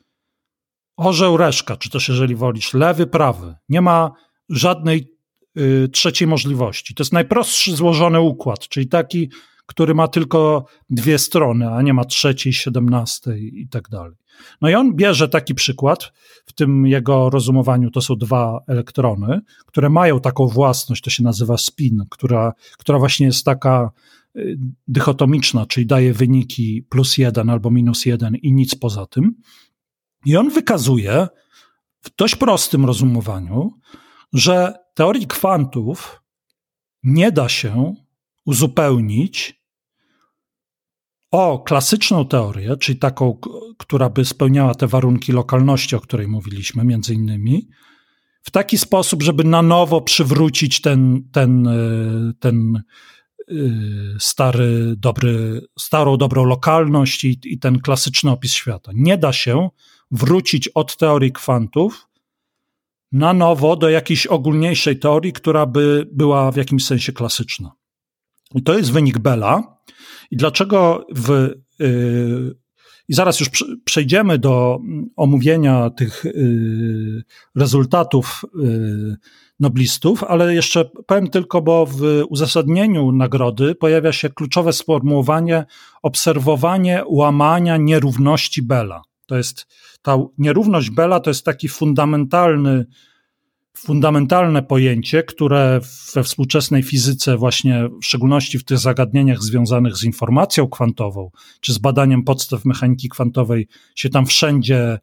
orzeł, 0.98 1.38
reszka, 1.38 1.78
czy 1.78 1.90
też 1.90 2.10
jeżeli 2.10 2.36
wolisz 2.36 2.74
lewy, 2.74 3.08
prawy. 3.08 3.56
Nie 3.70 3.82
ma 3.82 4.12
żadnej 4.50 5.16
Y, 5.60 5.90
trzeciej 5.90 6.28
możliwości. 6.28 6.96
To 6.96 7.04
jest 7.04 7.14
najprostszy 7.14 7.76
złożony 7.76 8.20
układ, 8.20 8.68
czyli 8.68 8.88
taki, 8.88 9.30
który 9.66 9.94
ma 9.94 10.08
tylko 10.08 10.66
dwie 10.90 11.18
strony, 11.18 11.70
a 11.72 11.82
nie 11.82 11.94
ma 11.94 12.06
trzeciej, 12.06 12.54
siedemnastej 12.54 13.62
i 13.62 13.68
tak 13.68 13.90
dalej. 13.90 14.16
No 14.62 14.70
i 14.70 14.76
on 14.76 14.96
bierze 14.96 15.30
taki 15.30 15.56
przykład, 15.56 16.12
w 16.46 16.54
tym 16.54 16.86
jego 16.86 17.30
rozumowaniu 17.30 17.92
to 17.92 18.02
są 18.02 18.16
dwa 18.16 18.60
elektrony, 18.68 19.42
które 19.66 19.90
mają 19.90 20.20
taką 20.20 20.48
własność, 20.48 21.02
to 21.02 21.10
się 21.10 21.24
nazywa 21.24 21.58
spin, 21.58 22.04
która, 22.10 22.54
która 22.78 23.00
właśnie 23.00 23.26
jest 23.26 23.46
taka 23.46 23.92
y, 24.36 24.58
dychotomiczna, 24.88 25.66
czyli 25.66 25.86
daje 25.86 26.14
wyniki 26.14 26.84
plus 26.90 27.18
jeden 27.18 27.50
albo 27.50 27.72
minus 27.72 28.06
jeden 28.06 28.36
i 28.36 28.54
nic 28.54 28.76
poza 28.76 29.06
tym. 29.06 29.36
I 30.26 30.38
on 30.38 30.50
wykazuje 30.50 31.28
w 32.02 32.16
dość 32.16 32.36
prostym 32.36 32.86
rozumowaniu, 32.86 33.72
że 34.34 34.74
teorii 34.94 35.28
kwantów 35.28 36.22
nie 37.04 37.32
da 37.32 37.50
się 37.50 37.96
uzupełnić 38.46 39.66
o 41.32 41.60
klasyczną 41.60 42.26
teorię, 42.28 42.78
czyli 42.78 43.00
taką, 43.00 43.40
która 43.78 44.10
by 44.10 44.26
spełniała 44.26 44.76
te 44.76 44.88
warunki 44.88 45.32
lokalności, 45.32 45.96
o 45.96 46.00
której 46.00 46.28
mówiliśmy, 46.28 46.84
między 46.84 47.14
innymi, 47.14 47.68
w 48.42 48.52
taki 48.52 48.78
sposób, 48.78 49.24
żeby 49.24 49.44
na 49.44 49.62
nowo 49.62 50.02
przywrócić 50.02 50.82
ten, 50.82 51.30
ten, 51.32 51.68
e, 51.68 51.74
ten 52.40 52.76
e, 52.76 53.54
stary, 54.20 54.96
dobry, 54.98 55.62
starą, 55.80 56.18
dobrą 56.18 56.46
lokalność 56.46 57.24
i, 57.24 57.40
i 57.44 57.60
ten 57.60 57.80
klasyczny 57.80 58.32
opis 58.32 58.54
świata. 58.54 58.92
Nie 58.96 59.18
da 59.18 59.34
się 59.34 59.70
wrócić 60.12 60.68
od 60.68 60.98
teorii 60.98 61.32
kwantów 61.32 62.08
na 63.12 63.34
nowo 63.34 63.76
do 63.76 63.90
jakiejś 63.90 64.28
ogólniejszej 64.28 65.00
teorii, 65.00 65.34
która 65.34 65.66
by 65.66 66.08
była 66.12 66.52
w 66.52 66.56
jakimś 66.56 66.86
sensie 66.86 67.14
klasyczna. 67.14 67.72
I 68.56 68.64
to 68.64 68.78
jest 68.78 68.92
wynik 68.92 69.18
Bella. 69.20 69.78
I 70.32 70.38
dlaczego 70.38 71.06
w. 71.16 71.50
Yy, 71.80 72.56
I 73.08 73.14
zaraz 73.14 73.40
już 73.40 73.50
przejdziemy 73.86 74.40
do 74.40 74.80
omówienia 75.16 75.90
tych 75.90 76.24
yy, 76.26 77.24
rezultatów 77.56 78.46
yy, 78.56 79.16
noblistów, 79.60 80.24
ale 80.24 80.56
jeszcze 80.56 80.86
powiem 81.08 81.30
tylko, 81.30 81.62
bo 81.62 81.86
w 81.86 82.24
uzasadnieniu 82.30 83.12
nagrody 83.12 83.76
pojawia 83.76 84.12
się 84.12 84.30
kluczowe 84.30 84.74
sformułowanie 84.74 85.66
obserwowanie 86.04 87.04
łamania 87.08 87.78
nierówności 87.78 88.62
Bella. 88.62 89.02
To 89.26 89.38
jest 89.38 89.68
ta 90.02 90.18
nierówność 90.38 90.90
Bella 90.90 91.20
to 91.20 91.30
jest 91.30 91.46
taki 91.46 91.68
fundamentalny, 91.68 92.86
fundamentalne 93.78 94.64
pojęcie, 94.64 95.24
które 95.24 95.80
we 96.14 96.24
współczesnej 96.24 96.84
fizyce, 96.84 97.38
właśnie 97.38 97.90
w 98.02 98.06
szczególności 98.06 98.60
w 98.60 98.64
tych 98.64 98.78
zagadnieniach 98.78 99.44
związanych 99.44 99.98
z 99.98 100.04
informacją 100.04 100.68
kwantową, 100.68 101.32
czy 101.62 101.74
z 101.74 101.78
badaniem 101.78 102.24
podstaw 102.24 102.66
mechaniki 102.66 103.10
kwantowej, 103.10 103.68
się 103.96 104.10
tam 104.10 104.26
wszędzie 104.26 105.00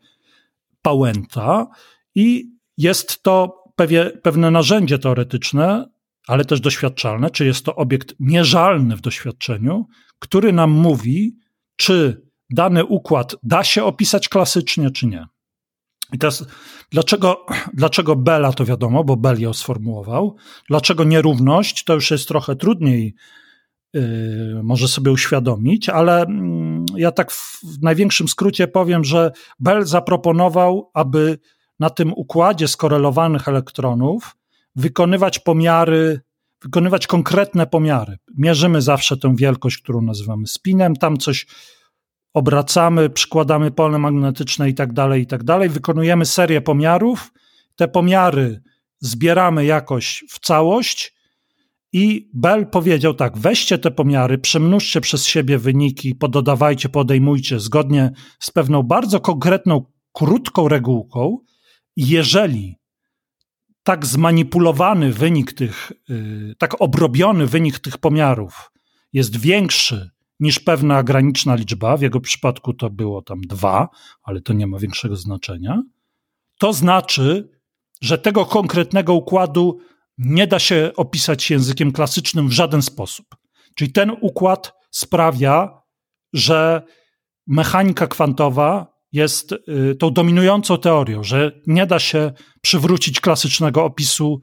pałęta. 0.82 1.66
I 2.14 2.52
jest 2.76 3.22
to 3.22 3.62
pewie, 3.76 4.10
pewne 4.22 4.50
narzędzie 4.50 4.98
teoretyczne, 4.98 5.86
ale 6.26 6.44
też 6.44 6.60
doświadczalne, 6.60 7.30
czy 7.30 7.46
jest 7.46 7.64
to 7.64 7.76
obiekt 7.76 8.14
mierzalny 8.20 8.96
w 8.96 9.00
doświadczeniu, 9.00 9.86
który 10.18 10.52
nam 10.52 10.70
mówi, 10.70 11.36
czy 11.76 12.26
dany 12.54 12.84
układ 12.84 13.36
da 13.42 13.64
się 13.64 13.84
opisać 13.84 14.28
klasycznie, 14.28 14.90
czy 14.90 15.06
nie. 15.06 15.26
I 16.12 16.18
teraz, 16.18 16.46
dlaczego, 16.90 17.46
dlaczego 17.74 18.16
Bela 18.16 18.52
to 18.52 18.64
wiadomo, 18.64 19.04
bo 19.04 19.16
Bell 19.16 19.40
ją 19.40 19.52
sformułował. 19.52 20.36
Dlaczego 20.68 21.04
nierówność, 21.04 21.84
to 21.84 21.94
już 21.94 22.10
jest 22.10 22.28
trochę 22.28 22.56
trudniej 22.56 23.14
yy, 23.92 24.60
może 24.62 24.88
sobie 24.88 25.12
uświadomić, 25.12 25.88
ale 25.88 26.26
yy, 26.28 27.00
ja 27.00 27.12
tak 27.12 27.32
w, 27.32 27.60
w 27.64 27.82
największym 27.82 28.28
skrócie 28.28 28.68
powiem, 28.68 29.04
że 29.04 29.32
Bell 29.60 29.84
zaproponował, 29.86 30.90
aby 30.94 31.38
na 31.80 31.90
tym 31.90 32.12
układzie 32.16 32.68
skorelowanych 32.68 33.48
elektronów 33.48 34.36
wykonywać 34.76 35.38
pomiary, 35.38 36.20
wykonywać 36.62 37.06
konkretne 37.06 37.66
pomiary. 37.66 38.18
Mierzymy 38.36 38.82
zawsze 38.82 39.16
tę 39.16 39.36
wielkość, 39.36 39.78
którą 39.78 40.02
nazywamy 40.02 40.46
spinem, 40.46 40.96
tam 40.96 41.16
coś 41.16 41.46
obracamy, 42.34 43.10
przykładamy 43.10 43.70
pole 43.70 43.98
magnetyczne 43.98 44.68
i 44.68 44.74
tak 44.74 44.92
dalej, 44.92 45.22
i 45.22 45.26
tak 45.26 45.44
dalej. 45.44 45.68
Wykonujemy 45.68 46.26
serię 46.26 46.60
pomiarów. 46.60 47.32
Te 47.76 47.88
pomiary 47.88 48.62
zbieramy 49.00 49.64
jakoś 49.64 50.24
w 50.28 50.40
całość 50.40 51.14
i 51.92 52.30
Bell 52.34 52.66
powiedział 52.66 53.14
tak, 53.14 53.38
weźcie 53.38 53.78
te 53.78 53.90
pomiary, 53.90 54.38
przemnóżcie 54.38 55.00
przez 55.00 55.26
siebie 55.26 55.58
wyniki, 55.58 56.14
pododawajcie, 56.14 56.88
podejmujcie 56.88 57.60
zgodnie 57.60 58.10
z 58.40 58.50
pewną 58.50 58.82
bardzo 58.82 59.20
konkretną, 59.20 59.84
krótką 60.12 60.68
regułką. 60.68 61.38
Jeżeli 61.96 62.76
tak 63.82 64.06
zmanipulowany 64.06 65.12
wynik 65.12 65.52
tych, 65.52 65.92
yy, 66.08 66.54
tak 66.58 66.80
obrobiony 66.80 67.46
wynik 67.46 67.78
tych 67.78 67.98
pomiarów 67.98 68.72
jest 69.12 69.36
większy 69.36 70.10
niż 70.42 70.58
pewna 70.58 71.02
graniczna 71.02 71.54
liczba, 71.54 71.96
w 71.96 72.02
jego 72.02 72.20
przypadku 72.20 72.74
to 72.74 72.90
było 72.90 73.22
tam 73.22 73.40
dwa, 73.40 73.88
ale 74.22 74.40
to 74.40 74.52
nie 74.52 74.66
ma 74.66 74.78
większego 74.78 75.16
znaczenia, 75.16 75.82
to 76.58 76.72
znaczy, 76.72 77.48
że 78.00 78.18
tego 78.18 78.46
konkretnego 78.46 79.14
układu 79.14 79.78
nie 80.18 80.46
da 80.46 80.58
się 80.58 80.90
opisać 80.96 81.50
językiem 81.50 81.92
klasycznym 81.92 82.48
w 82.48 82.52
żaden 82.52 82.82
sposób. 82.82 83.26
Czyli 83.74 83.92
ten 83.92 84.10
układ 84.20 84.72
sprawia, 84.90 85.82
że 86.32 86.82
mechanika 87.46 88.06
kwantowa 88.06 88.92
jest 89.12 89.52
y, 89.52 89.94
tą 89.98 90.10
dominującą 90.10 90.78
teorią, 90.78 91.22
że 91.24 91.60
nie 91.66 91.86
da 91.86 91.98
się 91.98 92.32
przywrócić 92.60 93.20
klasycznego 93.20 93.84
opisu 93.84 94.40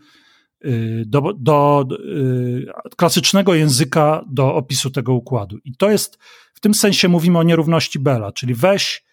do, 1.06 1.34
do 1.38 1.86
y, 1.92 2.66
klasycznego 2.98 3.54
języka 3.54 4.26
do 4.32 4.56
opisu 4.56 4.90
tego 4.90 5.14
układu. 5.14 5.58
I 5.64 5.76
to 5.76 5.90
jest, 5.90 6.18
w 6.54 6.60
tym 6.60 6.74
sensie 6.74 7.08
mówimy 7.08 7.40
o 7.40 7.44
nierówności 7.44 8.00
Bella, 8.00 8.32
czyli 8.32 8.54
weź 8.54 9.04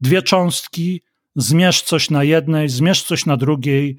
dwie 0.00 0.22
cząstki, 0.22 1.02
zmierz 1.36 1.82
coś 1.82 2.10
na 2.10 2.24
jednej, 2.24 2.68
zmierz 2.68 3.02
coś 3.02 3.26
na 3.26 3.36
drugiej, 3.36 3.96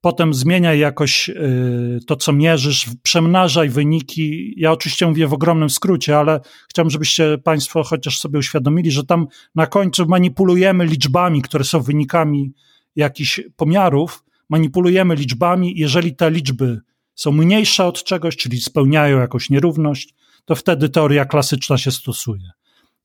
potem 0.00 0.34
zmieniaj 0.34 0.78
jakoś 0.78 1.28
y, 1.28 1.98
to, 2.06 2.16
co 2.16 2.32
mierzysz, 2.32 2.86
przemnażaj 3.02 3.68
wyniki. 3.68 4.54
Ja 4.56 4.72
oczywiście 4.72 5.06
mówię 5.06 5.26
w 5.26 5.32
ogromnym 5.32 5.70
skrócie, 5.70 6.18
ale 6.18 6.40
chciałbym, 6.70 6.90
żebyście 6.90 7.38
Państwo 7.38 7.82
chociaż 7.82 8.18
sobie 8.18 8.38
uświadomili, 8.38 8.90
że 8.90 9.04
tam 9.04 9.26
na 9.54 9.66
końcu 9.66 10.06
manipulujemy 10.06 10.86
liczbami, 10.86 11.42
które 11.42 11.64
są 11.64 11.80
wynikami 11.80 12.52
jakichś 12.96 13.40
pomiarów, 13.56 14.24
manipulujemy 14.50 15.14
liczbami. 15.14 15.72
Jeżeli 15.76 16.16
te 16.16 16.30
liczby 16.30 16.80
są 17.14 17.32
mniejsze 17.32 17.86
od 17.86 18.04
czegoś, 18.04 18.36
czyli 18.36 18.60
spełniają 18.60 19.18
jakąś 19.18 19.50
nierówność, 19.50 20.14
to 20.44 20.54
wtedy 20.54 20.88
teoria 20.88 21.24
klasyczna 21.24 21.78
się 21.78 21.90
stosuje. 21.90 22.50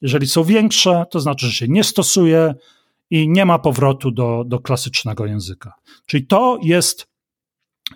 Jeżeli 0.01 0.27
są 0.27 0.43
większe, 0.43 1.05
to 1.12 1.19
znaczy, 1.19 1.45
że 1.45 1.53
się 1.53 1.67
nie 1.67 1.84
stosuje 1.84 2.53
i 3.10 3.29
nie 3.29 3.45
ma 3.45 3.60
powrotu 3.60 4.12
do, 4.12 4.43
do 4.47 4.60
klasycznego 4.60 5.25
języka. 5.25 5.73
Czyli 6.05 6.27
to 6.27 6.60
jest 6.63 7.08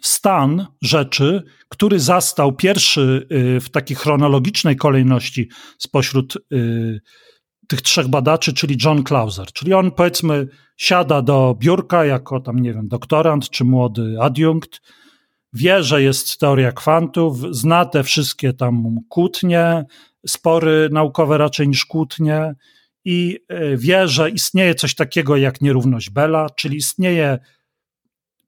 stan 0.01 0.67
rzeczy, 0.81 1.43
który 1.69 1.99
zastał 1.99 2.55
pierwszy 2.55 3.27
y, 3.31 3.59
w 3.59 3.69
takiej 3.69 3.97
chronologicznej 3.97 4.75
kolejności 4.75 5.49
spośród 5.77 6.35
y, 6.53 7.01
tych 7.67 7.81
trzech 7.81 8.07
badaczy, 8.07 8.53
czyli 8.53 8.77
John 8.85 9.03
Clauser. 9.03 9.47
Czyli 9.53 9.73
on, 9.73 9.91
powiedzmy, 9.91 10.47
siada 10.79 11.21
do 11.21 11.55
biurka 11.59 12.05
jako 12.05 12.39
tam, 12.39 12.59
nie 12.59 12.73
wiem, 12.73 12.87
doktorant 12.87 13.49
czy 13.49 13.63
młody 13.65 14.15
adiunkt, 14.21 14.81
wie, 15.53 15.83
że 15.83 16.01
jest 16.01 16.39
teoria 16.39 16.71
kwantów, 16.71 17.55
zna 17.55 17.85
te 17.85 18.03
wszystkie 18.03 18.53
tam 18.53 18.97
kłótnie, 19.09 19.85
spory 20.27 20.89
naukowe 20.91 21.37
raczej 21.37 21.67
niż 21.67 21.85
kłótnie 21.85 22.55
i 23.05 23.39
e, 23.47 23.77
wie, 23.77 24.07
że 24.07 24.29
istnieje 24.29 24.75
coś 24.75 24.95
takiego 24.95 25.37
jak 25.37 25.61
nierówność 25.61 26.09
Bella, 26.09 26.49
czyli 26.49 26.77
istnieje 26.77 27.39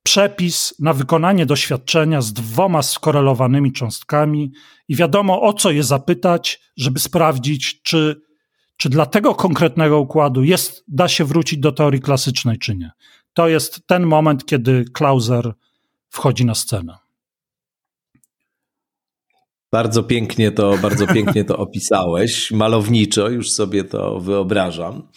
przepis 0.03 0.73
na 0.79 0.93
wykonanie 0.93 1.45
doświadczenia 1.45 2.21
z 2.21 2.33
dwoma 2.33 2.81
skorelowanymi 2.81 3.71
cząstkami 3.71 4.51
i 4.87 4.95
wiadomo 4.95 5.41
o 5.41 5.53
co 5.53 5.71
je 5.71 5.83
zapytać, 5.83 6.61
żeby 6.77 6.99
sprawdzić, 6.99 7.81
czy 7.81 8.21
czy 8.81 8.89
dla 8.89 9.05
tego 9.05 9.35
konkretnego 9.35 9.99
układu 9.99 10.43
jest, 10.43 10.83
da 10.87 11.07
się 11.07 11.25
wrócić 11.25 11.59
do 11.59 11.71
teorii 11.71 12.01
klasycznej, 12.01 12.57
czy 12.57 12.75
nie. 12.75 12.91
To 13.33 13.47
jest 13.47 13.87
ten 13.87 14.05
moment, 14.05 14.45
kiedy 14.45 14.85
Clauser 14.97 15.53
wchodzi 16.09 16.45
na 16.45 16.55
scenę. 16.55 16.97
Bardzo 19.71 20.03
pięknie 20.03 20.51
to, 20.51 20.77
bardzo 20.77 21.07
pięknie 21.07 21.43
to 21.43 21.57
opisałeś, 21.57 22.51
malowniczo, 22.51 23.29
już 23.29 23.51
sobie 23.51 23.83
to 23.83 24.19
wyobrażam. 24.19 25.07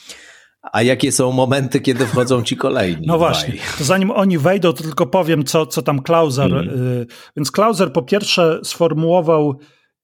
A 0.73 0.83
jakie 0.83 1.13
są 1.13 1.33
momenty, 1.33 1.81
kiedy 1.81 2.07
wchodzą 2.07 2.43
ci 2.43 2.57
kolejni? 2.57 3.07
No 3.07 3.19
właśnie, 3.19 3.55
to 3.79 3.85
zanim 3.85 4.11
oni 4.11 4.39
wejdą, 4.39 4.73
to 4.73 4.83
tylko 4.83 5.07
powiem, 5.07 5.45
co, 5.45 5.67
co 5.67 5.83
tam 5.83 6.03
Clauser. 6.03 6.55
Mm. 6.55 7.07
Więc 7.37 7.51
Clauser 7.51 7.93
po 7.93 8.03
pierwsze 8.03 8.61
sformułował 8.65 9.59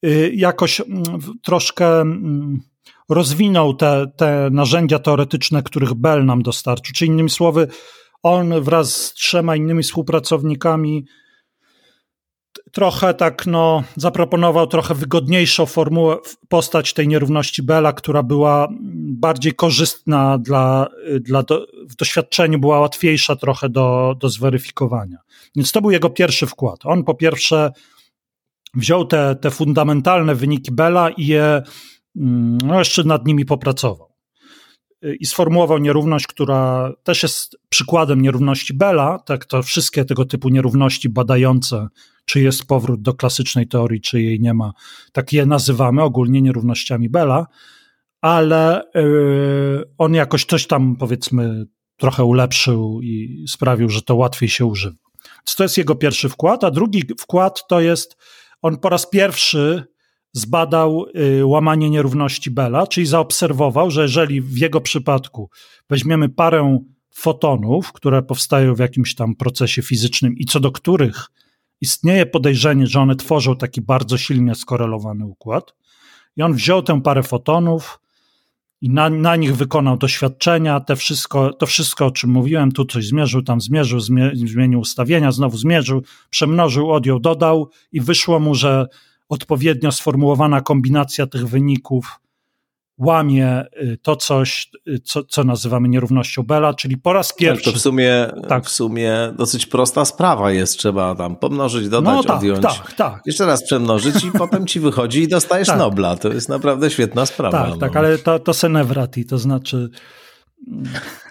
y, 0.07 0.33
jakoś 0.35 0.81
mm, 0.81 1.03
troszkę 1.43 2.01
mm, 2.01 2.70
rozwinął 3.11 3.75
te, 3.75 4.07
te 4.17 4.49
narzędzia 4.53 4.99
teoretyczne, 4.99 5.63
których 5.63 5.95
Bell 5.95 6.25
nam 6.25 6.43
dostarczył. 6.43 6.95
Czy 6.95 7.07
innymi 7.07 7.31
słowy, 7.31 7.69
on 8.23 8.63
wraz 8.63 8.95
z 8.95 9.15
trzema 9.15 9.57
innymi 9.57 9.83
współpracownikami 9.83 11.05
trochę 12.73 13.15
tak, 13.15 13.47
no, 13.47 13.83
zaproponował 13.97 14.67
trochę 14.67 14.95
wygodniejszą 14.95 15.67
formułę, 15.67 16.17
postać 16.49 16.93
tej 16.93 17.09
nierówności 17.09 17.63
Bella, 17.63 17.93
która 17.93 18.23
była 18.23 18.69
bardziej 19.01 19.53
korzystna 19.53 20.39
dla, 20.39 20.87
dla 21.21 21.43
do, 21.43 21.67
w 21.89 21.97
doświadczeniu, 21.97 22.59
była 22.59 22.81
łatwiejsza 22.81 23.37
trochę 23.37 23.69
do, 23.69 24.17
do 24.21 24.29
zweryfikowania. 24.29 25.19
Więc 25.57 25.73
to 25.73 25.81
był 25.81 25.91
jego 25.91 26.11
pierwszy 26.11 26.47
wkład. 26.47 26.81
On 26.85 27.05
po 27.05 27.15
pierwsze 27.15 27.73
wziął 28.75 29.05
te, 29.05 29.37
te 29.37 29.51
fundamentalne 29.51 30.35
wyniki 30.35 30.73
Bella 30.73 31.11
i 31.11 31.27
je 31.27 31.63
no 32.15 32.79
jeszcze 32.79 33.05
nad 33.05 33.27
nimi 33.27 33.45
popracował. 33.45 34.11
I 35.21 35.27
sformułował 35.27 35.79
nierówność, 35.79 36.27
która 36.27 36.93
też 37.03 37.23
jest 37.23 37.57
przykładem 37.69 38.23
nierówności 38.23 38.75
Bella, 38.75 39.19
tak 39.19 39.45
to 39.45 39.63
wszystkie 39.63 40.05
tego 40.05 40.25
typu 40.25 40.49
nierówności 40.49 41.09
badające, 41.09 41.89
czy 42.25 42.41
jest 42.41 42.65
powrót 42.65 43.03
do 43.03 43.15
klasycznej 43.15 43.69
teorii, 43.69 44.01
czy 44.01 44.23
jej 44.23 44.41
nie 44.41 44.55
ma, 44.55 44.73
tak 45.13 45.33
je 45.33 45.47
nazywamy 45.47 46.03
ogólnie 46.03 46.43
nierównościami 46.43 47.09
Bella, 47.09 47.47
ale 48.21 48.83
yy, 48.95 49.85
on 49.99 50.15
jakoś 50.15 50.45
coś 50.45 50.67
tam 50.67 50.97
powiedzmy 50.97 51.65
trochę 51.97 52.25
ulepszył 52.25 53.01
i 53.03 53.45
sprawił, 53.49 53.89
że 53.89 54.03
to 54.03 54.15
łatwiej 54.17 54.49
się 54.49 54.67
używa. 54.67 54.97
Więc 55.25 55.57
to 55.57 55.63
jest 55.63 55.79
jego 55.79 55.95
pierwszy 55.95 56.29
wkład, 56.29 56.65
a 56.65 56.71
drugi 56.71 57.03
wkład 57.21 57.67
to 57.69 57.81
jest, 57.81 58.17
on 58.63 58.79
po 58.79 58.89
raz 58.89 59.11
pierwszy 59.11 59.85
zbadał 60.33 61.07
y, 61.39 61.47
łamanie 61.47 61.91
nierówności 61.91 62.51
Bella, 62.51 62.87
czyli 62.87 63.07
zaobserwował, 63.07 63.91
że 63.91 64.03
jeżeli 64.03 64.41
w 64.41 64.59
jego 64.59 64.81
przypadku 64.81 65.51
weźmiemy 65.91 66.29
parę 66.29 66.79
fotonów, 67.15 67.93
które 67.93 68.23
powstają 68.23 68.75
w 68.75 68.79
jakimś 68.79 69.15
tam 69.15 69.35
procesie 69.35 69.83
fizycznym 69.83 70.37
i 70.37 70.45
co 70.45 70.61
do 70.61 70.73
których 70.73 71.27
istnieje 71.81 72.27
podejrzenie, 72.27 72.87
że 72.87 73.01
one 73.01 73.17
tworzą 73.17 73.57
taki 73.57 73.81
bardzo 73.81 74.19
silnie 74.19 74.55
skorelowany 74.55 75.27
układ, 75.27 75.75
i 76.37 76.43
on 76.43 76.55
wziął 76.55 76.83
tę 76.83 77.03
parę 77.03 77.23
fotonów, 77.23 78.01
i 78.81 78.91
na, 78.91 79.11
na 79.11 79.37
nich 79.37 79.57
wykonał 79.57 79.97
doświadczenia, 79.97 80.81
te 80.81 80.97
wszystko, 80.97 81.53
to 81.53 81.67
wszystko, 81.67 82.07
o 82.07 82.11
czym 82.11 82.31
mówiłem, 82.31 82.73
tu 82.73 82.85
coś 82.85 83.07
zmierzył, 83.07 83.43
tam 83.43 83.61
zmierzył, 83.61 84.01
zmienił 84.35 84.81
ustawienia, 84.81 85.33
znowu 85.33 85.57
zmierzył, 85.57 86.03
przemnożył, 86.31 86.91
odjął, 86.91 87.21
dodał 87.21 87.71
i 87.93 88.01
wyszło 88.01 88.41
mu, 88.41 88.55
że 88.55 88.87
odpowiednio 89.31 89.93
sformułowana 89.93 90.61
kombinacja 90.61 91.27
tych 91.27 91.49
wyników 91.49 92.21
łamie 92.99 93.65
y, 93.83 93.99
to 94.03 94.17
coś, 94.17 94.71
y, 94.89 94.99
co, 94.99 95.25
co 95.25 95.45
nazywamy 95.45 95.89
nierównością 95.89 96.43
Bella, 96.43 96.75
czyli 96.75 96.97
po 96.97 97.13
raz 97.13 97.33
pierwszy. 97.33 97.65
Tak, 97.65 97.73
to 97.73 97.79
w 97.79 97.83
sumie, 97.83 98.27
tak. 98.49 98.65
w 98.65 98.69
sumie 98.69 99.13
dosyć 99.39 99.67
prosta 99.67 100.05
sprawa 100.05 100.51
jest, 100.51 100.79
trzeba 100.79 101.15
tam 101.15 101.37
pomnożyć, 101.37 101.89
dodać, 101.89 102.15
no, 102.15 102.23
tak, 102.23 102.37
odjąć. 102.37 102.63
Tak, 102.63 102.93
tak. 102.93 103.23
Jeszcze 103.27 103.47
raz 103.47 103.65
przemnożyć 103.65 104.25
i 104.25 104.31
potem 104.39 104.67
ci 104.67 104.81
wychodzi 104.81 105.23
i 105.23 105.29
dostajesz 105.29 105.69
tak. 105.75 105.79
Nobla. 105.79 106.17
To 106.17 106.29
jest 106.29 106.49
naprawdę 106.49 106.91
świetna 106.91 107.27
sprawa. 107.27 107.63
Tak, 107.63 107.71
no. 107.71 107.77
tak, 107.77 107.97
ale 107.97 108.19
to, 108.19 108.39
to 108.39 108.55
senevrati, 108.55 109.25
to 109.25 109.39
znaczy 109.39 109.91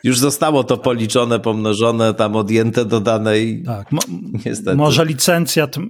już 0.04 0.20
zostało 0.20 0.64
to 0.64 0.78
policzone, 0.78 1.40
pomnożone, 1.40 2.14
tam 2.14 2.36
odjęte, 2.36 2.86
dodane 2.86 3.40
i 3.40 3.64
tak, 3.64 3.92
mo 3.92 4.00
niestety. 4.46 4.76
Może 4.76 5.06
licencjat 5.06 5.78
y, 5.78 5.82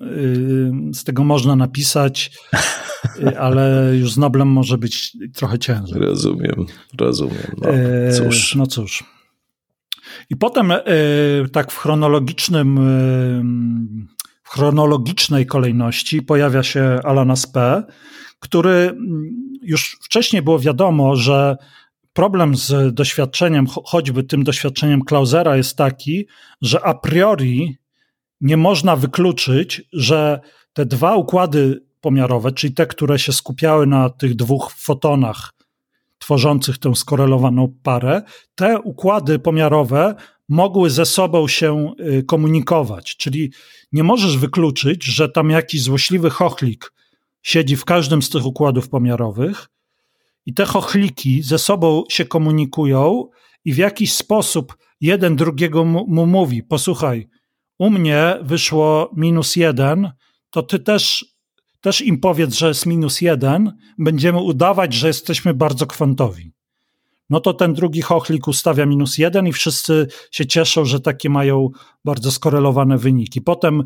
z 0.94 1.04
tego 1.04 1.24
można 1.24 1.56
napisać, 1.56 2.32
y, 3.20 3.40
ale 3.40 3.92
już 4.00 4.14
z 4.14 4.18
Noblem 4.18 4.48
może 4.48 4.78
być 4.78 5.18
trochę 5.34 5.60
ciężej. 5.60 6.02
Rozumiem, 6.02 6.66
rozumiem. 6.98 7.56
No 7.62 7.70
e, 7.70 8.14
cóż. 8.14 8.56
No 8.56 8.68
cóż. 8.68 9.04
I 10.30 10.36
potem 10.36 10.72
y, 10.72 10.80
tak 11.52 11.72
w 11.72 11.78
chronologicznym 11.78 12.80
w 14.44 14.50
chronologicznej 14.50 15.46
kolejności 15.46 16.22
pojawia 16.22 16.64
się 16.64 17.00
Alan 17.04 17.34
P., 17.54 17.84
który 18.40 18.70
mm, 18.72 19.30
już 19.62 19.98
wcześniej 20.02 20.42
było 20.42 20.60
wiadomo, 20.60 21.16
że 21.16 21.58
problem 22.14 22.56
z 22.56 22.94
doświadczeniem, 22.94 23.68
choćby 23.86 24.24
tym 24.24 24.44
doświadczeniem 24.44 25.02
Klausera 25.02 25.58
jest 25.58 25.78
taki, 25.78 26.28
że 26.62 26.82
a 26.86 26.94
priori 26.94 27.78
nie 28.42 28.58
można 28.58 28.96
wykluczyć, 28.96 29.82
że 29.94 30.40
te 30.74 30.86
dwa 30.86 31.16
układy 31.16 31.84
pomiarowe, 32.02 32.52
czyli 32.52 32.74
te, 32.74 32.86
które 32.86 33.20
się 33.20 33.34
skupiały 33.34 33.88
na 33.88 34.10
tych 34.10 34.36
dwóch 34.36 34.72
fotonach 34.78 35.54
tworzących 36.20 36.78
tę 36.78 36.96
skorelowaną 36.96 37.74
parę, 37.84 38.22
te 38.56 38.80
układy 38.80 39.40
pomiarowe 39.40 40.16
mogły 40.50 40.90
ze 40.90 41.06
sobą 41.06 41.48
się 41.48 41.94
y, 42.00 42.24
komunikować. 42.24 43.18
Czyli 43.18 43.52
nie 43.92 44.04
możesz 44.04 44.38
wykluczyć, 44.38 45.04
że 45.04 45.30
tam 45.30 45.50
jakiś 45.50 45.82
złośliwy 45.82 46.30
chochlik 46.30 46.94
siedzi 47.42 47.76
w 47.76 47.86
każdym 47.86 48.22
z 48.22 48.30
tych 48.30 48.46
układów 48.46 48.90
pomiarowych 48.90 49.68
i 50.50 50.54
te 50.54 50.66
chochliki 50.66 51.44
ze 51.44 51.58
sobą 51.58 52.04
się 52.10 52.26
komunikują 52.26 53.26
i 53.66 53.74
w 53.74 53.78
jakiś 53.78 54.14
sposób 54.14 54.78
jeden 55.02 55.36
drugiego 55.36 55.86
mu, 55.86 56.26
mówi: 56.28 56.64
Posłuchaj, 56.64 57.28
u 57.80 57.90
mnie 57.90 58.38
wyszło 58.42 59.12
minus 59.16 59.56
jeden, 59.56 60.12
to 60.50 60.64
ty 60.64 60.80
też, 60.80 61.26
też 61.82 62.02
im 62.02 62.20
powiedz, 62.20 62.56
że 62.56 62.68
jest 62.68 62.86
minus 62.86 63.22
jeden, 63.22 63.78
będziemy 63.98 64.40
udawać, 64.42 64.94
że 64.94 65.08
jesteśmy 65.08 65.54
bardzo 65.54 65.86
kwantowi. 65.86 66.52
No 67.30 67.40
to 67.40 67.54
ten 67.54 67.74
drugi 67.74 68.02
chochlik 68.02 68.48
ustawia 68.48 68.86
minus 68.86 69.18
jeden 69.18 69.48
i 69.48 69.52
wszyscy 69.52 70.08
się 70.32 70.46
cieszą, 70.46 70.86
że 70.86 71.00
takie 71.00 71.30
mają 71.30 71.70
bardzo 72.06 72.32
skorelowane 72.32 72.98
wyniki. 72.98 73.42
Potem 73.42 73.84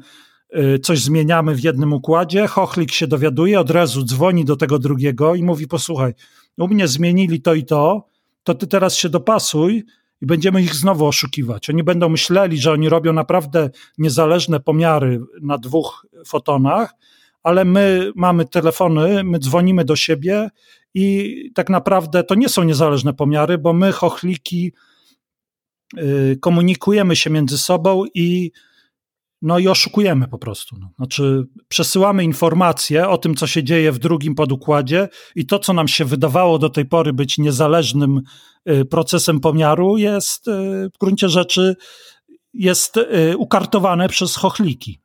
y, 0.57 0.79
coś 0.79 0.99
zmieniamy 0.99 1.55
w 1.55 1.63
jednym 1.63 1.93
układzie, 1.93 2.47
chochlik 2.47 2.91
się 2.91 3.07
dowiaduje, 3.07 3.59
od 3.59 3.69
razu 3.69 4.03
dzwoni 4.03 4.45
do 4.45 4.55
tego 4.55 4.79
drugiego 4.79 5.35
i 5.35 5.43
mówi: 5.43 5.67
Posłuchaj, 5.67 6.13
u 6.57 6.67
mnie 6.67 6.87
zmienili 6.87 7.41
to 7.41 7.53
i 7.53 7.65
to, 7.65 8.07
to 8.43 8.55
ty 8.55 8.67
teraz 8.67 8.95
się 8.95 9.09
dopasuj 9.09 9.83
i 10.21 10.25
będziemy 10.25 10.61
ich 10.61 10.75
znowu 10.75 11.05
oszukiwać. 11.05 11.69
Oni 11.69 11.83
będą 11.83 12.09
myśleli, 12.09 12.57
że 12.57 12.71
oni 12.71 12.89
robią 12.89 13.13
naprawdę 13.13 13.69
niezależne 13.97 14.59
pomiary 14.59 15.21
na 15.41 15.57
dwóch 15.57 16.07
fotonach, 16.27 16.93
ale 17.43 17.65
my 17.65 18.11
mamy 18.15 18.45
telefony, 18.45 19.23
my 19.23 19.39
dzwonimy 19.39 19.85
do 19.85 19.95
siebie 19.95 20.49
i 20.93 21.35
tak 21.55 21.69
naprawdę 21.69 22.23
to 22.23 22.35
nie 22.35 22.49
są 22.49 22.63
niezależne 22.63 23.13
pomiary, 23.13 23.57
bo 23.57 23.73
my, 23.73 23.91
chochliki, 23.91 24.73
y, 25.97 26.37
komunikujemy 26.41 27.15
się 27.15 27.29
między 27.29 27.57
sobą 27.57 28.03
i 28.13 28.51
no 29.43 29.59
i 29.59 29.67
oszukujemy 29.67 30.27
po 30.27 30.37
prostu. 30.37 30.75
No. 30.79 30.89
Znaczy, 30.95 31.47
przesyłamy 31.67 32.23
informacje 32.23 33.09
o 33.09 33.17
tym, 33.17 33.35
co 33.35 33.47
się 33.47 33.63
dzieje 33.63 33.91
w 33.91 33.99
drugim 33.99 34.35
podukładzie, 34.35 35.09
i 35.35 35.45
to, 35.45 35.59
co 35.59 35.73
nam 35.73 35.87
się 35.87 36.05
wydawało 36.05 36.59
do 36.59 36.69
tej 36.69 36.85
pory 36.85 37.13
być 37.13 37.37
niezależnym 37.37 38.21
y, 38.69 38.85
procesem 38.85 39.39
pomiaru, 39.39 39.97
jest 39.97 40.47
y, 40.47 40.51
w 40.95 40.97
gruncie 40.99 41.29
rzeczy 41.29 41.75
jest 42.53 42.97
y, 42.97 43.37
ukartowane 43.37 44.09
przez 44.09 44.35
chochliki. 44.35 44.99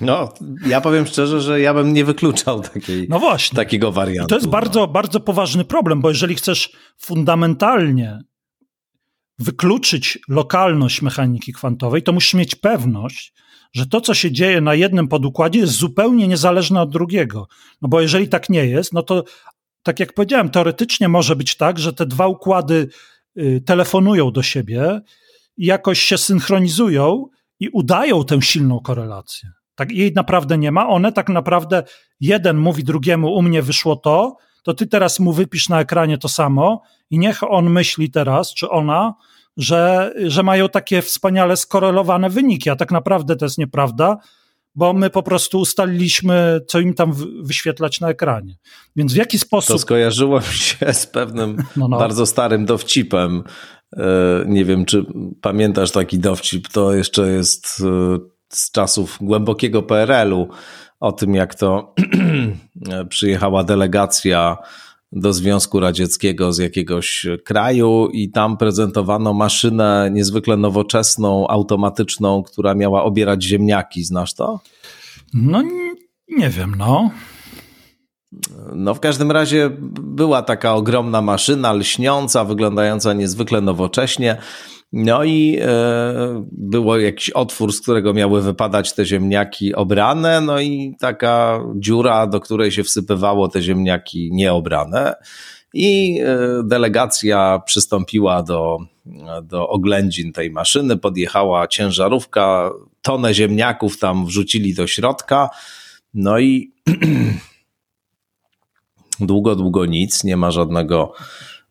No, 0.00 0.28
ja 0.66 0.80
powiem 0.80 1.06
szczerze, 1.06 1.40
że 1.40 1.60
ja 1.60 1.74
bym 1.74 1.92
nie 1.92 2.04
wykluczał 2.04 2.60
takiej, 2.60 3.06
no 3.08 3.18
właśnie. 3.18 3.56
takiego 3.56 3.92
wariantu. 3.92 4.26
I 4.26 4.28
to 4.28 4.34
jest 4.34 4.48
bardzo, 4.48 4.80
no. 4.80 4.86
bardzo 4.86 5.20
poważny 5.20 5.64
problem, 5.64 6.00
bo 6.00 6.08
jeżeli 6.08 6.34
chcesz 6.34 6.72
fundamentalnie 6.98 8.18
wykluczyć 9.38 10.18
lokalność 10.28 11.02
mechaniki 11.02 11.52
kwantowej, 11.52 12.02
to 12.02 12.12
musisz 12.12 12.34
mieć 12.34 12.54
pewność, 12.54 13.32
że 13.72 13.86
to, 13.86 14.00
co 14.00 14.14
się 14.14 14.32
dzieje 14.32 14.60
na 14.60 14.74
jednym 14.74 15.08
podukładzie, 15.08 15.58
jest 15.58 15.72
zupełnie 15.72 16.28
niezależne 16.28 16.82
od 16.82 16.90
drugiego. 16.90 17.48
No 17.82 17.88
bo 17.88 18.00
jeżeli 18.00 18.28
tak 18.28 18.50
nie 18.50 18.66
jest, 18.66 18.92
no 18.92 19.02
to 19.02 19.24
tak 19.82 20.00
jak 20.00 20.12
powiedziałem, 20.12 20.50
teoretycznie 20.50 21.08
może 21.08 21.36
być 21.36 21.56
tak, 21.56 21.78
że 21.78 21.92
te 21.92 22.06
dwa 22.06 22.26
układy 22.26 22.88
y, 23.38 23.62
telefonują 23.66 24.30
do 24.30 24.42
siebie 24.42 25.00
i 25.56 25.66
jakoś 25.66 26.00
się 26.00 26.18
synchronizują 26.18 27.26
i 27.60 27.68
udają 27.68 28.24
tę 28.24 28.42
silną 28.42 28.80
korelację. 28.80 29.50
Tak, 29.74 29.92
jej 29.92 30.12
naprawdę 30.12 30.58
nie 30.58 30.72
ma. 30.72 30.88
One 30.88 31.12
tak 31.12 31.28
naprawdę, 31.28 31.82
jeden 32.20 32.56
mówi 32.56 32.84
drugiemu, 32.84 33.34
u 33.34 33.42
mnie 33.42 33.62
wyszło 33.62 33.96
to, 33.96 34.36
to 34.64 34.74
ty 34.74 34.86
teraz 34.86 35.20
mu 35.20 35.32
wypisz 35.32 35.68
na 35.68 35.80
ekranie 35.80 36.18
to 36.18 36.28
samo 36.28 36.82
i 37.10 37.18
niech 37.18 37.42
on 37.42 37.70
myśli 37.70 38.10
teraz, 38.10 38.54
czy 38.54 38.70
ona, 38.70 39.14
że, 39.56 40.12
że 40.26 40.42
mają 40.42 40.68
takie 40.68 41.02
wspaniale 41.02 41.56
skorelowane 41.56 42.30
wyniki, 42.30 42.70
a 42.70 42.76
tak 42.76 42.90
naprawdę 42.90 43.36
to 43.36 43.44
jest 43.44 43.58
nieprawda, 43.58 44.16
bo 44.74 44.92
my 44.92 45.10
po 45.10 45.22
prostu 45.22 45.60
ustaliliśmy, 45.60 46.60
co 46.66 46.80
im 46.80 46.94
tam 46.94 47.12
wyświetlać 47.42 48.00
na 48.00 48.08
ekranie. 48.08 48.56
Więc 48.96 49.12
w 49.12 49.16
jaki 49.16 49.38
sposób. 49.38 49.74
To 49.76 49.78
skojarzyło 49.78 50.38
mi 50.38 50.44
się 50.46 50.92
z 50.92 51.06
pewnym 51.06 51.56
no, 51.76 51.88
no. 51.88 51.98
bardzo 51.98 52.26
starym 52.26 52.64
dowcipem. 52.64 53.44
E, 53.96 54.04
nie 54.46 54.64
wiem, 54.64 54.84
czy 54.84 55.04
pamiętasz 55.40 55.90
taki 55.90 56.18
dowcip. 56.18 56.68
To 56.68 56.94
jeszcze 56.94 57.28
jest 57.28 57.82
e, 57.84 58.18
z 58.48 58.70
czasów 58.70 59.18
głębokiego 59.20 59.82
PRL-u 59.82 60.48
o 61.00 61.12
tym, 61.12 61.34
jak 61.34 61.54
to 61.54 61.94
przyjechała 63.08 63.64
delegacja 63.64 64.56
do 65.12 65.32
Związku 65.32 65.80
Radzieckiego 65.80 66.52
z 66.52 66.58
jakiegoś 66.58 67.26
kraju 67.44 68.08
i 68.12 68.30
tam 68.30 68.56
prezentowano 68.56 69.32
maszynę 69.32 70.10
niezwykle 70.12 70.56
nowoczesną, 70.56 71.48
automatyczną, 71.48 72.42
która 72.42 72.74
miała 72.74 73.04
obierać 73.04 73.44
ziemniaki. 73.44 74.04
Znasz 74.04 74.34
to? 74.34 74.60
No, 75.34 75.62
nie 76.28 76.50
wiem, 76.50 76.74
no. 76.78 77.10
No 78.74 78.94
w 78.94 79.00
każdym 79.00 79.30
razie 79.30 79.70
była 80.00 80.42
taka 80.42 80.74
ogromna 80.74 81.22
maszyna 81.22 81.72
lśniąca, 81.72 82.44
wyglądająca 82.44 83.12
niezwykle 83.12 83.60
nowocześnie. 83.60 84.36
No 84.96 85.24
i 85.24 85.58
e, 85.62 86.44
było 86.52 86.98
jakiś 86.98 87.30
otwór, 87.30 87.72
z 87.72 87.80
którego 87.80 88.12
miały 88.12 88.42
wypadać 88.42 88.92
te 88.92 89.06
ziemniaki 89.06 89.74
obrane, 89.74 90.40
no 90.40 90.60
i 90.60 90.96
taka 91.00 91.60
dziura, 91.76 92.26
do 92.26 92.40
której 92.40 92.72
się 92.72 92.84
wsypywało 92.84 93.48
te 93.48 93.62
ziemniaki 93.62 94.30
nieobrane. 94.32 95.14
I 95.72 96.20
e, 96.20 96.38
delegacja 96.64 97.62
przystąpiła 97.66 98.42
do, 98.42 98.78
do 99.42 99.68
oględzin 99.68 100.32
tej 100.32 100.50
maszyny, 100.50 100.96
podjechała 100.96 101.68
ciężarówka, 101.68 102.70
tonę 103.02 103.34
ziemniaków 103.34 103.98
tam 103.98 104.26
wrzucili 104.26 104.74
do 104.74 104.86
środka, 104.86 105.50
no 106.14 106.38
i 106.38 106.72
długo, 109.20 109.56
długo 109.56 109.86
nic, 109.86 110.24
nie 110.24 110.36
ma 110.36 110.50
żadnego 110.50 111.12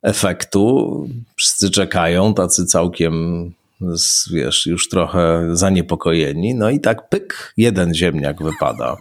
efektu. 0.04 1.08
Wszyscy 1.36 1.70
czekają, 1.70 2.34
tacy 2.34 2.66
całkiem, 2.66 3.51
wiesz, 4.34 4.66
już 4.66 4.89
trochę 4.89 5.49
zaniepokojeni. 5.54 6.56
No 6.56 6.70
i 6.70 6.80
tak 6.80 7.10
pyk, 7.10 7.54
jeden 7.58 7.93
ziemniak 7.93 8.43
wypada. 8.43 8.97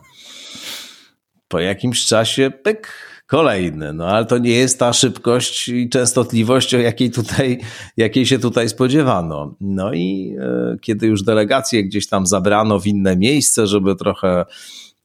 Po 1.48 1.60
jakimś 1.60 2.06
czasie 2.06 2.50
pyk, 2.62 2.92
kolejny. 3.26 3.92
No 3.92 4.06
ale 4.06 4.26
to 4.26 4.38
nie 4.38 4.50
jest 4.50 4.78
ta 4.78 4.92
szybkość 4.92 5.68
i 5.68 5.88
częstotliwość, 5.88 6.74
o 6.74 6.78
jakiej 6.78 7.10
tutaj, 7.10 7.58
jakiej 7.96 8.26
się 8.26 8.38
tutaj 8.38 8.68
spodziewano. 8.68 9.54
No 9.60 9.94
i 9.94 10.36
e, 10.40 10.76
kiedy 10.80 11.06
już 11.06 11.22
delegację 11.22 11.84
gdzieś 11.84 12.08
tam 12.08 12.26
zabrano 12.26 12.80
w 12.80 12.86
inne 12.86 13.16
miejsce, 13.16 13.66
żeby 13.66 13.96
trochę 13.96 14.44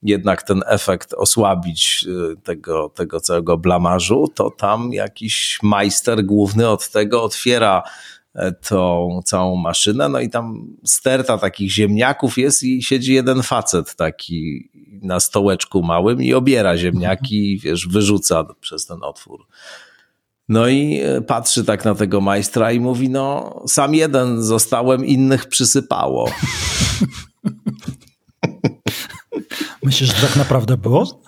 jednak 0.04 0.44
ten 0.44 0.62
efekt 0.66 1.14
osłabić 1.14 2.06
y, 2.08 2.36
tego, 2.44 2.90
tego 2.90 3.20
całego 3.20 3.58
blamażu, 3.58 4.28
to 4.36 4.52
tam 4.52 4.94
jakiś 4.94 5.60
majster 5.64 6.26
główny 6.26 6.70
od 6.70 6.90
tego 6.90 7.24
otwiera 7.24 7.84
e, 8.36 8.52
tą 8.52 9.20
całą 9.26 9.56
maszynę, 9.56 10.10
no 10.10 10.20
i 10.20 10.30
tam 10.30 10.76
sterta 10.86 11.38
takich 11.38 11.72
ziemniaków 11.72 12.38
jest 12.38 12.64
i 12.64 12.84
siedzi 12.84 13.14
jeden 13.14 13.44
facet 13.44 13.96
taki 13.96 14.70
na 15.02 15.20
stołeczku 15.20 15.84
małym 15.84 16.24
i 16.24 16.34
obiera 16.34 16.78
ziemniaki 16.78 17.54
i 17.54 17.60
wiesz, 17.60 17.88
wyrzuca 17.88 18.46
przez 18.60 18.86
ten 18.86 19.04
otwór. 19.04 19.48
No 20.50 20.68
i 20.68 21.00
e, 21.04 21.22
patrzy 21.22 21.66
tak 21.66 21.86
na 21.86 21.96
tego 21.96 22.22
majstra 22.22 22.72
i 22.72 22.80
mówi, 22.80 23.10
no 23.10 23.56
sam 23.68 23.96
jeden 23.96 24.44
zostałem, 24.44 25.06
innych 25.06 25.46
przysypało. 25.46 26.32
Myślisz, 29.88 30.16
że 30.16 30.28
tak 30.28 30.36
naprawdę 30.36 30.78
było? 30.78 31.22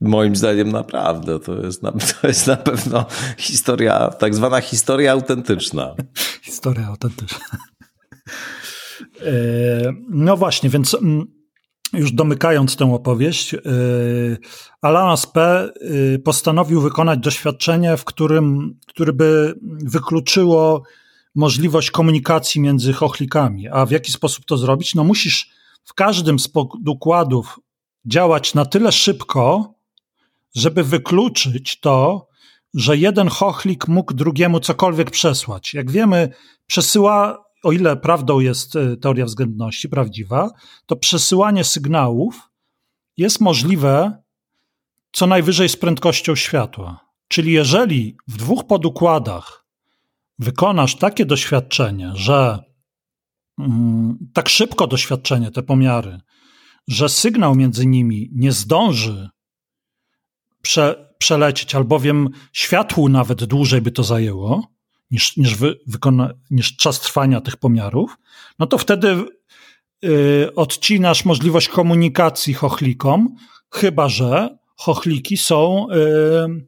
Moim 0.00 0.36
zdaniem 0.36 0.72
naprawdę. 0.72 1.40
To 1.40 1.54
jest 1.54 1.82
na, 1.82 1.92
to 1.92 2.28
jest 2.28 2.46
na 2.46 2.56
pewno 2.56 3.06
historia, 3.38 4.10
tak 4.10 4.34
zwana 4.34 4.60
historia 4.60 5.12
autentyczna. 5.12 5.94
historia 6.42 6.86
autentyczna. 6.86 7.38
E, 9.20 9.32
no 10.08 10.36
właśnie, 10.36 10.70
więc 10.70 10.94
mm, 10.94 11.26
już 11.92 12.12
domykając 12.12 12.76
tę 12.76 12.94
opowieść, 12.94 13.54
e, 13.54 13.58
Alanas 14.82 15.26
P. 15.26 15.68
E, 16.14 16.18
postanowił 16.18 16.80
wykonać 16.80 17.18
doświadczenie, 17.18 17.96
w 17.96 18.04
którym, 18.04 18.78
które 18.88 19.12
by 19.12 19.54
wykluczyło 19.84 20.82
możliwość 21.34 21.90
komunikacji 21.90 22.60
między 22.60 22.92
chochlikami. 22.92 23.68
A 23.68 23.86
w 23.86 23.90
jaki 23.90 24.12
sposób 24.12 24.44
to 24.44 24.56
zrobić? 24.56 24.94
No 24.94 25.04
musisz 25.04 25.63
w 25.84 25.94
każdym 25.94 26.38
z 26.38 26.48
podukładów 26.48 27.60
działać 28.04 28.54
na 28.54 28.64
tyle 28.64 28.92
szybko, 28.92 29.74
żeby 30.54 30.84
wykluczyć 30.84 31.80
to, 31.80 32.28
że 32.74 32.96
jeden 32.96 33.28
chochlik 33.28 33.88
mógł 33.88 34.14
drugiemu 34.14 34.60
cokolwiek 34.60 35.10
przesłać. 35.10 35.74
Jak 35.74 35.90
wiemy, 35.90 36.28
przesyła, 36.66 37.44
o 37.62 37.72
ile 37.72 37.96
prawdą 37.96 38.40
jest 38.40 38.76
e, 38.76 38.96
teoria 38.96 39.24
względności 39.24 39.88
prawdziwa, 39.88 40.50
to 40.86 40.96
przesyłanie 40.96 41.64
sygnałów 41.64 42.50
jest 43.16 43.40
możliwe 43.40 44.22
co 45.12 45.26
najwyżej 45.26 45.68
z 45.68 45.76
prędkością 45.76 46.34
światła. 46.34 47.00
Czyli 47.28 47.52
jeżeli 47.52 48.16
w 48.28 48.36
dwóch 48.36 48.66
podukładach 48.66 49.64
wykonasz 50.38 50.96
takie 50.96 51.26
doświadczenie, 51.26 52.12
że 52.14 52.64
tak 54.32 54.48
szybko 54.48 54.86
doświadczenie, 54.86 55.50
te 55.50 55.62
pomiary, 55.62 56.20
że 56.88 57.08
sygnał 57.08 57.54
między 57.54 57.86
nimi 57.86 58.30
nie 58.32 58.52
zdąży 58.52 59.28
prze, 60.62 61.14
przelecieć, 61.18 61.74
albowiem 61.74 62.28
światłu 62.52 63.08
nawet 63.08 63.44
dłużej 63.44 63.80
by 63.80 63.90
to 63.90 64.04
zajęło 64.04 64.74
niż, 65.10 65.36
niż, 65.36 65.56
wy, 65.56 65.78
wykona, 65.86 66.30
niż 66.50 66.76
czas 66.76 67.00
trwania 67.00 67.40
tych 67.40 67.56
pomiarów, 67.56 68.16
no 68.58 68.66
to 68.66 68.78
wtedy 68.78 69.24
y, 70.04 70.54
odcinasz 70.56 71.24
możliwość 71.24 71.68
komunikacji 71.68 72.54
chochlikom, 72.54 73.34
chyba 73.70 74.08
że 74.08 74.58
chochliki 74.76 75.36
są, 75.36 75.86
y, 75.90 76.66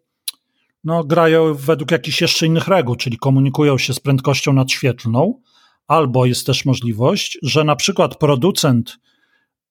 no, 0.84 1.04
grają 1.04 1.54
według 1.54 1.90
jakichś 1.90 2.20
jeszcze 2.20 2.46
innych 2.46 2.68
reguł, 2.68 2.96
czyli 2.96 3.18
komunikują 3.18 3.78
się 3.78 3.94
z 3.94 4.00
prędkością 4.00 4.52
nadświetlną, 4.52 5.40
Albo 5.88 6.26
jest 6.26 6.46
też 6.46 6.64
możliwość, 6.64 7.38
że 7.42 7.64
na 7.64 7.76
przykład 7.76 8.16
producent, 8.16 8.98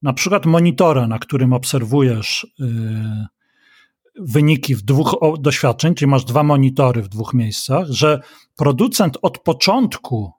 na 0.01 0.13
przykład 0.13 0.45
monitora, 0.45 1.07
na 1.07 1.19
którym 1.19 1.53
obserwujesz 1.53 2.47
yy, 2.59 2.67
wyniki 4.19 4.75
w 4.75 4.81
dwóch 4.81 5.15
doświadczeń, 5.39 5.95
czyli 5.95 6.11
masz 6.11 6.25
dwa 6.25 6.43
monitory 6.43 7.01
w 7.01 7.09
dwóch 7.09 7.33
miejscach, 7.33 7.87
że 7.89 8.19
producent 8.55 9.17
od 9.21 9.39
początku 9.39 10.31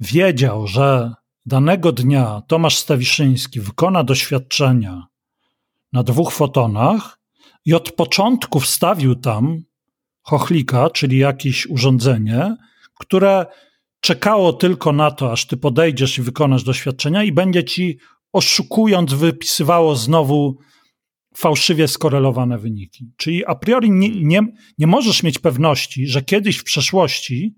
wiedział, 0.00 0.66
że 0.66 1.14
danego 1.46 1.92
dnia 1.92 2.42
Tomasz 2.46 2.76
Stawiszyński 2.76 3.60
wykona 3.60 4.04
doświadczenia 4.04 5.06
na 5.92 6.02
dwóch 6.02 6.32
fotonach 6.32 7.18
i 7.64 7.74
od 7.74 7.92
początku 7.92 8.60
wstawił 8.60 9.14
tam 9.14 9.62
chochlika, 10.22 10.90
czyli 10.90 11.18
jakieś 11.18 11.66
urządzenie, 11.66 12.56
które 12.98 13.46
czekało 14.02 14.52
tylko 14.52 14.92
na 14.92 15.10
to, 15.10 15.32
aż 15.32 15.46
ty 15.46 15.56
podejdziesz 15.56 16.18
i 16.18 16.22
wykonasz 16.22 16.64
doświadczenia 16.64 17.24
i 17.24 17.32
będzie 17.32 17.64
ci 17.64 17.98
oszukując 18.32 19.14
wypisywało 19.14 19.96
znowu 19.96 20.58
fałszywie 21.36 21.88
skorelowane 21.88 22.58
wyniki. 22.58 23.12
Czyli 23.16 23.46
a 23.46 23.54
priori 23.54 23.90
nie, 23.90 24.08
nie, 24.08 24.40
nie 24.78 24.86
możesz 24.86 25.22
mieć 25.22 25.38
pewności, 25.38 26.06
że 26.06 26.22
kiedyś 26.22 26.56
w 26.56 26.64
przeszłości 26.64 27.54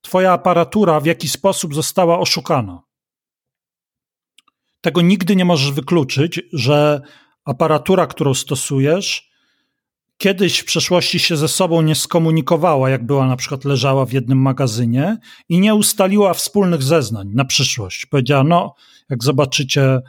twoja 0.00 0.32
aparatura 0.32 1.00
w 1.00 1.06
jakiś 1.06 1.32
sposób 1.32 1.74
została 1.74 2.18
oszukana. 2.18 2.82
Tego 4.80 5.02
nigdy 5.02 5.36
nie 5.36 5.44
możesz 5.44 5.72
wykluczyć, 5.72 6.40
że 6.52 7.00
aparatura, 7.44 8.06
którą 8.06 8.34
stosujesz, 8.34 9.30
kiedyś 10.16 10.58
w 10.58 10.64
przeszłości 10.64 11.18
się 11.18 11.36
ze 11.36 11.48
sobą 11.48 11.82
nie 11.82 11.94
skomunikowała, 11.94 12.90
jak 12.90 13.06
była 13.06 13.26
na 13.26 13.36
przykład 13.36 13.64
leżała 13.64 14.06
w 14.06 14.12
jednym 14.12 14.38
magazynie 14.38 15.16
i 15.48 15.60
nie 15.60 15.74
ustaliła 15.74 16.34
wspólnych 16.34 16.82
zeznań 16.82 17.30
na 17.34 17.44
przyszłość. 17.44 18.06
Powiedziała, 18.06 18.44
no, 18.44 18.74
jak 19.10 19.24
zobaczycie 19.24 20.00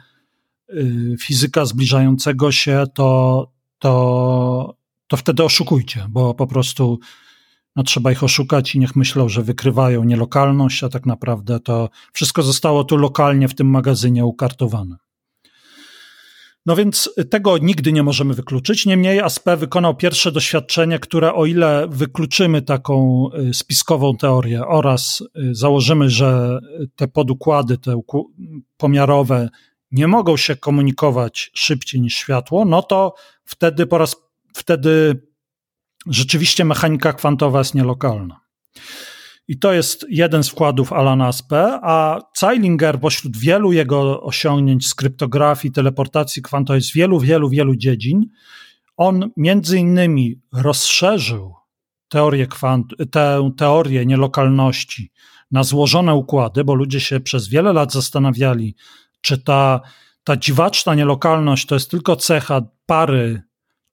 y, 0.70 1.16
fizyka 1.20 1.64
zbliżającego 1.64 2.52
się, 2.52 2.84
to, 2.94 3.50
to, 3.78 4.76
to 5.06 5.16
wtedy 5.16 5.44
oszukujcie, 5.44 6.06
bo 6.08 6.34
po 6.34 6.46
prostu 6.46 6.98
no, 7.76 7.82
trzeba 7.82 8.12
ich 8.12 8.24
oszukać 8.24 8.74
i 8.74 8.78
niech 8.78 8.96
myślą, 8.96 9.28
że 9.28 9.42
wykrywają 9.42 10.04
nielokalność, 10.04 10.84
a 10.84 10.88
tak 10.88 11.06
naprawdę 11.06 11.60
to 11.60 11.88
wszystko 12.12 12.42
zostało 12.42 12.84
tu 12.84 12.96
lokalnie 12.96 13.48
w 13.48 13.54
tym 13.54 13.70
magazynie 13.70 14.24
ukartowane. 14.24 14.96
No 16.66 16.76
więc 16.76 17.10
tego 17.30 17.58
nigdy 17.58 17.92
nie 17.92 18.02
możemy 18.02 18.34
wykluczyć. 18.34 18.86
Niemniej 18.86 19.20
ASP 19.20 19.44
wykonał 19.56 19.96
pierwsze 19.96 20.32
doświadczenie, 20.32 20.98
które 20.98 21.34
o 21.34 21.46
ile 21.46 21.86
wykluczymy 21.90 22.62
taką 22.62 23.26
y, 23.50 23.54
spiskową 23.54 24.16
teorię 24.16 24.66
oraz 24.66 25.20
y, 25.20 25.54
założymy, 25.54 26.10
że 26.10 26.58
te 26.96 27.08
podukłady, 27.08 27.78
te 27.78 28.00
pomiarowe 28.76 29.48
nie 29.90 30.08
mogą 30.08 30.36
się 30.36 30.56
komunikować 30.56 31.50
szybciej 31.54 32.00
niż 32.00 32.14
światło, 32.14 32.64
no 32.64 32.82
to 32.82 33.14
wtedy 33.44 33.86
po 33.86 33.98
raz 33.98 34.16
wtedy 34.54 35.22
rzeczywiście 36.06 36.64
mechanika 36.64 37.12
kwantowa 37.12 37.58
jest 37.58 37.74
nielokalna. 37.74 38.40
I 39.48 39.58
to 39.58 39.72
jest 39.72 40.06
jeden 40.08 40.44
z 40.44 40.48
wkładów 40.48 40.92
Alana 40.92 41.26
Aspe, 41.26 41.78
a 41.82 42.20
Zeilinger 42.38 43.00
pośród 43.00 43.36
wielu 43.36 43.72
jego 43.72 44.22
osiągnięć 44.22 44.86
z 44.86 44.94
kryptografii, 44.94 45.72
teleportacji 45.72 46.42
kwantowej, 46.42 46.82
z 46.82 46.92
wielu, 46.92 47.20
wielu, 47.20 47.48
wielu 47.48 47.76
dziedzin, 47.76 48.26
on 48.96 49.30
między 49.36 49.78
innymi 49.78 50.40
rozszerzył 50.52 51.54
teorię, 52.08 52.46
kwant, 52.46 52.86
tę 53.10 53.50
teorię 53.56 54.06
nielokalności 54.06 55.12
na 55.50 55.64
złożone 55.64 56.14
układy, 56.14 56.64
bo 56.64 56.74
ludzie 56.74 57.00
się 57.00 57.20
przez 57.20 57.48
wiele 57.48 57.72
lat 57.72 57.92
zastanawiali, 57.92 58.76
czy 59.20 59.38
ta, 59.38 59.80
ta 60.24 60.36
dziwaczna 60.36 60.94
nielokalność 60.94 61.66
to 61.66 61.74
jest 61.74 61.90
tylko 61.90 62.16
cecha 62.16 62.62
pary 62.86 63.42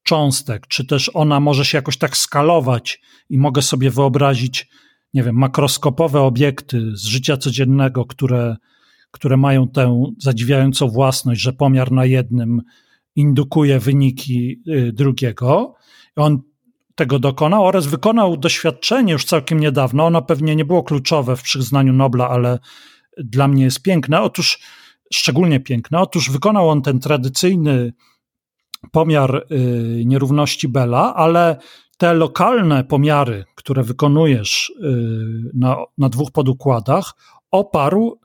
cząstek, 0.02 0.66
czy 0.66 0.86
też 0.86 1.10
ona 1.14 1.40
może 1.40 1.64
się 1.64 1.78
jakoś 1.78 1.96
tak 1.96 2.16
skalować 2.16 3.00
i 3.30 3.38
mogę 3.38 3.62
sobie 3.62 3.90
wyobrazić, 3.90 4.68
nie 5.14 5.22
wiem, 5.22 5.36
makroskopowe 5.36 6.20
obiekty 6.20 6.96
z 6.96 7.04
życia 7.04 7.36
codziennego, 7.36 8.04
które, 8.04 8.56
które 9.10 9.36
mają 9.36 9.68
tę 9.68 10.12
zadziwiającą 10.18 10.88
własność, 10.88 11.40
że 11.40 11.52
pomiar 11.52 11.92
na 11.92 12.04
jednym 12.04 12.62
indukuje 13.16 13.80
wyniki 13.80 14.62
y, 14.68 14.92
drugiego. 14.92 15.74
On 16.16 16.42
tego 16.94 17.18
dokonał 17.18 17.64
oraz 17.64 17.86
wykonał 17.86 18.36
doświadczenie 18.36 19.12
już 19.12 19.24
całkiem 19.24 19.60
niedawno. 19.60 20.06
Ono 20.06 20.22
pewnie 20.22 20.56
nie 20.56 20.64
było 20.64 20.82
kluczowe 20.82 21.36
w 21.36 21.42
przyznaniu 21.42 21.92
Nobla, 21.92 22.28
ale 22.28 22.58
dla 23.18 23.48
mnie 23.48 23.64
jest 23.64 23.82
piękne. 23.82 24.20
Otóż 24.20 24.58
szczególnie 25.12 25.60
piękne. 25.60 26.00
Otóż 26.00 26.30
wykonał 26.30 26.68
on 26.68 26.82
ten 26.82 27.00
tradycyjny 27.00 27.92
pomiar 28.92 29.46
y, 29.50 30.02
nierówności 30.04 30.68
Bella, 30.68 31.14
ale 31.14 31.56
te 31.96 32.14
lokalne 32.14 32.84
pomiary, 32.84 33.44
które 33.54 33.82
wykonujesz 33.82 34.70
y, 34.70 35.50
na, 35.54 35.76
na 35.98 36.08
dwóch 36.08 36.30
podukładach, 36.32 37.14
oparł 37.50 38.20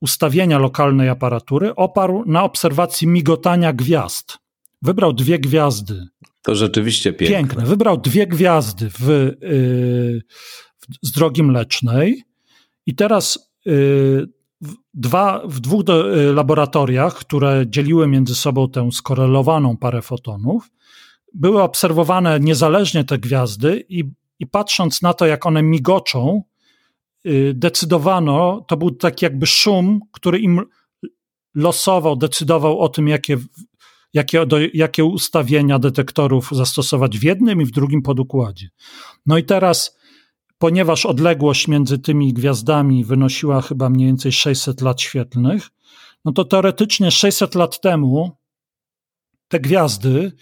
ustawienia 0.00 0.58
lokalnej 0.58 1.08
aparatury, 1.08 1.74
oparł 1.74 2.24
na 2.26 2.44
obserwacji 2.44 3.06
migotania 3.08 3.72
gwiazd. 3.72 4.38
Wybrał 4.82 5.12
dwie 5.12 5.38
gwiazdy. 5.38 6.06
To 6.42 6.54
rzeczywiście 6.54 7.12
piękne. 7.12 7.36
Piękne. 7.36 7.64
Wybrał 7.66 7.96
dwie 8.00 8.26
gwiazdy 8.26 8.90
w, 8.90 9.08
yy, 9.40 10.22
z 11.02 11.12
drogi 11.12 11.42
mlecznej 11.42 12.22
i 12.86 12.94
teraz 12.94 13.52
yy, 13.66 14.28
dwa, 14.94 15.42
w 15.44 15.60
dwóch 15.60 15.84
do, 15.84 16.18
y, 16.18 16.32
laboratoriach, 16.32 17.14
które 17.14 17.64
dzieliły 17.66 18.06
między 18.08 18.34
sobą 18.34 18.70
tę 18.70 18.92
skorelowaną 18.92 19.76
parę 19.76 20.02
fotonów, 20.02 20.70
były 21.34 21.62
obserwowane 21.62 22.40
niezależnie 22.40 23.04
te 23.04 23.18
gwiazdy 23.18 23.84
i, 23.88 24.04
i 24.38 24.46
patrząc 24.46 25.02
na 25.02 25.14
to, 25.14 25.26
jak 25.26 25.46
one 25.46 25.62
migoczą, 25.62 26.42
yy, 27.24 27.54
decydowano, 27.54 28.64
to 28.68 28.76
był 28.76 28.90
taki 28.90 29.24
jakby 29.24 29.46
szum, 29.46 30.00
który 30.12 30.38
im 30.38 30.62
losował, 31.54 32.16
decydował 32.16 32.80
o 32.80 32.88
tym, 32.88 33.08
jakie, 33.08 33.36
jakie, 34.12 34.46
do, 34.46 34.56
jakie 34.74 35.04
ustawienia 35.04 35.78
detektorów 35.78 36.48
zastosować 36.52 37.18
w 37.18 37.22
jednym 37.22 37.62
i 37.62 37.64
w 37.64 37.70
drugim 37.70 38.02
podukładzie. 38.02 38.68
No 39.26 39.38
i 39.38 39.44
teraz 39.44 39.98
ponieważ 40.58 41.06
odległość 41.06 41.68
między 41.68 41.98
tymi 41.98 42.32
gwiazdami 42.32 43.04
wynosiła 43.04 43.62
chyba 43.62 43.90
mniej 43.90 44.06
więcej 44.06 44.32
600 44.32 44.80
lat 44.80 45.00
świetlnych, 45.00 45.70
no 46.24 46.32
to 46.32 46.44
teoretycznie 46.44 47.10
600 47.10 47.54
lat 47.54 47.80
temu 47.80 48.30
te 49.48 49.60
gwiazdy 49.60 50.08
y, 50.08 50.32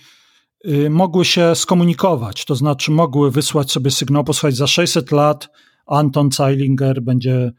mogły 0.90 1.24
się 1.24 1.54
skomunikować, 1.54 2.44
to 2.44 2.54
znaczy 2.54 2.90
mogły 2.90 3.30
wysłać 3.30 3.72
sobie 3.72 3.90
sygnał, 3.90 4.24
posłuchać 4.24 4.56
za 4.56 4.66
600 4.66 5.12
lat 5.12 5.48
Anton 5.86 6.32
Zeilinger 6.32 7.02
będzie, 7.02 7.52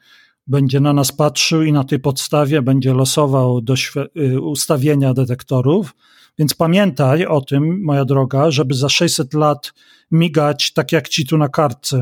będzie 0.48 0.80
na 0.80 0.94
nas 0.94 1.12
patrzył 1.12 1.64
i 1.64 1.72
na 1.72 1.84
tej 1.84 2.00
podstawie 2.00 2.62
będzie 2.62 2.94
losował 2.94 3.62
do 3.62 3.74
y, 4.18 4.42
ustawienia 4.42 5.14
detektorów, 5.14 5.96
więc 6.38 6.54
pamiętaj 6.54 7.26
o 7.26 7.42
tym, 7.42 7.84
moja 7.84 8.06
droga, 8.06 8.52
żeby 8.52 8.74
za 8.74 8.90
600 8.90 9.34
lat 9.34 9.74
migać 10.12 10.74
tak, 10.74 10.92
jak 10.92 11.10
ci 11.10 11.28
tu 11.28 11.38
na 11.38 11.50
kartce 11.50 11.98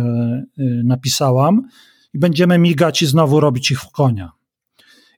y, 0.60 0.82
napisałam, 0.84 1.62
i 2.14 2.20
będziemy 2.20 2.58
migać 2.58 3.02
i 3.02 3.06
znowu 3.06 3.40
robić 3.40 3.72
ich 3.72 3.82
w 3.82 3.92
konia. 3.92 4.32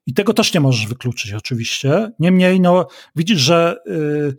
I 0.05 0.13
tego 0.13 0.33
też 0.33 0.53
nie 0.53 0.59
możesz 0.59 0.87
wykluczyć, 0.87 1.33
oczywiście. 1.33 2.11
Niemniej, 2.19 2.59
no, 2.59 2.87
widzisz, 3.15 3.39
że 3.39 3.75
y, 3.87 4.35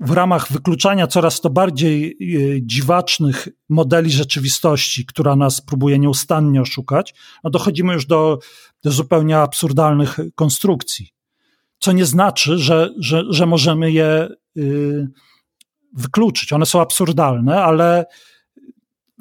w 0.00 0.10
ramach 0.10 0.52
wykluczania 0.52 1.06
coraz 1.06 1.40
to 1.40 1.50
bardziej 1.50 2.16
y, 2.20 2.60
dziwacznych 2.62 3.48
modeli 3.68 4.10
rzeczywistości, 4.10 5.06
która 5.06 5.36
nas 5.36 5.60
próbuje 5.60 5.98
nieustannie 5.98 6.60
oszukać, 6.60 7.14
no 7.44 7.50
dochodzimy 7.50 7.92
już 7.92 8.06
do, 8.06 8.38
do 8.84 8.90
zupełnie 8.90 9.38
absurdalnych 9.38 10.18
konstrukcji 10.34 11.16
co 11.78 11.92
nie 11.92 12.06
znaczy, 12.06 12.58
że, 12.58 12.90
że, 12.98 13.24
że 13.28 13.46
możemy 13.46 13.92
je 13.92 14.28
y, 14.56 15.08
wykluczyć. 15.92 16.52
One 16.52 16.66
są 16.66 16.80
absurdalne, 16.80 17.62
ale 17.62 18.06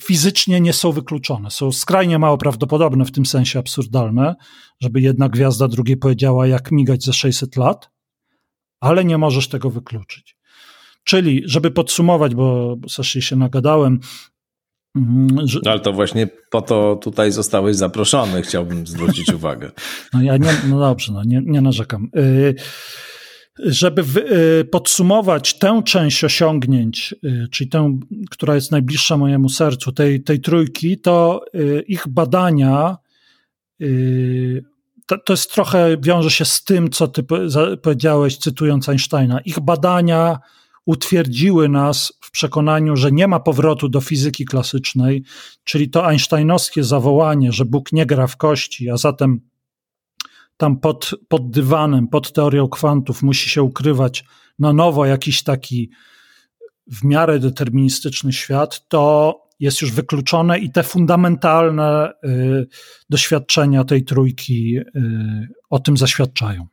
fizycznie 0.01 0.61
nie 0.61 0.73
są 0.73 0.91
wykluczone. 0.91 1.51
Są 1.51 1.71
skrajnie 1.71 2.19
mało 2.19 2.37
prawdopodobne 2.37 3.05
w 3.05 3.11
tym 3.11 3.25
sensie 3.25 3.59
absurdalne, 3.59 4.35
żeby 4.79 5.01
jedna 5.01 5.29
gwiazda 5.29 5.67
drugiej 5.67 5.97
powiedziała, 5.97 6.47
jak 6.47 6.71
migać 6.71 7.03
za 7.03 7.13
600 7.13 7.55
lat, 7.55 7.89
ale 8.79 9.05
nie 9.05 9.17
możesz 9.17 9.47
tego 9.49 9.69
wykluczyć. 9.69 10.34
Czyli, 11.05 11.41
żeby 11.45 11.71
podsumować, 11.71 12.35
bo, 12.35 12.75
bo 12.77 13.03
się 13.03 13.35
nagadałem, 13.35 13.99
Mhm, 14.95 15.47
że... 15.47 15.59
No, 15.65 15.71
ale 15.71 15.79
to 15.79 15.93
właśnie 15.93 16.27
po 16.51 16.61
to 16.61 16.95
tutaj 16.95 17.31
zostałeś 17.31 17.75
zaproszony, 17.75 18.41
chciałbym 18.41 18.87
zwrócić 18.87 19.33
uwagę. 19.39 19.71
No 20.13 20.21
ja 20.21 20.37
nie, 20.37 20.53
no 20.69 20.79
dobrze, 20.79 21.13
no 21.13 21.23
nie, 21.23 21.41
nie 21.45 21.61
narzekam. 21.61 22.09
Y, 22.17 22.55
żeby 23.59 24.03
y, 24.61 24.65
podsumować 24.65 25.53
tę 25.53 25.81
część 25.85 26.23
osiągnięć, 26.23 27.15
y, 27.23 27.47
czyli 27.51 27.69
tę, 27.69 27.99
która 28.29 28.55
jest 28.55 28.71
najbliższa 28.71 29.17
mojemu 29.17 29.49
sercu, 29.49 29.91
tej, 29.91 30.23
tej 30.23 30.39
trójki, 30.39 30.97
to 30.97 31.45
ich 31.87 32.07
badania 32.07 32.97
to, 35.07 35.17
to 35.17 35.33
jest 35.33 35.51
trochę, 35.51 35.97
wiąże 36.01 36.31
się 36.31 36.45
z 36.45 36.63
tym, 36.63 36.89
co 36.89 37.07
ty 37.07 37.23
powiedziałeś, 37.81 38.37
cytując 38.37 38.89
Einsteina. 38.89 39.39
Ich 39.39 39.59
badania 39.59 40.39
utwierdziły 40.85 41.69
nas 41.69 42.13
w 42.21 42.31
przekonaniu, 42.31 42.95
że 42.95 43.11
nie 43.11 43.27
ma 43.27 43.39
powrotu 43.39 43.89
do 43.89 44.01
fizyki 44.01 44.45
klasycznej, 44.45 45.23
czyli 45.63 45.89
to 45.89 46.07
einsteinowskie 46.07 46.83
zawołanie, 46.83 47.51
że 47.51 47.65
Bóg 47.65 47.91
nie 47.91 48.05
gra 48.05 48.27
w 48.27 48.37
kości, 48.37 48.89
a 48.89 48.97
zatem 48.97 49.41
tam 50.57 50.79
pod, 50.79 51.11
pod 51.27 51.51
dywanem, 51.51 52.07
pod 52.07 52.33
teorią 52.33 52.67
kwantów 52.67 53.23
musi 53.23 53.49
się 53.49 53.63
ukrywać 53.63 54.23
na 54.59 54.73
nowo 54.73 55.05
jakiś 55.05 55.43
taki 55.43 55.91
w 56.87 57.03
miarę 57.03 57.39
deterministyczny 57.39 58.33
świat, 58.33 58.87
to 58.87 59.35
jest 59.59 59.81
już 59.81 59.91
wykluczone 59.91 60.59
i 60.59 60.71
te 60.71 60.83
fundamentalne 60.83 62.11
y, 62.23 62.67
doświadczenia 63.09 63.83
tej 63.83 64.03
trójki 64.03 64.77
y, 64.77 64.83
o 65.69 65.79
tym 65.79 65.97
zaświadczają. 65.97 66.67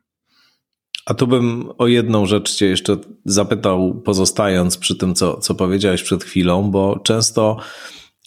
A 1.05 1.13
tu 1.13 1.27
bym 1.27 1.69
o 1.77 1.87
jedną 1.87 2.25
rzecz 2.25 2.55
Cię 2.55 2.65
jeszcze 2.65 2.97
zapytał, 3.25 4.01
pozostając 4.05 4.77
przy 4.77 4.95
tym, 4.95 5.15
co, 5.15 5.37
co 5.37 5.55
powiedziałeś 5.55 6.03
przed 6.03 6.23
chwilą, 6.23 6.71
bo 6.71 6.99
często 6.99 7.57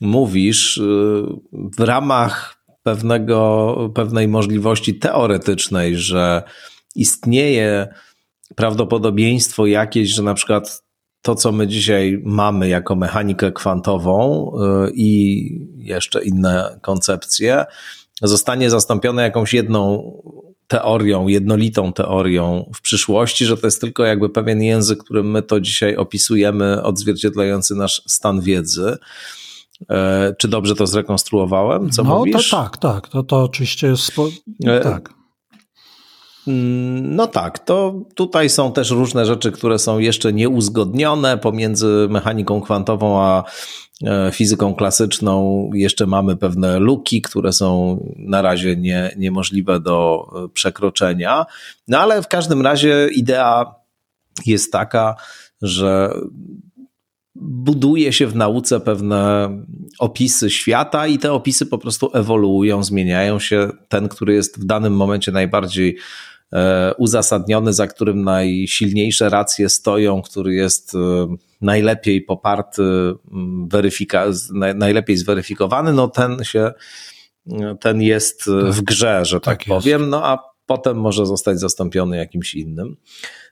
mówisz 0.01 0.77
y, 0.77 1.22
w 1.53 1.81
ramach 1.81 2.64
pewnego, 2.83 3.77
pewnej 3.95 4.29
możliwości 4.29 4.95
teoretycznej, 4.95 5.97
że 5.97 6.43
istnieje 6.95 7.89
prawdopodobieństwo 8.57 9.66
jakieś, 9.66 10.09
że 10.09 10.22
na 10.22 10.35
przykład 10.35 10.83
to, 11.22 11.35
co 11.35 11.53
my 11.53 11.66
dzisiaj 11.66 12.22
mamy 12.24 12.68
jako 12.68 12.97
mechanikę 12.97 13.53
kwantową 13.53 14.51
y, 14.87 14.91
i 14.95 15.49
jeszcze 15.77 16.24
inne 16.24 16.79
koncepcje, 16.83 17.64
zostanie 18.22 18.70
zastąpione 18.70 19.22
jakąś 19.22 19.55
jedną 19.55 20.12
teorią, 20.69 21.29
jednolitą 21.29 21.93
teorią 21.93 22.71
w 22.75 22.81
przyszłości, 22.81 23.47
że 23.47 23.57
to 23.57 23.67
jest 23.67 23.81
tylko 23.81 24.05
jakby 24.05 24.29
pewien 24.29 24.62
język, 24.62 25.05
którym 25.05 25.31
my 25.31 25.43
to 25.43 25.61
dzisiaj 25.61 25.97
opisujemy, 25.97 26.83
odzwierciedlający 26.83 27.75
nasz 27.75 28.03
stan 28.07 28.41
wiedzy. 28.41 28.97
E, 29.91 30.35
czy 30.39 30.49
dobrze 30.49 30.75
to 30.75 30.87
zrekonstruowałem? 30.87 31.91
Co 31.91 32.03
no, 32.03 32.19
mówisz? 32.19 32.51
To 32.51 32.57
tak, 32.57 32.77
tak. 32.79 33.09
To, 33.09 33.23
to 33.23 33.43
oczywiście 33.43 33.87
jest. 33.87 34.03
Spo... 34.03 34.29
E, 34.64 34.81
tak. 34.81 35.16
Mm, 36.47 37.15
no 37.17 37.27
tak, 37.27 37.59
to 37.59 37.95
tutaj 38.15 38.51
są 38.51 38.73
też 38.73 38.91
różne 38.91 39.27
rzeczy, 39.27 39.53
które 39.53 39.79
są 39.79 39.99
jeszcze 39.99 40.33
nieuzgodnione 40.33 41.39
pomiędzy 41.39 42.07
mechaniką 42.11 42.61
kwantową 42.61 43.21
a 43.21 43.45
E, 44.05 44.31
fizyką 44.33 44.75
klasyczną 44.75 45.71
jeszcze 45.75 46.07
mamy 46.07 46.37
pewne 46.37 46.79
luki, 46.79 47.23
które 47.23 47.53
są 47.53 47.99
na 48.17 48.43
razie 48.43 48.77
nie, 48.77 49.15
niemożliwe 49.17 49.81
do 49.81 50.27
e, 50.45 50.49
przekroczenia. 50.49 51.47
No 51.89 51.99
ale 51.99 52.23
w 52.23 52.29
każdym 52.29 52.63
razie 52.63 53.09
idea 53.15 53.75
jest 54.47 54.73
taka, 54.73 55.17
że 55.63 56.15
buduje 57.35 58.13
się 58.13 58.27
w 58.27 58.37
nauce 58.37 58.81
pewne 58.81 59.51
opisy 59.99 60.51
świata 60.51 61.07
i 61.07 61.19
te 61.19 61.33
opisy 61.33 61.67
po 61.67 61.79
prostu 61.79 62.11
ewoluują, 62.15 62.83
zmieniają 62.85 63.39
się. 63.39 63.69
Ten, 63.89 64.09
który 64.09 64.35
jest 64.35 64.61
w 64.61 64.65
danym 64.65 64.97
momencie 64.97 65.33
najbardziej 65.33 65.97
uzasadniony, 66.99 67.73
za 67.73 67.87
którym 67.87 68.25
najsilniejsze 68.25 69.29
racje 69.29 69.69
stoją, 69.69 70.23
który 70.23 70.55
jest 70.55 70.95
e, 70.95 70.99
najlepiej 71.61 72.23
poparty, 72.23 72.83
weryfika- 73.69 74.75
najlepiej 74.75 75.17
zweryfikowany, 75.17 75.93
no 75.93 76.09
ten 76.09 76.45
się, 76.45 76.73
ten 77.81 78.03
jest 78.03 78.51
w 78.51 78.83
grze, 78.83 79.25
że 79.25 79.41
tak, 79.41 79.59
tak 79.59 79.69
powiem, 79.69 80.11
no 80.11 80.27
a 80.27 80.39
potem 80.67 81.01
może 81.01 81.27
zostać 81.27 81.61
zastąpiony 81.61 82.17
jakimś 82.17 82.55
innym. 82.55 82.97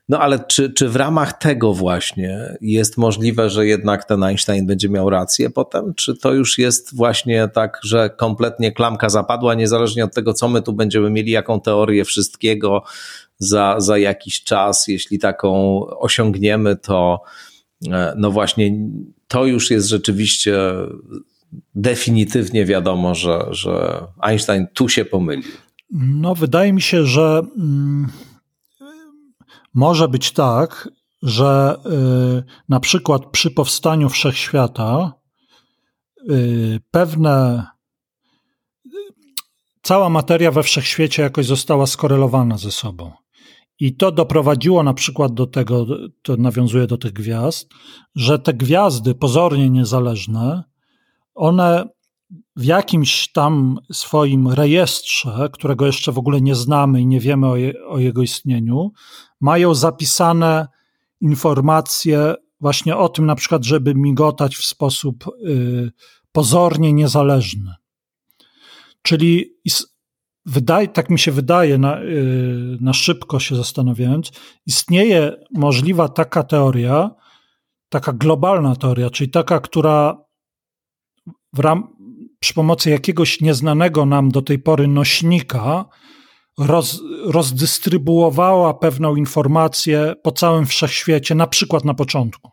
No 0.09 0.19
ale 0.19 0.39
czy, 0.39 0.69
czy 0.69 0.89
w 0.89 0.95
ramach 0.95 1.33
tego 1.33 1.73
właśnie 1.73 2.57
jest 2.61 2.97
możliwe, 2.97 3.49
że 3.49 3.67
jednak 3.67 4.05
ten 4.05 4.23
Einstein 4.23 4.65
będzie 4.65 4.89
miał 4.89 5.09
rację 5.09 5.49
potem? 5.49 5.93
Czy 5.95 6.15
to 6.17 6.33
już 6.33 6.57
jest 6.57 6.95
właśnie 6.95 7.49
tak, 7.53 7.79
że 7.83 8.09
kompletnie 8.09 8.71
klamka 8.71 9.09
zapadła, 9.09 9.53
niezależnie 9.53 10.03
od 10.03 10.13
tego, 10.13 10.33
co 10.33 10.47
my 10.47 10.61
tu 10.61 10.73
będziemy 10.73 11.09
mieli, 11.09 11.31
jaką 11.31 11.61
teorię 11.61 12.05
wszystkiego 12.05 12.83
za, 13.37 13.75
za 13.77 13.97
jakiś 13.97 14.43
czas, 14.43 14.87
jeśli 14.87 15.19
taką 15.19 15.79
osiągniemy, 15.87 16.75
to 16.75 17.21
e, 17.91 18.13
no 18.17 18.31
właśnie 18.31 18.71
to 19.27 19.45
już 19.45 19.71
jest 19.71 19.87
rzeczywiście 19.87 20.57
definitywnie 21.75 22.65
wiadomo, 22.65 23.15
że, 23.15 23.45
że 23.49 24.01
Einstein 24.21 24.67
tu 24.73 24.89
się 24.89 25.05
pomylił. 25.05 25.51
No, 25.91 26.35
wydaje 26.35 26.73
mi 26.73 26.81
się, 26.81 27.05
że 27.05 27.41
mm, 27.57 28.09
może 29.75 30.07
być 30.07 30.31
tak, 30.31 30.89
że 31.21 31.77
y, 32.39 32.43
na 32.69 32.79
przykład 32.79 33.25
przy 33.25 33.51
powstaniu 33.51 34.09
wszechświata 34.09 35.13
y, 36.29 36.79
pewne 36.91 37.65
cała 39.81 40.09
materia 40.09 40.51
we 40.51 40.63
wszechświecie 40.63 41.21
jakoś 41.21 41.45
została 41.45 41.87
skorelowana 41.87 42.57
ze 42.57 42.71
sobą. 42.71 43.11
I 43.79 43.95
to 43.95 44.11
doprowadziło 44.11 44.83
na 44.83 44.93
przykład 44.93 45.33
do 45.33 45.47
tego, 45.47 45.85
to 46.21 46.37
nawiązuje 46.37 46.87
do 46.87 46.97
tych 46.97 47.13
gwiazd, 47.13 47.69
że 48.15 48.39
te 48.39 48.53
gwiazdy 48.53 49.15
pozornie 49.15 49.69
niezależne, 49.69 50.63
one 51.35 51.89
w 52.55 52.63
jakimś 52.63 53.31
tam 53.31 53.79
swoim 53.91 54.47
rejestrze, 54.47 55.49
którego 55.53 55.85
jeszcze 55.85 56.11
w 56.11 56.17
ogóle 56.17 56.41
nie 56.41 56.55
znamy 56.55 57.01
i 57.01 57.07
nie 57.07 57.19
wiemy 57.19 57.47
o, 57.47 57.55
je, 57.55 57.85
o 57.87 57.99
jego 57.99 58.21
istnieniu, 58.21 58.91
mają 59.41 59.75
zapisane 59.75 60.67
informacje 61.21 62.35
właśnie 62.59 62.97
o 62.97 63.09
tym, 63.09 63.25
na 63.25 63.35
przykład, 63.35 63.65
żeby 63.65 63.95
migotać 63.95 64.55
w 64.55 64.65
sposób 64.65 65.25
y, 65.27 65.91
pozornie 66.31 66.93
niezależny. 66.93 67.73
Czyli 69.01 69.55
wydaje, 70.45 70.87
tak 70.87 71.09
mi 71.09 71.19
się 71.19 71.31
wydaje, 71.31 71.77
na, 71.77 72.01
y, 72.01 72.77
na 72.81 72.93
szybko 72.93 73.39
się 73.39 73.55
zastanawiając, 73.55 74.31
istnieje 74.65 75.35
możliwa 75.53 76.09
taka 76.09 76.43
teoria, 76.43 77.11
taka 77.89 78.13
globalna 78.13 78.75
teoria, 78.75 79.09
czyli 79.09 79.29
taka, 79.29 79.59
która 79.59 80.25
w 81.53 81.59
ram, 81.59 81.94
przy 82.45 82.53
pomocy 82.53 82.89
jakiegoś 82.89 83.41
nieznanego 83.41 84.05
nam 84.05 84.29
do 84.29 84.41
tej 84.41 84.59
pory 84.59 84.87
nośnika 84.87 85.85
roz, 86.57 87.01
rozdystrybuowała 87.23 88.73
pewną 88.73 89.15
informację 89.15 90.13
po 90.23 90.31
całym 90.31 90.65
wszechświecie, 90.65 91.35
na 91.35 91.47
przykład 91.47 91.85
na 91.85 91.93
początku. 91.93 92.51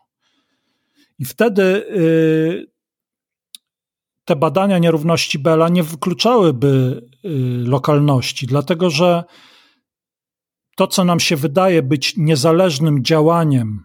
I 1.19 1.25
wtedy 1.25 1.61
y, 1.63 2.71
te 4.25 4.35
badania 4.35 4.77
nierówności 4.77 5.39
Bella 5.39 5.69
nie 5.69 5.83
wykluczałyby 5.83 7.01
y, 7.25 7.29
lokalności, 7.67 8.47
dlatego 8.47 8.89
że 8.89 9.23
to, 10.75 10.87
co 10.87 11.03
nam 11.03 11.19
się 11.19 11.35
wydaje 11.35 11.83
być 11.83 12.17
niezależnym 12.17 13.03
działaniem 13.03 13.83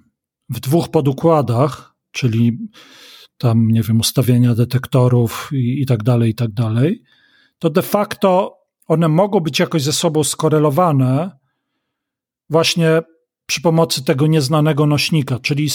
w 0.49 0.61
dwóch 0.61 0.89
podukładach, 0.89 1.95
czyli 2.13 2.59
tam, 3.39 3.70
nie 3.70 3.82
wiem, 3.82 4.01
ustawienia 4.01 4.55
detektorów 4.55 5.51
i, 5.53 5.82
i 5.82 5.86
tak 5.86 6.03
dalej, 6.03 6.30
i 6.30 6.34
tak 6.34 6.53
dalej, 6.53 7.03
to 7.59 7.70
de 7.70 7.82
facto 7.82 8.59
one 8.86 9.09
mogą 9.09 9.41
być 9.41 9.59
jakoś 9.59 9.82
ze 9.82 9.93
sobą 9.93 10.24
skorelowane 10.24 11.30
właśnie 12.51 13.03
przy 13.47 13.61
pomocy 13.61 14.05
tego 14.05 14.26
nieznanego 14.26 14.86
nośnika, 14.86 15.39
czyli 15.39 15.68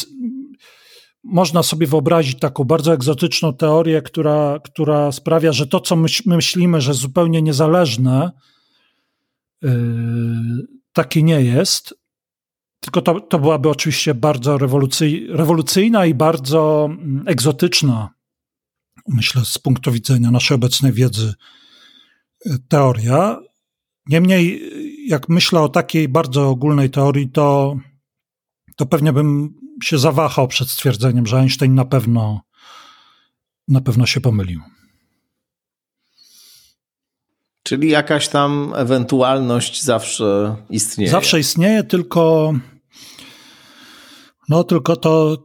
można 1.23 1.63
sobie 1.63 1.87
wyobrazić 1.87 2.39
taką 2.39 2.63
bardzo 2.63 2.93
egzotyczną 2.93 3.53
teorię, 3.53 4.01
która, 4.01 4.59
która 4.63 5.11
sprawia, 5.11 5.51
że 5.51 5.67
to, 5.67 5.79
co 5.79 5.95
my 5.95 6.07
myślimy, 6.25 6.81
że 6.81 6.93
zupełnie 6.93 7.41
niezależne, 7.41 8.31
yy, 9.61 9.69
takie 10.93 11.23
nie 11.23 11.41
jest. 11.41 12.02
Tylko 12.83 13.01
to, 13.01 13.19
to 13.19 13.39
byłaby 13.39 13.69
oczywiście 13.69 14.13
bardzo 14.13 14.57
rewolucyj, 14.57 15.27
rewolucyjna 15.29 16.05
i 16.05 16.13
bardzo 16.13 16.89
mm, 16.91 17.23
egzotyczna, 17.27 18.09
myślę, 19.07 19.45
z 19.45 19.57
punktu 19.59 19.91
widzenia 19.91 20.31
naszej 20.31 20.55
obecnej 20.55 20.91
wiedzy, 20.91 21.33
yy, 22.45 22.57
teoria. 22.67 23.39
Niemniej, 24.07 24.61
jak 25.07 25.29
myślę 25.29 25.59
o 25.59 25.69
takiej 25.69 26.07
bardzo 26.09 26.49
ogólnej 26.49 26.89
teorii, 26.89 27.29
to, 27.29 27.75
to 28.75 28.85
pewnie 28.85 29.13
bym 29.13 29.53
się 29.83 29.97
zawahał 29.97 30.47
przed 30.47 30.69
stwierdzeniem, 30.69 31.27
że 31.27 31.37
Einstein 31.37 31.75
na 31.75 31.85
pewno, 31.85 32.41
na 33.67 33.81
pewno 33.81 34.05
się 34.05 34.21
pomylił. 34.21 34.61
Czyli 37.63 37.89
jakaś 37.89 38.27
tam 38.27 38.73
ewentualność 38.75 39.83
zawsze 39.83 40.55
istnieje. 40.69 41.11
Zawsze 41.11 41.39
istnieje, 41.39 41.83
tylko 41.83 42.53
no 44.49 44.63
tylko 44.63 44.95
to, 44.95 45.43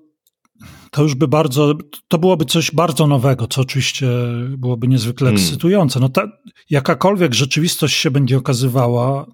to 0.91 1.03
już 1.03 1.15
by 1.15 1.29
bardzo, 1.29 1.75
to 2.09 2.19
byłoby 2.19 2.45
coś 2.45 2.71
bardzo 2.71 3.07
nowego, 3.07 3.47
co 3.47 3.61
oczywiście 3.61 4.09
byłoby 4.49 4.89
niezwykle 4.89 5.25
hmm. 5.25 5.43
ekscytujące. 5.43 6.01
No 6.01 6.09
ta, 6.09 6.29
jakakolwiek 6.71 7.35
rzeczywistość 7.35 7.97
się 7.97 8.11
będzie 8.11 8.37
okazywała, 8.37 9.27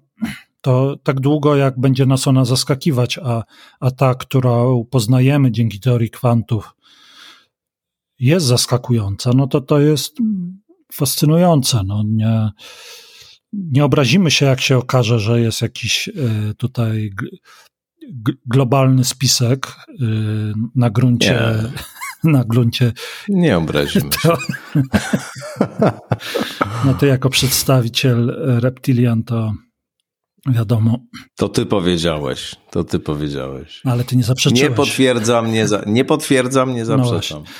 to 0.61 0.95
tak 1.03 1.19
długo, 1.19 1.55
jak 1.55 1.79
będzie 1.79 2.05
nas 2.05 2.27
ona 2.27 2.45
zaskakiwać, 2.45 3.17
a, 3.17 3.43
a 3.79 3.91
ta, 3.91 4.15
którą 4.15 4.85
poznajemy 4.91 5.51
dzięki 5.51 5.79
teorii 5.79 6.09
kwantów, 6.09 6.75
jest 8.19 8.45
zaskakująca, 8.45 9.31
no 9.35 9.47
to 9.47 9.61
to 9.61 9.79
jest 9.79 10.17
fascynujące. 10.93 11.83
No 11.85 12.03
nie, 12.07 12.51
nie 13.53 13.85
obrazimy 13.85 14.31
się, 14.31 14.45
jak 14.45 14.61
się 14.61 14.77
okaże, 14.77 15.19
że 15.19 15.41
jest 15.41 15.61
jakiś 15.61 16.07
e, 16.09 16.11
tutaj 16.53 17.11
globalny 18.45 19.03
spisek 19.03 19.67
e, 19.67 19.93
na 20.75 20.89
gruncie. 20.89 21.31
Nie. 21.63 21.69
Na 22.23 22.43
gruncie. 22.43 22.91
Nie 23.29 23.57
obrazimy 23.57 24.11
się. 24.21 24.29
To, 24.29 24.37
no 26.85 26.93
to 26.93 27.05
jako 27.05 27.29
przedstawiciel 27.29 28.35
reptilian 28.61 29.23
to 29.23 29.53
Wiadomo. 30.47 30.99
To 31.35 31.49
ty 31.49 31.65
powiedziałeś, 31.65 32.55
to 32.71 32.83
ty 32.83 32.99
powiedziałeś. 32.99 33.81
Ale 33.83 34.03
ty 34.03 34.15
nie 34.15 34.23
zaprzeczyłeś. 34.23 34.61
Nie 34.61 34.71
potwierdzam, 34.71 35.51
nie, 35.51 35.67
za, 35.67 35.83
nie 35.87 36.05
potwierdzam, 36.05 36.73
nie 36.73 36.85
zaprzeczam. 36.85 37.43
No. 37.43 37.51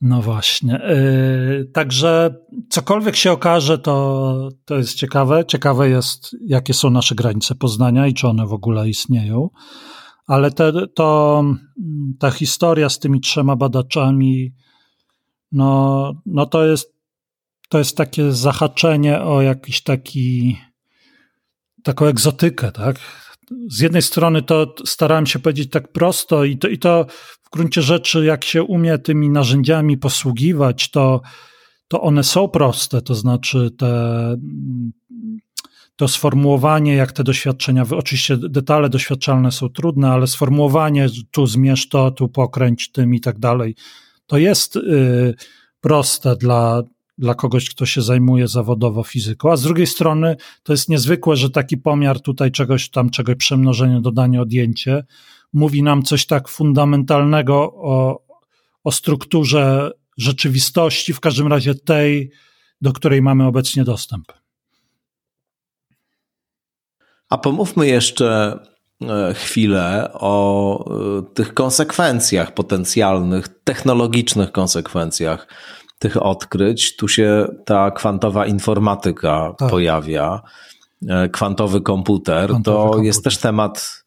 No 0.00 0.22
właśnie. 0.22 0.80
Yy, 0.88 1.70
także 1.72 2.34
cokolwiek 2.70 3.16
się 3.16 3.32
okaże, 3.32 3.78
to, 3.78 4.48
to 4.64 4.76
jest 4.76 4.94
ciekawe. 4.94 5.44
Ciekawe 5.46 5.88
jest, 5.88 6.36
jakie 6.46 6.74
są 6.74 6.90
nasze 6.90 7.14
granice 7.14 7.54
poznania 7.54 8.06
i 8.06 8.14
czy 8.14 8.28
one 8.28 8.46
w 8.46 8.52
ogóle 8.52 8.88
istnieją. 8.88 9.50
Ale 10.26 10.50
te, 10.50 10.72
to, 10.94 11.44
ta 12.18 12.30
historia 12.30 12.88
z 12.88 12.98
tymi 12.98 13.20
trzema 13.20 13.56
badaczami, 13.56 14.54
no, 15.52 16.12
no 16.26 16.46
to, 16.46 16.64
jest, 16.64 16.94
to 17.68 17.78
jest 17.78 17.96
takie 17.96 18.32
zahaczenie 18.32 19.22
o 19.22 19.42
jakiś 19.42 19.82
taki 19.82 20.58
taką 21.82 22.06
egzotykę, 22.06 22.72
tak? 22.72 22.96
Z 23.68 23.80
jednej 23.80 24.02
strony 24.02 24.42
to 24.42 24.74
starałem 24.86 25.26
się 25.26 25.38
powiedzieć 25.38 25.70
tak 25.70 25.92
prosto 25.92 26.44
i 26.44 26.58
to, 26.58 26.68
i 26.68 26.78
to 26.78 27.06
w 27.42 27.50
gruncie 27.52 27.82
rzeczy, 27.82 28.24
jak 28.24 28.44
się 28.44 28.62
umie 28.62 28.98
tymi 28.98 29.30
narzędziami 29.30 29.98
posługiwać, 29.98 30.90
to, 30.90 31.20
to 31.88 32.00
one 32.00 32.24
są 32.24 32.48
proste, 32.48 33.02
to 33.02 33.14
znaczy 33.14 33.70
te, 33.78 34.36
to 35.96 36.08
sformułowanie, 36.08 36.94
jak 36.94 37.12
te 37.12 37.24
doświadczenia, 37.24 37.84
oczywiście 37.90 38.36
detale 38.36 38.88
doświadczalne 38.88 39.52
są 39.52 39.68
trudne, 39.68 40.10
ale 40.10 40.26
sformułowanie, 40.26 41.06
tu 41.30 41.46
zmierz 41.46 41.88
to, 41.88 42.10
tu 42.10 42.28
pokręć 42.28 42.92
tym 42.92 43.14
i 43.14 43.20
tak 43.20 43.38
dalej, 43.38 43.74
to 44.26 44.38
jest 44.38 44.76
y, 44.76 45.34
proste 45.80 46.36
dla, 46.36 46.82
dla 47.20 47.34
kogoś, 47.34 47.70
kto 47.70 47.86
się 47.86 48.02
zajmuje 48.02 48.48
zawodowo 48.48 49.02
fizyką, 49.02 49.52
a 49.52 49.56
z 49.56 49.62
drugiej 49.62 49.86
strony 49.86 50.36
to 50.62 50.72
jest 50.72 50.88
niezwykłe, 50.88 51.36
że 51.36 51.50
taki 51.50 51.76
pomiar 51.76 52.20
tutaj 52.20 52.50
czegoś 52.50 52.90
tam, 52.90 53.10
czegoś 53.10 53.36
przemnożenie, 53.36 54.00
dodanie, 54.00 54.42
odjęcie 54.42 55.04
mówi 55.52 55.82
nam 55.82 56.02
coś 56.02 56.26
tak 56.26 56.48
fundamentalnego 56.48 57.54
o, 57.74 58.22
o 58.84 58.92
strukturze 58.92 59.90
rzeczywistości, 60.16 61.12
w 61.12 61.20
każdym 61.20 61.46
razie 61.46 61.74
tej, 61.74 62.30
do 62.80 62.92
której 62.92 63.22
mamy 63.22 63.46
obecnie 63.46 63.84
dostęp. 63.84 64.32
A 67.28 67.38
pomówmy 67.38 67.86
jeszcze 67.86 68.58
e, 69.02 69.34
chwilę 69.34 70.10
o 70.12 70.84
e, 71.18 71.22
tych 71.34 71.54
konsekwencjach 71.54 72.54
potencjalnych, 72.54 73.48
technologicznych 73.64 74.52
konsekwencjach 74.52 75.46
tych 76.00 76.22
odkryć. 76.22 76.96
Tu 76.96 77.08
się 77.08 77.46
ta 77.64 77.90
kwantowa 77.90 78.46
informatyka 78.46 79.54
tak. 79.58 79.70
pojawia, 79.70 80.42
e, 81.08 81.28
kwantowy 81.28 81.80
komputer. 81.80 82.48
Kwantowy 82.50 82.76
to 82.76 82.82
komputer. 82.82 83.04
jest 83.04 83.24
też 83.24 83.38
temat 83.38 84.00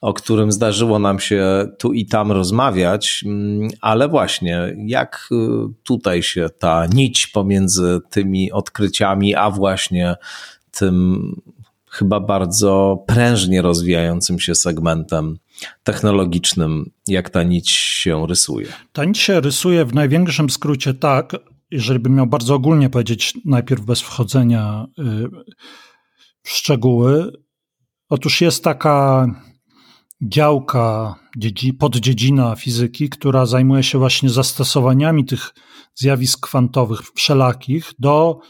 o 0.00 0.14
którym 0.14 0.52
zdarzyło 0.52 0.98
nam 0.98 1.20
się 1.20 1.66
tu 1.78 1.92
i 1.92 2.06
tam 2.06 2.32
rozmawiać, 2.32 3.24
mm, 3.26 3.68
ale 3.80 4.08
właśnie 4.08 4.76
jak 4.86 5.28
y, 5.32 5.36
tutaj 5.82 6.22
się 6.22 6.48
ta 6.58 6.86
nić 6.86 7.26
pomiędzy 7.26 7.98
tymi 8.10 8.52
odkryciami, 8.52 9.34
a 9.34 9.50
właśnie 9.50 10.14
tym 10.70 11.34
chyba 11.90 12.20
bardzo 12.20 13.04
prężnie 13.06 13.62
rozwijającym 13.62 14.40
się 14.40 14.54
segmentem 14.54 15.38
technologicznym, 15.82 16.90
jak 17.06 17.30
ta 17.30 17.42
nić 17.42 17.70
się 17.70 18.26
rysuje? 18.26 18.66
Ta 18.92 19.04
nić 19.04 19.18
się 19.18 19.40
rysuje 19.40 19.84
w 19.84 19.94
największym 19.94 20.50
skrócie 20.50 20.94
tak, 20.94 21.36
jeżeli 21.70 21.98
bym 21.98 22.14
miał 22.14 22.26
bardzo 22.26 22.54
ogólnie 22.54 22.90
powiedzieć, 22.90 23.34
najpierw 23.44 23.82
bez 23.82 24.00
wchodzenia 24.00 24.86
y, 24.98 25.02
w 26.42 26.50
szczegóły. 26.50 27.32
Otóż 28.08 28.40
jest 28.40 28.64
taka 28.64 29.26
działka, 30.22 31.14
poddziedzina 31.78 32.56
fizyki, 32.56 33.08
która 33.08 33.46
zajmuje 33.46 33.82
się 33.82 33.98
właśnie 33.98 34.30
zastosowaniami 34.30 35.24
tych 35.24 35.54
zjawisk 35.94 36.46
kwantowych 36.46 37.00
wszelakich 37.14 37.92
do 37.98 38.40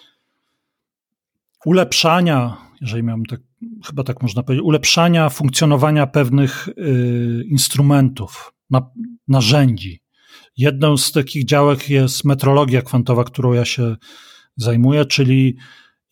ulepszania, 1.65 2.57
jeżeli 2.81 3.03
miałbym 3.03 3.27
tak, 3.27 3.41
chyba 3.87 4.05
tak 4.05 4.22
można 4.22 4.43
powiedzieć, 4.43 4.66
ulepszania 4.66 5.29
funkcjonowania 5.29 6.07
pewnych 6.07 6.68
y, 6.68 7.45
instrumentów, 7.49 8.53
na, 8.70 8.91
narzędzi. 9.29 10.01
Jedną 10.57 10.97
z 10.97 11.12
takich 11.12 11.45
działek 11.45 11.91
jest 11.91 12.24
metrologia 12.24 12.83
kwantowa, 12.83 13.24
którą 13.24 13.53
ja 13.53 13.64
się 13.64 13.97
zajmuję, 14.57 15.05
czyli 15.05 15.57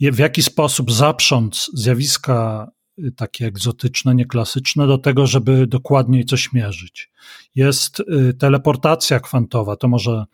w 0.01 0.19
jaki 0.19 0.43
sposób 0.43 0.93
zaprząc 0.93 1.71
zjawiska 1.75 2.71
y, 2.99 3.13
takie 3.13 3.47
egzotyczne, 3.47 4.15
nieklasyczne, 4.15 4.87
do 4.87 4.99
tego, 4.99 5.27
żeby 5.27 5.67
dokładniej 5.67 6.25
coś 6.25 6.53
mierzyć. 6.53 7.11
Jest 7.55 8.01
y, 8.01 8.35
teleportacja 8.35 9.21
kwantowa, 9.21 9.77
to 9.77 9.89
może 9.89 10.25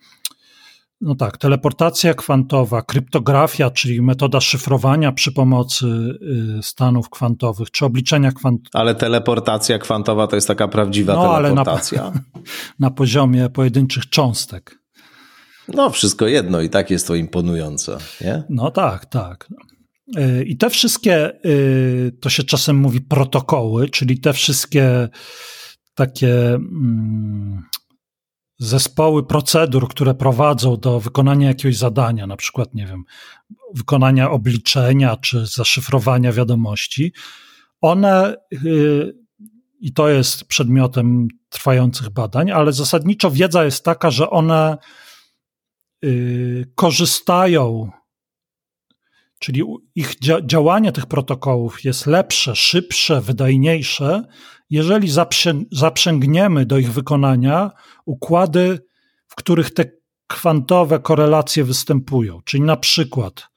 no 1.03 1.15
tak, 1.15 1.37
teleportacja 1.37 2.13
kwantowa, 2.13 2.81
kryptografia, 2.81 3.69
czyli 3.69 4.01
metoda 4.01 4.41
szyfrowania 4.41 5.11
przy 5.11 5.31
pomocy 5.31 5.85
y, 6.59 6.63
stanów 6.63 7.09
kwantowych, 7.09 7.71
czy 7.71 7.85
obliczenia 7.85 8.31
kwantowe. 8.31 8.69
Ale 8.73 8.95
teleportacja 8.95 9.79
kwantowa 9.79 10.27
to 10.27 10.35
jest 10.35 10.47
taka 10.47 10.67
prawdziwa 10.67 11.13
no, 11.13 11.35
teleportacja. 11.35 12.01
Ale 12.01 12.11
na, 12.11 12.21
na 12.79 12.91
poziomie 12.91 13.49
pojedynczych 13.49 14.09
cząstek. 14.09 14.79
No, 15.67 15.89
wszystko 15.89 16.27
jedno 16.27 16.61
i 16.61 16.69
tak 16.69 16.91
jest 16.91 17.07
to 17.07 17.15
imponujące, 17.15 17.97
nie? 18.21 18.43
No 18.49 18.71
tak, 18.71 19.05
tak. 19.05 19.49
Y, 20.17 20.43
I 20.43 20.57
te 20.57 20.69
wszystkie, 20.69 21.45
y, 21.45 22.17
to 22.21 22.29
się 22.29 22.43
czasem 22.43 22.75
mówi 22.77 23.01
protokoły, 23.01 23.89
czyli 23.89 24.19
te 24.19 24.33
wszystkie 24.33 25.09
takie 25.95 26.53
mm, 26.53 27.63
zespoły 28.63 29.27
procedur, 29.27 29.87
które 29.87 30.13
prowadzą 30.13 30.77
do 30.77 30.99
wykonania 30.99 31.47
jakiegoś 31.47 31.77
zadania, 31.77 32.27
na 32.27 32.37
przykład, 32.37 32.73
nie 32.73 32.85
wiem, 32.85 33.03
wykonania 33.73 34.31
obliczenia 34.31 35.17
czy 35.17 35.45
zaszyfrowania 35.45 36.31
wiadomości, 36.31 37.13
one, 37.81 38.35
yy, 38.51 39.17
i 39.79 39.93
to 39.93 40.09
jest 40.09 40.45
przedmiotem 40.45 41.27
trwających 41.49 42.09
badań, 42.09 42.51
ale 42.51 42.73
zasadniczo 42.73 43.31
wiedza 43.31 43.65
jest 43.65 43.85
taka, 43.85 44.11
że 44.11 44.29
one 44.29 44.77
yy, 46.01 46.71
korzystają, 46.75 47.91
czyli 49.39 49.63
ich 49.95 50.19
dzia 50.19 50.37
działanie 50.45 50.91
tych 50.91 51.05
protokołów 51.05 51.83
jest 51.83 52.07
lepsze, 52.07 52.55
szybsze, 52.55 53.21
wydajniejsze, 53.21 54.23
jeżeli 54.69 55.09
zaprzęgniemy 55.71 56.65
do 56.65 56.77
ich 56.77 56.93
wykonania 56.93 57.71
układy, 58.05 58.79
w 59.27 59.35
których 59.35 59.73
te 59.73 59.85
kwantowe 60.27 60.99
korelacje 60.99 61.63
występują. 61.63 62.41
Czyli 62.45 62.63
na 62.63 62.77
przykład, 62.77 63.47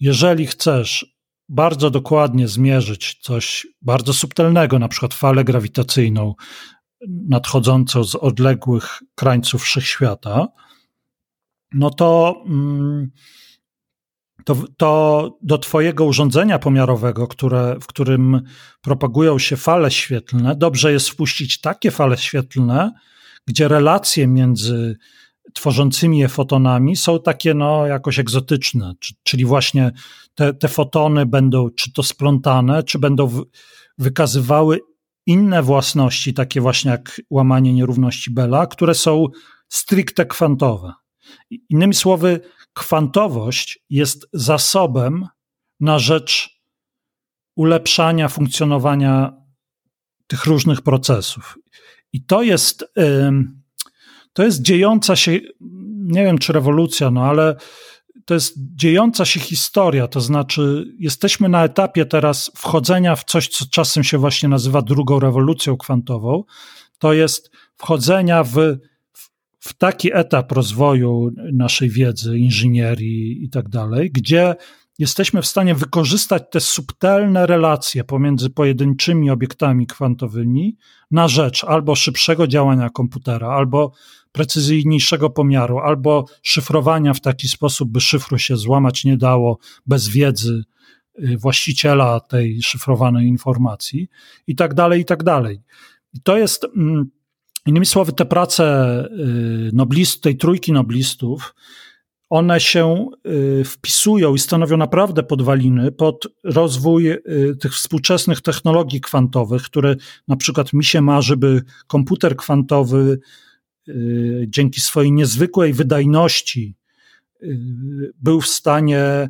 jeżeli 0.00 0.46
chcesz 0.46 1.16
bardzo 1.48 1.90
dokładnie 1.90 2.48
zmierzyć 2.48 3.18
coś 3.22 3.66
bardzo 3.82 4.12
subtelnego, 4.12 4.78
na 4.78 4.88
przykład 4.88 5.14
falę 5.14 5.44
grawitacyjną 5.44 6.34
nadchodzącą 7.08 8.04
z 8.04 8.14
odległych 8.14 9.02
krańców 9.14 9.62
wszechświata, 9.62 10.48
no 11.72 11.90
to. 11.90 12.42
Mm, 12.46 13.10
to, 14.46 14.56
to 14.76 15.30
do 15.42 15.58
Twojego 15.58 16.04
urządzenia 16.04 16.58
pomiarowego, 16.58 17.26
które, 17.26 17.76
w 17.80 17.86
którym 17.86 18.42
propagują 18.82 19.38
się 19.38 19.56
fale 19.56 19.90
świetlne, 19.90 20.56
dobrze 20.56 20.92
jest 20.92 21.10
wpuścić 21.10 21.60
takie 21.60 21.90
fale 21.90 22.16
świetlne, 22.16 22.92
gdzie 23.46 23.68
relacje 23.68 24.26
między 24.26 24.96
tworzącymi 25.54 26.18
je 26.18 26.28
fotonami 26.28 26.96
są 26.96 27.20
takie 27.20 27.54
no, 27.54 27.86
jakoś 27.86 28.18
egzotyczne, 28.18 28.94
czyli 29.22 29.44
właśnie 29.44 29.92
te, 30.34 30.54
te 30.54 30.68
fotony 30.68 31.26
będą 31.26 31.70
czy 31.70 31.92
to 31.92 32.02
splątane, 32.02 32.82
czy 32.82 32.98
będą 32.98 33.42
wykazywały 33.98 34.80
inne 35.26 35.62
własności, 35.62 36.34
takie 36.34 36.60
właśnie 36.60 36.90
jak 36.90 37.20
łamanie 37.30 37.72
nierówności 37.72 38.30
Bella, 38.30 38.66
które 38.66 38.94
są 38.94 39.26
stricte 39.68 40.26
kwantowe. 40.26 40.92
Innymi 41.68 41.94
słowy, 41.94 42.40
kwantowość 42.72 43.78
jest 43.90 44.26
zasobem 44.32 45.26
na 45.80 45.98
rzecz 45.98 46.60
ulepszania 47.56 48.28
funkcjonowania 48.28 49.32
tych 50.26 50.44
różnych 50.44 50.82
procesów. 50.82 51.58
I 52.12 52.24
to 52.24 52.42
jest, 52.42 52.92
to 54.32 54.44
jest 54.44 54.62
dziejąca 54.62 55.16
się, 55.16 55.38
nie 55.90 56.24
wiem 56.24 56.38
czy 56.38 56.52
rewolucja, 56.52 57.10
no 57.10 57.24
ale 57.24 57.56
to 58.24 58.34
jest 58.34 58.54
dziejąca 58.56 59.24
się 59.24 59.40
historia, 59.40 60.08
to 60.08 60.20
znaczy 60.20 60.84
jesteśmy 60.98 61.48
na 61.48 61.64
etapie 61.64 62.06
teraz 62.06 62.50
wchodzenia 62.56 63.16
w 63.16 63.24
coś, 63.24 63.48
co 63.48 63.64
czasem 63.70 64.04
się 64.04 64.18
właśnie 64.18 64.48
nazywa 64.48 64.82
drugą 64.82 65.20
rewolucją 65.20 65.76
kwantową. 65.76 66.44
To 66.98 67.12
jest 67.12 67.50
wchodzenia 67.76 68.44
w 68.44 68.56
w 69.66 69.72
taki 69.72 70.10
etap 70.14 70.52
rozwoju 70.52 71.30
naszej 71.52 71.90
wiedzy, 71.90 72.38
inżynierii 72.38 73.44
i 73.44 73.50
tak 73.50 73.68
dalej, 73.68 74.10
gdzie 74.10 74.54
jesteśmy 74.98 75.42
w 75.42 75.46
stanie 75.46 75.74
wykorzystać 75.74 76.42
te 76.50 76.60
subtelne 76.60 77.46
relacje 77.46 78.04
pomiędzy 78.04 78.50
pojedynczymi 78.50 79.30
obiektami 79.30 79.86
kwantowymi 79.86 80.76
na 81.10 81.28
rzecz 81.28 81.64
albo 81.64 81.94
szybszego 81.94 82.46
działania 82.46 82.90
komputera, 82.90 83.48
albo 83.48 83.92
precyzyjniejszego 84.32 85.30
pomiaru, 85.30 85.78
albo 85.78 86.24
szyfrowania 86.42 87.14
w 87.14 87.20
taki 87.20 87.48
sposób, 87.48 87.90
by 87.90 88.00
szyfru 88.00 88.38
się 88.38 88.56
złamać 88.56 89.04
nie 89.04 89.16
dało 89.16 89.58
bez 89.86 90.08
wiedzy 90.08 90.64
y, 91.18 91.36
właściciela 91.38 92.20
tej 92.20 92.62
szyfrowanej 92.62 93.26
informacji 93.26 94.08
i 94.46 94.56
tak 94.56 94.74
dalej, 94.74 95.00
i 95.00 95.04
tak 95.04 95.22
dalej. 95.22 95.62
I 96.14 96.20
to 96.20 96.38
jest 96.38 96.64
mm, 96.64 97.10
Innymi 97.66 97.86
słowy, 97.86 98.12
te 98.12 98.24
prace 98.24 98.64
y, 99.68 99.70
noblist, 99.72 100.22
tej 100.22 100.36
trójki 100.36 100.72
noblistów, 100.72 101.54
one 102.30 102.60
się 102.60 103.06
y, 103.60 103.64
wpisują 103.64 104.34
i 104.34 104.38
stanowią 104.38 104.76
naprawdę 104.76 105.22
podwaliny 105.22 105.92
pod 105.92 106.28
rozwój 106.44 107.10
y, 107.10 107.20
tych 107.60 107.74
współczesnych 107.74 108.40
technologii 108.40 109.00
kwantowych, 109.00 109.62
które 109.62 109.96
na 110.28 110.36
przykład 110.36 110.72
mi 110.72 110.84
się 110.84 111.00
marzy, 111.00 111.36
by 111.36 111.62
komputer 111.86 112.36
kwantowy 112.36 113.18
dzięki 114.46 114.80
swojej 114.80 115.12
niezwykłej 115.12 115.72
wydajności 115.72 116.74
był 118.22 118.40
w 118.40 118.46
stanie 118.46 119.28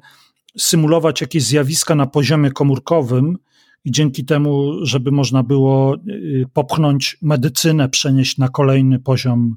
symulować 0.59 1.21
jakieś 1.21 1.43
zjawiska 1.43 1.95
na 1.95 2.07
poziomie 2.07 2.51
komórkowym, 2.51 3.39
i 3.87 3.91
dzięki 3.91 4.25
temu, 4.25 4.73
żeby 4.83 5.11
można 5.11 5.43
było 5.43 5.95
y, 5.95 6.45
popchnąć 6.53 7.19
medycynę, 7.23 7.89
przenieść 7.89 8.39
na 8.39 8.49
kolejny 8.49 8.99
poziom 8.99 9.57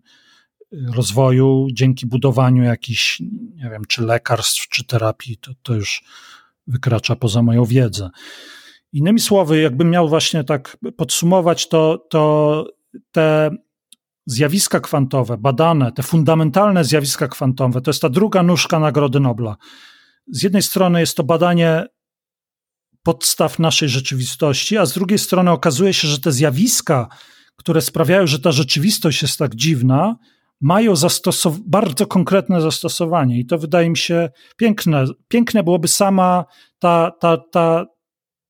y, 0.73 0.77
rozwoju, 0.95 1.67
dzięki 1.73 2.05
budowaniu 2.07 2.63
jakichś, 2.63 3.19
nie 3.55 3.69
wiem, 3.71 3.85
czy 3.87 4.03
lekarstw, 4.03 4.67
czy 4.67 4.83
terapii, 4.83 5.37
to, 5.37 5.51
to 5.61 5.75
już 5.75 6.03
wykracza 6.67 7.15
poza 7.15 7.41
moją 7.41 7.65
wiedzę. 7.65 8.09
Innymi 8.93 9.19
słowy, 9.19 9.61
jakbym 9.61 9.89
miał 9.89 10.09
właśnie 10.09 10.43
tak 10.43 10.77
podsumować, 10.97 11.69
to, 11.69 12.05
to 12.09 12.65
te 13.11 13.49
zjawiska 14.25 14.79
kwantowe, 14.79 15.37
badane, 15.37 15.91
te 15.91 16.03
fundamentalne 16.03 16.83
zjawiska 16.83 17.27
kwantowe, 17.27 17.81
to 17.81 17.89
jest 17.89 18.01
ta 18.01 18.09
druga 18.09 18.43
nóżka 18.43 18.79
Nagrody 18.79 19.19
Nobla. 19.19 19.57
Z 20.27 20.43
jednej 20.43 20.61
strony 20.61 20.99
jest 20.99 21.17
to 21.17 21.23
badanie 21.23 21.85
podstaw 23.09 23.59
naszej 23.59 23.89
rzeczywistości, 23.89 24.77
a 24.77 24.85
z 24.85 24.93
drugiej 24.93 25.19
strony 25.19 25.51
okazuje 25.51 25.93
się, 25.93 26.07
że 26.07 26.19
te 26.19 26.31
zjawiska, 26.31 27.07
które 27.55 27.81
sprawiają, 27.81 28.27
że 28.27 28.39
ta 28.39 28.51
rzeczywistość 28.51 29.21
jest 29.21 29.39
tak 29.39 29.55
dziwna, 29.55 30.15
mają 30.61 30.93
bardzo 31.65 32.07
konkretne 32.07 32.61
zastosowanie 32.61 33.39
i 33.39 33.45
to 33.45 33.57
wydaje 33.57 33.89
mi 33.89 33.97
się 33.97 34.29
piękne. 34.57 35.05
Piękne 35.27 35.63
byłoby 35.63 35.87
sama 35.87 36.45
ta, 36.79 37.11
ta, 37.19 37.37
ta, 37.51 37.85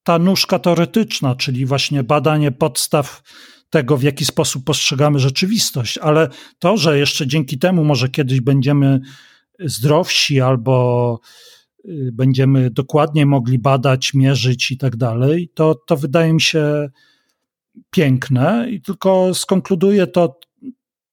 ta 0.03 0.19
nóżka 0.19 0.59
teoretyczna, 0.59 1.35
czyli 1.35 1.65
właśnie 1.65 2.03
badanie 2.03 2.51
podstaw 2.51 3.21
tego, 3.69 3.97
w 3.97 4.03
jaki 4.03 4.25
sposób 4.25 4.65
postrzegamy 4.65 5.19
rzeczywistość, 5.19 5.97
ale 5.97 6.29
to, 6.59 6.77
że 6.77 6.99
jeszcze 6.99 7.27
dzięki 7.27 7.59
temu 7.59 7.83
może 7.83 8.09
kiedyś 8.09 8.41
będziemy 8.41 8.99
zdrowsi 9.59 10.41
albo 10.41 11.19
będziemy 12.11 12.69
dokładnie 12.69 13.25
mogli 13.25 13.59
badać, 13.59 14.13
mierzyć 14.13 14.71
i 14.71 14.77
tak 14.77 14.95
dalej, 14.95 15.51
to, 15.53 15.75
to 15.75 15.97
wydaje 15.97 16.33
mi 16.33 16.41
się 16.41 16.89
piękne. 17.89 18.67
I 18.69 18.81
tylko 18.81 19.33
skonkluduję 19.33 20.07
to 20.07 20.39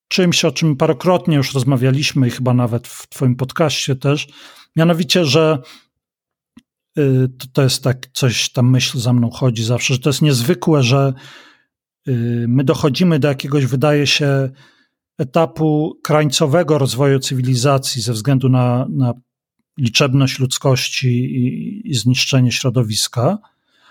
czymś, 0.09 0.45
o 0.45 0.53
czym 0.53 0.77
parokrotnie 0.77 1.37
już 1.37 1.55
rozmawialiśmy 1.55 2.29
i 2.29 2.31
chyba 2.31 2.55
nawet 2.55 2.89
w 2.89 3.09
Twoim 3.09 3.37
podcaście 3.37 3.97
też, 3.97 4.29
mianowicie, 4.77 5.25
że 5.25 5.59
y, 6.99 7.29
to, 7.39 7.47
to 7.53 7.63
jest 7.63 7.85
tak 7.85 8.07
coś, 8.13 8.53
ta 8.53 8.63
myśl 8.63 8.99
za 8.99 9.13
mną 9.13 9.31
chodzi 9.31 9.65
zawsze, 9.65 9.95
że 9.95 10.01
to 10.01 10.09
jest 10.09 10.23
niezwykłe, 10.23 10.83
że 10.83 11.13
y, 12.09 12.45
my 12.49 12.65
dochodzimy 12.65 13.19
do 13.19 13.29
jakiegoś, 13.29 13.67
wydaje 13.67 14.07
się, 14.07 14.51
etapu 15.19 16.01
krańcowego 16.03 16.79
rozwoju 16.79 17.19
cywilizacji 17.19 18.03
ze 18.03 18.13
względu 18.13 18.49
na, 18.49 18.87
na 18.91 19.15
liczebność 19.79 20.39
ludzkości 20.39 21.09
i, 21.09 21.91
i 21.91 21.95
zniszczenie 21.95 22.53
środowiska, 22.53 23.39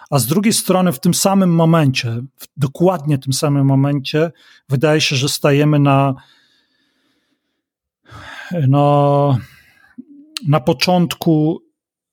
a 0.09 0.19
z 0.19 0.27
drugiej 0.27 0.53
strony 0.53 0.91
w 0.91 0.99
tym 0.99 1.13
samym 1.13 1.55
momencie, 1.55 2.21
w 2.38 2.47
dokładnie 2.57 3.17
tym 3.17 3.33
samym 3.33 3.65
momencie, 3.65 4.31
wydaje 4.69 5.01
się, 5.01 5.15
że 5.15 5.29
stajemy 5.29 5.79
na 5.79 6.15
no, 8.67 9.38
na 10.47 10.59
początku 10.59 11.61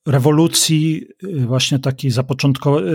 rewolucji, 0.06 1.06
y, 1.24 1.46
właśnie 1.46 1.78
takiej 1.78 2.10
zapoczątkowanej, 2.10 2.92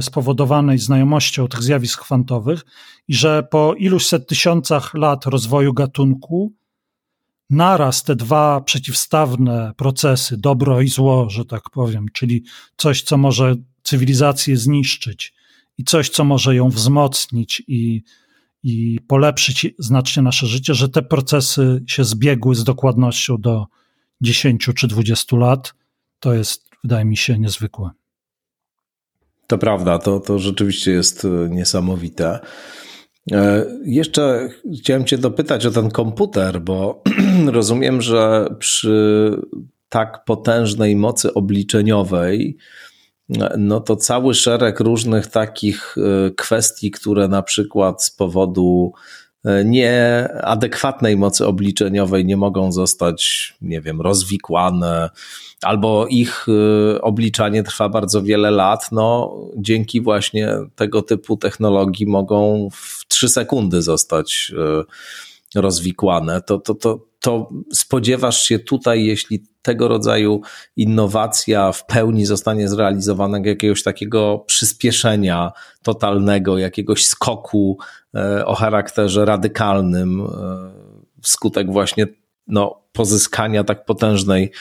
spowodowanej 0.00 0.78
znajomością 0.78 1.48
tych 1.48 1.62
zjawisk 1.62 2.00
kwantowych, 2.00 2.64
i 3.08 3.14
że 3.14 3.42
po 3.42 3.74
iluś 3.74 4.06
set 4.06 4.28
tysiącach 4.28 4.94
lat 4.94 5.26
rozwoju 5.26 5.72
gatunku, 5.74 6.52
naraz 7.50 8.02
te 8.02 8.16
dwa 8.16 8.60
przeciwstawne 8.60 9.72
procesy, 9.76 10.36
dobro 10.36 10.80
i 10.80 10.88
zło, 10.88 11.30
że 11.30 11.44
tak 11.44 11.70
powiem, 11.70 12.06
czyli 12.12 12.44
coś, 12.76 13.02
co 13.02 13.18
może 13.18 13.54
cywilizację 13.82 14.56
zniszczyć 14.56 15.34
i 15.78 15.84
coś, 15.84 16.08
co 16.08 16.24
może 16.24 16.54
ją 16.54 16.68
wzmocnić 16.68 17.62
i, 17.68 18.02
i 18.62 18.98
polepszyć 19.08 19.66
znacznie 19.78 20.22
nasze 20.22 20.46
życie, 20.46 20.74
że 20.74 20.88
te 20.88 21.02
procesy 21.02 21.84
się 21.86 22.04
zbiegły 22.04 22.54
z 22.54 22.64
dokładnością 22.64 23.36
do 23.38 23.66
10 24.20 24.70
czy 24.76 24.86
20 24.86 25.36
lat, 25.36 25.74
to 26.20 26.34
jest, 26.34 26.68
wydaje 26.84 27.04
mi 27.04 27.16
się, 27.16 27.38
niezwykłe. 27.38 27.90
To 29.46 29.58
prawda, 29.58 29.98
to, 29.98 30.20
to 30.20 30.38
rzeczywiście 30.38 30.90
jest 30.90 31.24
e, 31.24 31.28
niesamowite. 31.50 32.40
E, 33.32 33.66
jeszcze 33.84 34.48
chciałem 34.78 35.04
Cię 35.04 35.18
dopytać 35.18 35.66
o 35.66 35.70
ten 35.70 35.90
komputer, 35.90 36.60
bo 36.60 37.02
rozumiem, 37.46 38.02
że 38.02 38.46
przy 38.58 39.30
tak 39.88 40.24
potężnej 40.24 40.96
mocy 40.96 41.34
obliczeniowej, 41.34 42.56
no 43.58 43.80
to 43.80 43.96
cały 43.96 44.34
szereg 44.34 44.80
różnych 44.80 45.26
takich 45.26 45.96
e, 45.98 46.30
kwestii, 46.30 46.90
które 46.90 47.28
na 47.28 47.42
przykład 47.42 48.04
z 48.04 48.10
powodu 48.10 48.92
nieadekwatnej 49.64 51.16
mocy 51.16 51.46
obliczeniowej 51.46 52.24
nie 52.24 52.36
mogą 52.36 52.72
zostać, 52.72 53.54
nie 53.60 53.80
wiem, 53.80 54.00
rozwikłane, 54.00 55.10
albo 55.62 56.06
ich 56.06 56.46
e, 56.48 57.02
obliczanie 57.02 57.62
trwa 57.62 57.88
bardzo 57.88 58.22
wiele 58.22 58.50
lat, 58.50 58.88
no 58.92 59.36
dzięki 59.56 60.00
właśnie 60.00 60.48
tego 60.74 61.02
typu 61.02 61.36
technologii 61.36 62.06
mogą 62.06 62.68
w 62.72 63.04
trzy 63.08 63.28
sekundy 63.28 63.82
zostać 63.82 64.52
rozwikłane. 65.54 66.42
To, 66.42 66.58
to, 66.58 66.74
to, 66.74 67.00
to 67.20 67.50
spodziewasz 67.72 68.42
się 68.42 68.58
tutaj, 68.58 69.04
jeśli 69.04 69.44
tego 69.62 69.88
rodzaju 69.88 70.40
innowacja 70.76 71.72
w 71.72 71.86
pełni 71.86 72.26
zostanie 72.26 72.68
zrealizowana, 72.68 73.38
jakiegoś 73.44 73.82
takiego 73.82 74.44
przyspieszenia 74.46 75.52
totalnego, 75.82 76.58
jakiegoś 76.58 77.06
skoku 77.06 77.78
e, 78.14 78.46
o 78.46 78.54
charakterze 78.54 79.24
radykalnym, 79.24 80.20
e, 80.20 80.26
wskutek 81.22 81.72
właśnie 81.72 82.06
no, 82.46 82.82
pozyskania 82.92 83.64
tak 83.64 83.84
potężnej, 83.84 84.52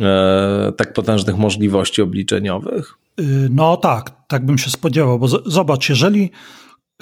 e, 0.00 0.72
tak 0.76 0.92
potężnych 0.92 1.36
możliwości 1.36 2.02
obliczeniowych? 2.02 2.94
Y, 3.20 3.48
no 3.50 3.76
tak, 3.76 4.26
tak 4.28 4.46
bym 4.46 4.58
się 4.58 4.70
spodziewał, 4.70 5.18
bo 5.18 5.28
zobacz, 5.28 5.88
jeżeli 5.88 6.30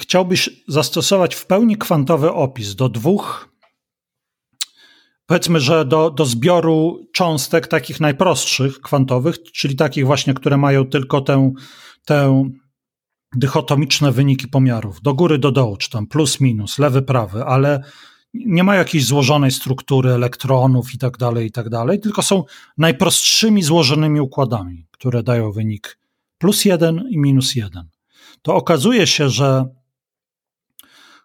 chciałbyś 0.01 0.49
zastosować 0.67 1.35
w 1.35 1.45
pełni 1.45 1.77
kwantowy 1.77 2.31
opis 2.31 2.75
do 2.75 2.89
dwóch 2.89 3.51
powiedzmy, 5.31 5.59
że 5.59 5.85
do, 5.85 6.09
do 6.09 6.25
zbioru 6.25 7.07
cząstek 7.13 7.67
takich 7.67 7.99
najprostszych 7.99 8.81
kwantowych, 8.81 9.43
czyli 9.43 9.75
takich 9.75 10.05
właśnie, 10.05 10.33
które 10.33 10.57
mają 10.57 10.85
tylko 10.85 11.21
tę, 11.21 11.53
tę 12.05 12.49
dychotomiczne 13.35 14.11
wyniki 14.11 14.47
pomiarów, 14.47 15.01
do 15.01 15.13
góry, 15.13 15.37
do 15.37 15.51
dołu, 15.51 15.77
czy 15.77 15.89
tam 15.89 16.07
plus, 16.07 16.39
minus, 16.39 16.79
lewy, 16.79 17.01
prawy, 17.01 17.45
ale 17.45 17.83
nie 18.33 18.63
ma 18.63 18.75
jakiejś 18.75 19.05
złożonej 19.05 19.51
struktury 19.51 20.11
elektronów 20.11 20.93
i 20.93 20.97
tak 20.97 21.17
dalej, 21.17 21.47
i 21.47 21.51
tak 21.51 21.69
dalej, 21.69 21.99
tylko 21.99 22.21
są 22.21 22.43
najprostszymi 22.77 23.63
złożonymi 23.63 24.19
układami, 24.21 24.87
które 24.91 25.23
dają 25.23 25.51
wynik 25.51 25.99
plus 26.37 26.65
jeden 26.65 27.07
i 27.09 27.17
minus 27.17 27.55
jeden. 27.55 27.89
To 28.41 28.55
okazuje 28.55 29.07
się, 29.07 29.29
że 29.29 29.65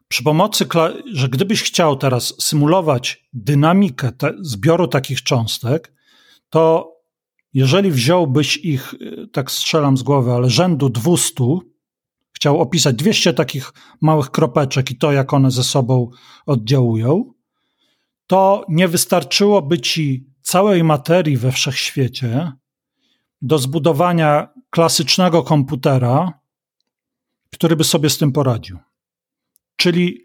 przy 0.08 0.22
pomocy, 0.22 0.66
że 1.12 1.28
gdybyś 1.28 1.62
chciał 1.62 1.96
teraz 1.96 2.34
symulować 2.40 3.28
dynamikę 3.32 4.12
te, 4.12 4.34
zbioru 4.40 4.88
takich 4.88 5.22
cząstek, 5.22 5.92
to 6.50 6.92
jeżeli 7.52 7.90
wziąłbyś 7.90 8.56
ich, 8.56 8.94
y, 8.94 9.28
tak 9.32 9.50
strzelam 9.50 9.96
z 9.96 10.02
głowy, 10.02 10.32
ale 10.32 10.50
rzędu 10.50 10.88
200, 10.88 11.34
chciał 12.32 12.60
opisać 12.60 12.96
200 12.96 13.34
takich 13.34 13.72
małych 14.00 14.30
kropeczek 14.30 14.90
i 14.90 14.98
to, 14.98 15.12
jak 15.12 15.34
one 15.34 15.50
ze 15.50 15.64
sobą 15.64 16.10
oddziałują, 16.46 17.32
to 18.26 18.64
nie 18.68 18.88
wystarczyłoby 18.88 19.80
ci 19.80 20.26
całej 20.42 20.84
materii 20.84 21.36
we 21.36 21.52
wszechświecie 21.52 22.52
do 23.42 23.58
zbudowania 23.58 24.48
klasycznego 24.70 25.42
komputera, 25.42 26.40
który 27.52 27.76
by 27.76 27.84
sobie 27.84 28.10
z 28.10 28.18
tym 28.18 28.32
poradził 28.32 28.78
czyli 29.76 30.24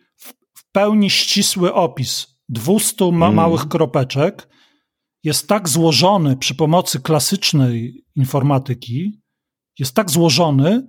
w 0.54 0.72
pełni 0.72 1.10
ścisły 1.10 1.74
opis 1.74 2.28
200 2.50 3.12
ma 3.12 3.26
mm. 3.26 3.36
małych 3.36 3.68
kropeczek 3.68 4.48
jest 5.24 5.48
tak 5.48 5.70
złożony 5.70 6.38
przy 6.38 6.56
pomocy 6.56 7.00
klasycznej 7.00 8.06
informatyki, 8.16 9.22
jest 9.80 9.96
tak 9.96 10.12
złożony, 10.12 10.88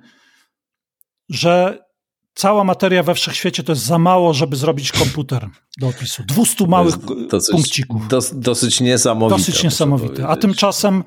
że 1.28 1.78
cała 2.34 2.64
materia 2.64 3.02
we 3.02 3.14
wszechświecie 3.14 3.62
to 3.62 3.72
jest 3.72 3.84
za 3.84 3.98
mało, 3.98 4.34
żeby 4.34 4.56
zrobić 4.56 4.92
komputer 4.92 5.48
do 5.80 5.88
opisu. 5.88 6.22
200 6.26 6.66
małych 6.66 6.94
dosyć, 7.30 7.52
punkcików. 7.52 8.08
Dos, 8.08 8.38
dosyć 8.38 8.80
niesamowite. 8.80 9.38
Dosyć 9.38 9.64
niesamowite. 9.64 10.28
A 10.28 10.36
tymczasem 10.36 11.04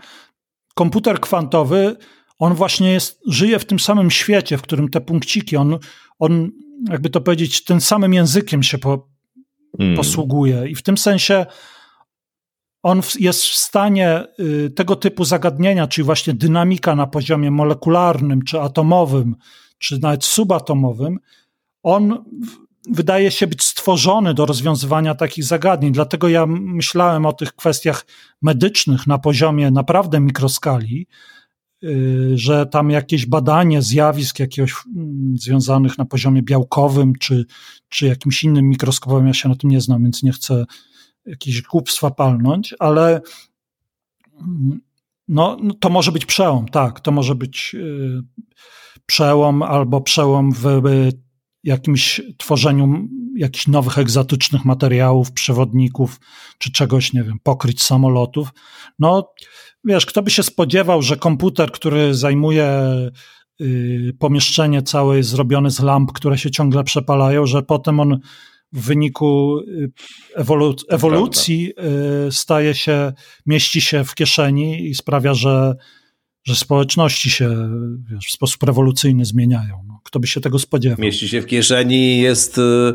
komputer 0.75 1.19
kwantowy, 1.19 1.95
on 2.39 2.53
właśnie 2.53 2.91
jest, 2.91 3.19
żyje 3.27 3.59
w 3.59 3.65
tym 3.65 3.79
samym 3.79 4.11
świecie, 4.11 4.57
w 4.57 4.61
którym 4.61 4.89
te 4.89 5.01
punkciki, 5.01 5.57
on, 5.57 5.79
on 6.19 6.51
jakby 6.89 7.09
to 7.09 7.21
powiedzieć, 7.21 7.63
tym 7.63 7.81
samym 7.81 8.13
językiem 8.13 8.63
się 8.63 8.77
po, 8.77 9.07
mm. 9.79 9.95
posługuje. 9.95 10.69
I 10.69 10.75
w 10.75 10.83
tym 10.83 10.97
sensie 10.97 11.45
on 12.83 13.01
jest 13.19 13.43
w 13.43 13.55
stanie 13.55 14.23
y, 14.39 14.69
tego 14.69 14.95
typu 14.95 15.25
zagadnienia, 15.25 15.87
czyli 15.87 16.05
właśnie 16.05 16.33
dynamika 16.33 16.95
na 16.95 17.07
poziomie 17.07 17.51
molekularnym, 17.51 18.41
czy 18.41 18.61
atomowym, 18.61 19.35
czy 19.77 19.99
nawet 19.99 20.25
subatomowym, 20.25 21.19
on 21.83 22.25
wydaje 22.89 23.31
się 23.31 23.47
być 23.47 23.63
stworzony 23.63 24.33
do 24.33 24.45
rozwiązywania 24.45 25.15
takich 25.15 25.43
zagadnień. 25.43 25.91
Dlatego 25.93 26.27
ja 26.27 26.45
myślałem 26.45 27.25
o 27.25 27.33
tych 27.33 27.53
kwestiach 27.53 28.05
medycznych 28.41 29.07
na 29.07 29.17
poziomie 29.17 29.71
naprawdę 29.71 30.19
mikroskali, 30.19 31.07
że 32.35 32.65
tam 32.65 32.89
jakieś 32.89 33.25
badanie 33.25 33.81
zjawisk 33.81 34.39
jakiegoś 34.39 34.73
mm, 34.95 35.37
związanych 35.37 35.97
na 35.97 36.05
poziomie 36.05 36.41
białkowym 36.41 37.13
czy, 37.19 37.45
czy 37.89 38.07
jakimś 38.07 38.43
innym 38.43 38.69
mikroskopowym, 38.69 39.27
ja 39.27 39.33
się 39.33 39.49
na 39.49 39.55
tym 39.55 39.69
nie 39.69 39.81
znam, 39.81 40.03
więc 40.03 40.23
nie 40.23 40.31
chcę 40.31 40.65
jakieś 41.25 41.61
głupstwa 41.61 42.11
palnąć, 42.11 42.75
ale 42.79 43.21
mm, 44.41 44.79
no, 45.27 45.57
no 45.63 45.73
to 45.73 45.89
może 45.89 46.11
być 46.11 46.25
przełom, 46.25 46.67
tak, 46.67 46.99
to 46.99 47.11
może 47.11 47.35
być 47.35 47.75
y, 47.79 48.21
przełom 49.05 49.63
albo 49.63 50.01
przełom 50.01 50.51
w 50.53 50.81
jakimś 51.63 52.21
tworzeniu 52.37 53.07
jakichś 53.35 53.67
nowych 53.67 53.97
egzotycznych 53.97 54.65
materiałów, 54.65 55.31
przewodników, 55.31 56.19
czy 56.57 56.71
czegoś, 56.71 57.13
nie 57.13 57.23
wiem, 57.23 57.39
pokryć 57.43 57.83
samolotów. 57.83 58.49
No, 58.99 59.33
wiesz, 59.85 60.05
kto 60.05 60.21
by 60.21 60.31
się 60.31 60.43
spodziewał, 60.43 61.01
że 61.01 61.17
komputer, 61.17 61.71
który 61.71 62.13
zajmuje 62.13 62.81
y, 63.61 64.13
pomieszczenie 64.19 64.81
całe 64.81 65.17
jest 65.17 65.29
zrobione 65.29 65.71
z 65.71 65.79
lamp, 65.79 66.11
które 66.11 66.37
się 66.37 66.51
ciągle 66.51 66.83
przepalają, 66.83 67.45
że 67.45 67.63
potem 67.63 67.99
on 67.99 68.19
w 68.73 68.85
wyniku 68.85 69.59
y, 69.59 69.91
ewolu 70.35 70.75
ewolucji 70.89 71.73
y, 72.27 72.31
staje 72.31 72.73
się, 72.73 73.13
mieści 73.45 73.81
się 73.81 74.03
w 74.03 74.15
kieszeni 74.15 74.87
i 74.87 74.95
sprawia, 74.95 75.33
że, 75.33 75.75
że 76.43 76.55
społeczności 76.55 77.29
się 77.29 77.69
wiesz, 78.11 78.25
w 78.27 78.31
sposób 78.31 78.63
rewolucyjny 78.63 79.25
zmieniają. 79.25 79.83
No, 79.87 80.01
kto 80.03 80.19
by 80.19 80.27
się 80.27 80.41
tego 80.41 80.59
spodziewał? 80.59 80.97
Mieści 80.99 81.29
się 81.29 81.41
w 81.41 81.45
kieszeni 81.45 82.19
jest 82.19 82.57
y, 82.57 82.93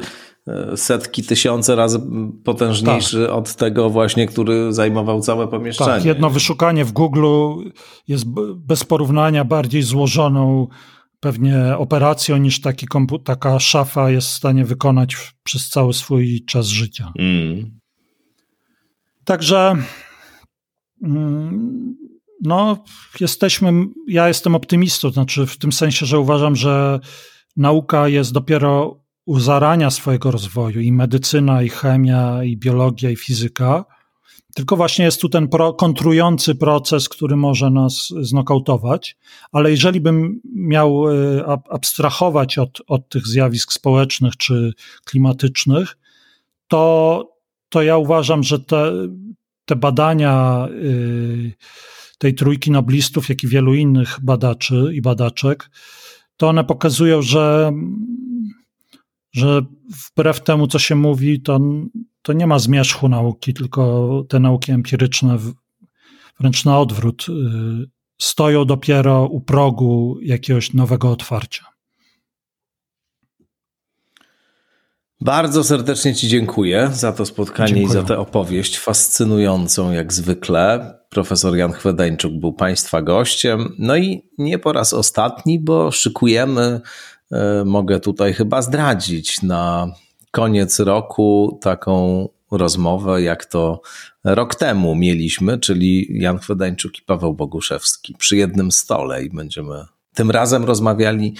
setki, 0.77 1.23
tysiące 1.23 1.77
razy 1.77 2.01
potężniejszy 2.45 3.27
tak. 3.27 3.37
od 3.37 3.55
tego 3.55 3.91
właśnie, 3.91 4.27
który 4.27 4.73
zajmował 4.73 5.21
całe 5.21 5.49
pomieszczenie. 5.49 5.91
Tak, 5.91 6.05
jedno 6.05 6.31
wyszukanie 6.31 6.85
w 6.85 6.93
Google 6.93 7.27
jest 8.09 8.25
bez 8.57 8.85
porównania 8.85 9.45
bardziej 9.45 9.83
złożoną 9.83 10.69
pewnie 11.21 11.77
operacją 11.79 12.37
niż 12.37 12.61
taki 12.61 12.87
taka 13.25 13.61
szafa 13.61 14.11
jest 14.11 14.29
w 14.29 14.33
stanie 14.33 14.65
wykonać 14.65 15.17
przez 15.43 15.69
cały 15.69 15.95
swój 15.95 16.45
czas 16.45 16.67
życia. 16.67 17.13
Mm. 17.19 17.81
Także 19.25 19.77
mm, 21.03 21.97
no, 22.43 22.85
jesteśmy, 23.21 23.73
ja 24.09 24.29
jestem 24.29 24.55
optymistą, 24.55 25.11
znaczy 25.11 25.47
w 25.47 25.59
tym 25.59 25.73
sensie, 25.73 26.07
że 26.07 26.19
uważam, 26.19 26.57
że 26.57 27.01
nauka 27.57 28.09
jest 28.09 28.33
dopiero 28.33 29.01
u 29.31 29.41
zarania 29.41 29.91
swojego 29.91 30.31
rozwoju 30.31 30.81
i 30.81 30.93
medycyna, 30.93 31.63
i 31.63 31.69
chemia, 31.69 32.45
i 32.45 32.57
biologia, 32.57 33.11
i 33.11 33.17
fizyka. 33.17 33.85
Tylko 34.55 34.77
właśnie 34.77 35.05
jest 35.05 35.21
tu 35.21 35.29
ten 35.29 35.49
pro, 35.49 35.73
kontrujący 35.75 36.55
proces, 36.55 37.09
który 37.09 37.37
może 37.37 37.71
nas 37.71 38.09
znokautować, 38.21 39.17
ale 39.53 39.71
jeżeli 39.71 40.01
bym 40.01 40.41
miał 40.55 41.05
e, 41.09 41.45
abstrahować 41.71 42.59
od, 42.59 42.83
od 42.87 43.09
tych 43.09 43.27
zjawisk 43.27 43.73
społecznych 43.73 44.37
czy 44.37 44.73
klimatycznych, 45.05 45.99
to, 46.69 47.25
to 47.69 47.83
ja 47.83 47.97
uważam, 47.97 48.43
że 48.43 48.59
te, 48.59 48.93
te 49.65 49.77
badania 49.77 50.69
e, 50.69 50.75
tej 52.19 52.35
trójki 52.35 52.71
noblistów, 52.71 53.29
jak 53.29 53.43
i 53.43 53.49
wielu 53.49 53.75
innych 53.75 54.19
badaczy 54.23 54.91
i 54.95 55.03
badaczek, 55.03 55.71
to 56.37 56.49
one 56.49 56.65
pokazują, 56.65 57.23
że, 57.23 57.73
że 59.33 59.63
wbrew 60.11 60.41
temu, 60.41 60.67
co 60.67 60.79
się 60.79 60.95
mówi, 60.95 61.43
to 61.43 61.61
to 62.23 62.33
nie 62.33 62.47
ma 62.47 62.59
zmierzchu 62.59 63.09
nauki, 63.09 63.55
tylko 63.55 64.25
te 64.29 64.41
nauki 64.41 64.73
empiryczne, 64.73 65.39
wręcz 66.41 66.65
na 66.65 66.79
odwrót, 66.79 67.27
y, 67.29 67.33
stoją 68.19 68.65
dopiero 68.65 69.27
u 69.27 69.41
progu 69.41 70.19
jakiegoś 70.23 70.73
nowego 70.73 71.11
otwarcia. 71.11 71.65
Bardzo 75.21 75.65
serdecznie 75.65 76.15
Ci 76.15 76.29
dziękuję 76.29 76.91
za 76.93 77.13
to 77.13 77.27
spotkanie 77.27 77.69
dziękuję. 77.69 77.87
i 77.87 77.93
za 77.93 78.03
tę 78.03 78.19
opowieść 78.19 78.79
fascynującą 78.79 79.93
jak 79.93 80.13
zwykle. 80.13 80.95
Profesor 81.09 81.57
Jan 81.57 81.73
Chwedeńczuk 81.73 82.33
był 82.33 82.53
Państwa 82.53 83.03
gościem. 83.03 83.75
No 83.79 83.97
i 83.97 84.31
nie 84.39 84.59
po 84.59 84.73
raz 84.73 84.93
ostatni, 84.93 85.59
bo 85.59 85.91
szykujemy, 85.91 86.81
mogę 87.65 88.01
tutaj 88.01 88.35
chyba 88.35 88.63
zdradzić, 88.63 89.43
na 89.43 89.93
koniec 90.31 90.81
roku 90.81 91.59
taką 91.63 92.29
rozmowę, 92.51 93.23
jak 93.23 93.45
to 93.45 93.81
rok 94.25 94.55
temu 94.55 94.95
mieliśmy, 94.95 95.59
czyli 95.59 96.07
Jan 96.11 96.39
Chwedańczuk 96.39 96.99
i 96.99 97.03
Paweł 97.03 97.35
Boguszewski 97.35 98.15
przy 98.19 98.37
jednym 98.37 98.73
stole 98.73 99.25
i 99.25 99.31
będziemy 99.31 99.85
tym 100.15 100.31
razem 100.31 100.65
rozmawiali 100.65 101.35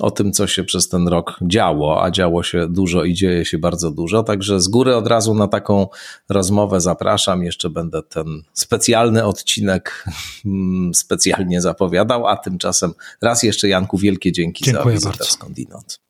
o 0.00 0.10
tym, 0.10 0.32
co 0.32 0.46
się 0.46 0.64
przez 0.64 0.88
ten 0.88 1.08
rok 1.08 1.38
działo, 1.42 2.04
a 2.04 2.10
działo 2.10 2.42
się 2.42 2.68
dużo 2.68 3.04
i 3.04 3.14
dzieje 3.14 3.44
się 3.44 3.58
bardzo 3.58 3.90
dużo. 3.90 4.22
Także 4.22 4.60
z 4.60 4.68
góry 4.68 4.96
od 4.96 5.06
razu 5.06 5.34
na 5.34 5.48
taką 5.48 5.88
rozmowę 6.28 6.80
zapraszam. 6.80 7.42
Jeszcze 7.42 7.70
będę 7.70 8.02
ten 8.02 8.42
specjalny 8.52 9.24
odcinek 9.24 10.04
mm, 10.46 10.94
specjalnie 10.94 11.60
zapowiadał, 11.60 12.26
a 12.26 12.36
tymczasem 12.36 12.94
raz 13.22 13.42
jeszcze 13.42 13.68
Janku 13.68 13.98
wielkie 13.98 14.32
dzięki 14.32 14.64
Dziękuję 14.64 15.00
za 15.00 15.10
wizytę 15.10 15.24
skądinąd. 15.24 16.00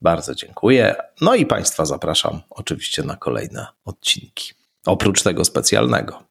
Bardzo 0.00 0.34
dziękuję. 0.34 0.94
No 1.20 1.34
i 1.34 1.46
Państwa 1.46 1.84
zapraszam 1.84 2.40
oczywiście 2.50 3.02
na 3.02 3.16
kolejne 3.16 3.66
odcinki. 3.84 4.52
Oprócz 4.86 5.22
tego 5.22 5.44
specjalnego. 5.44 6.27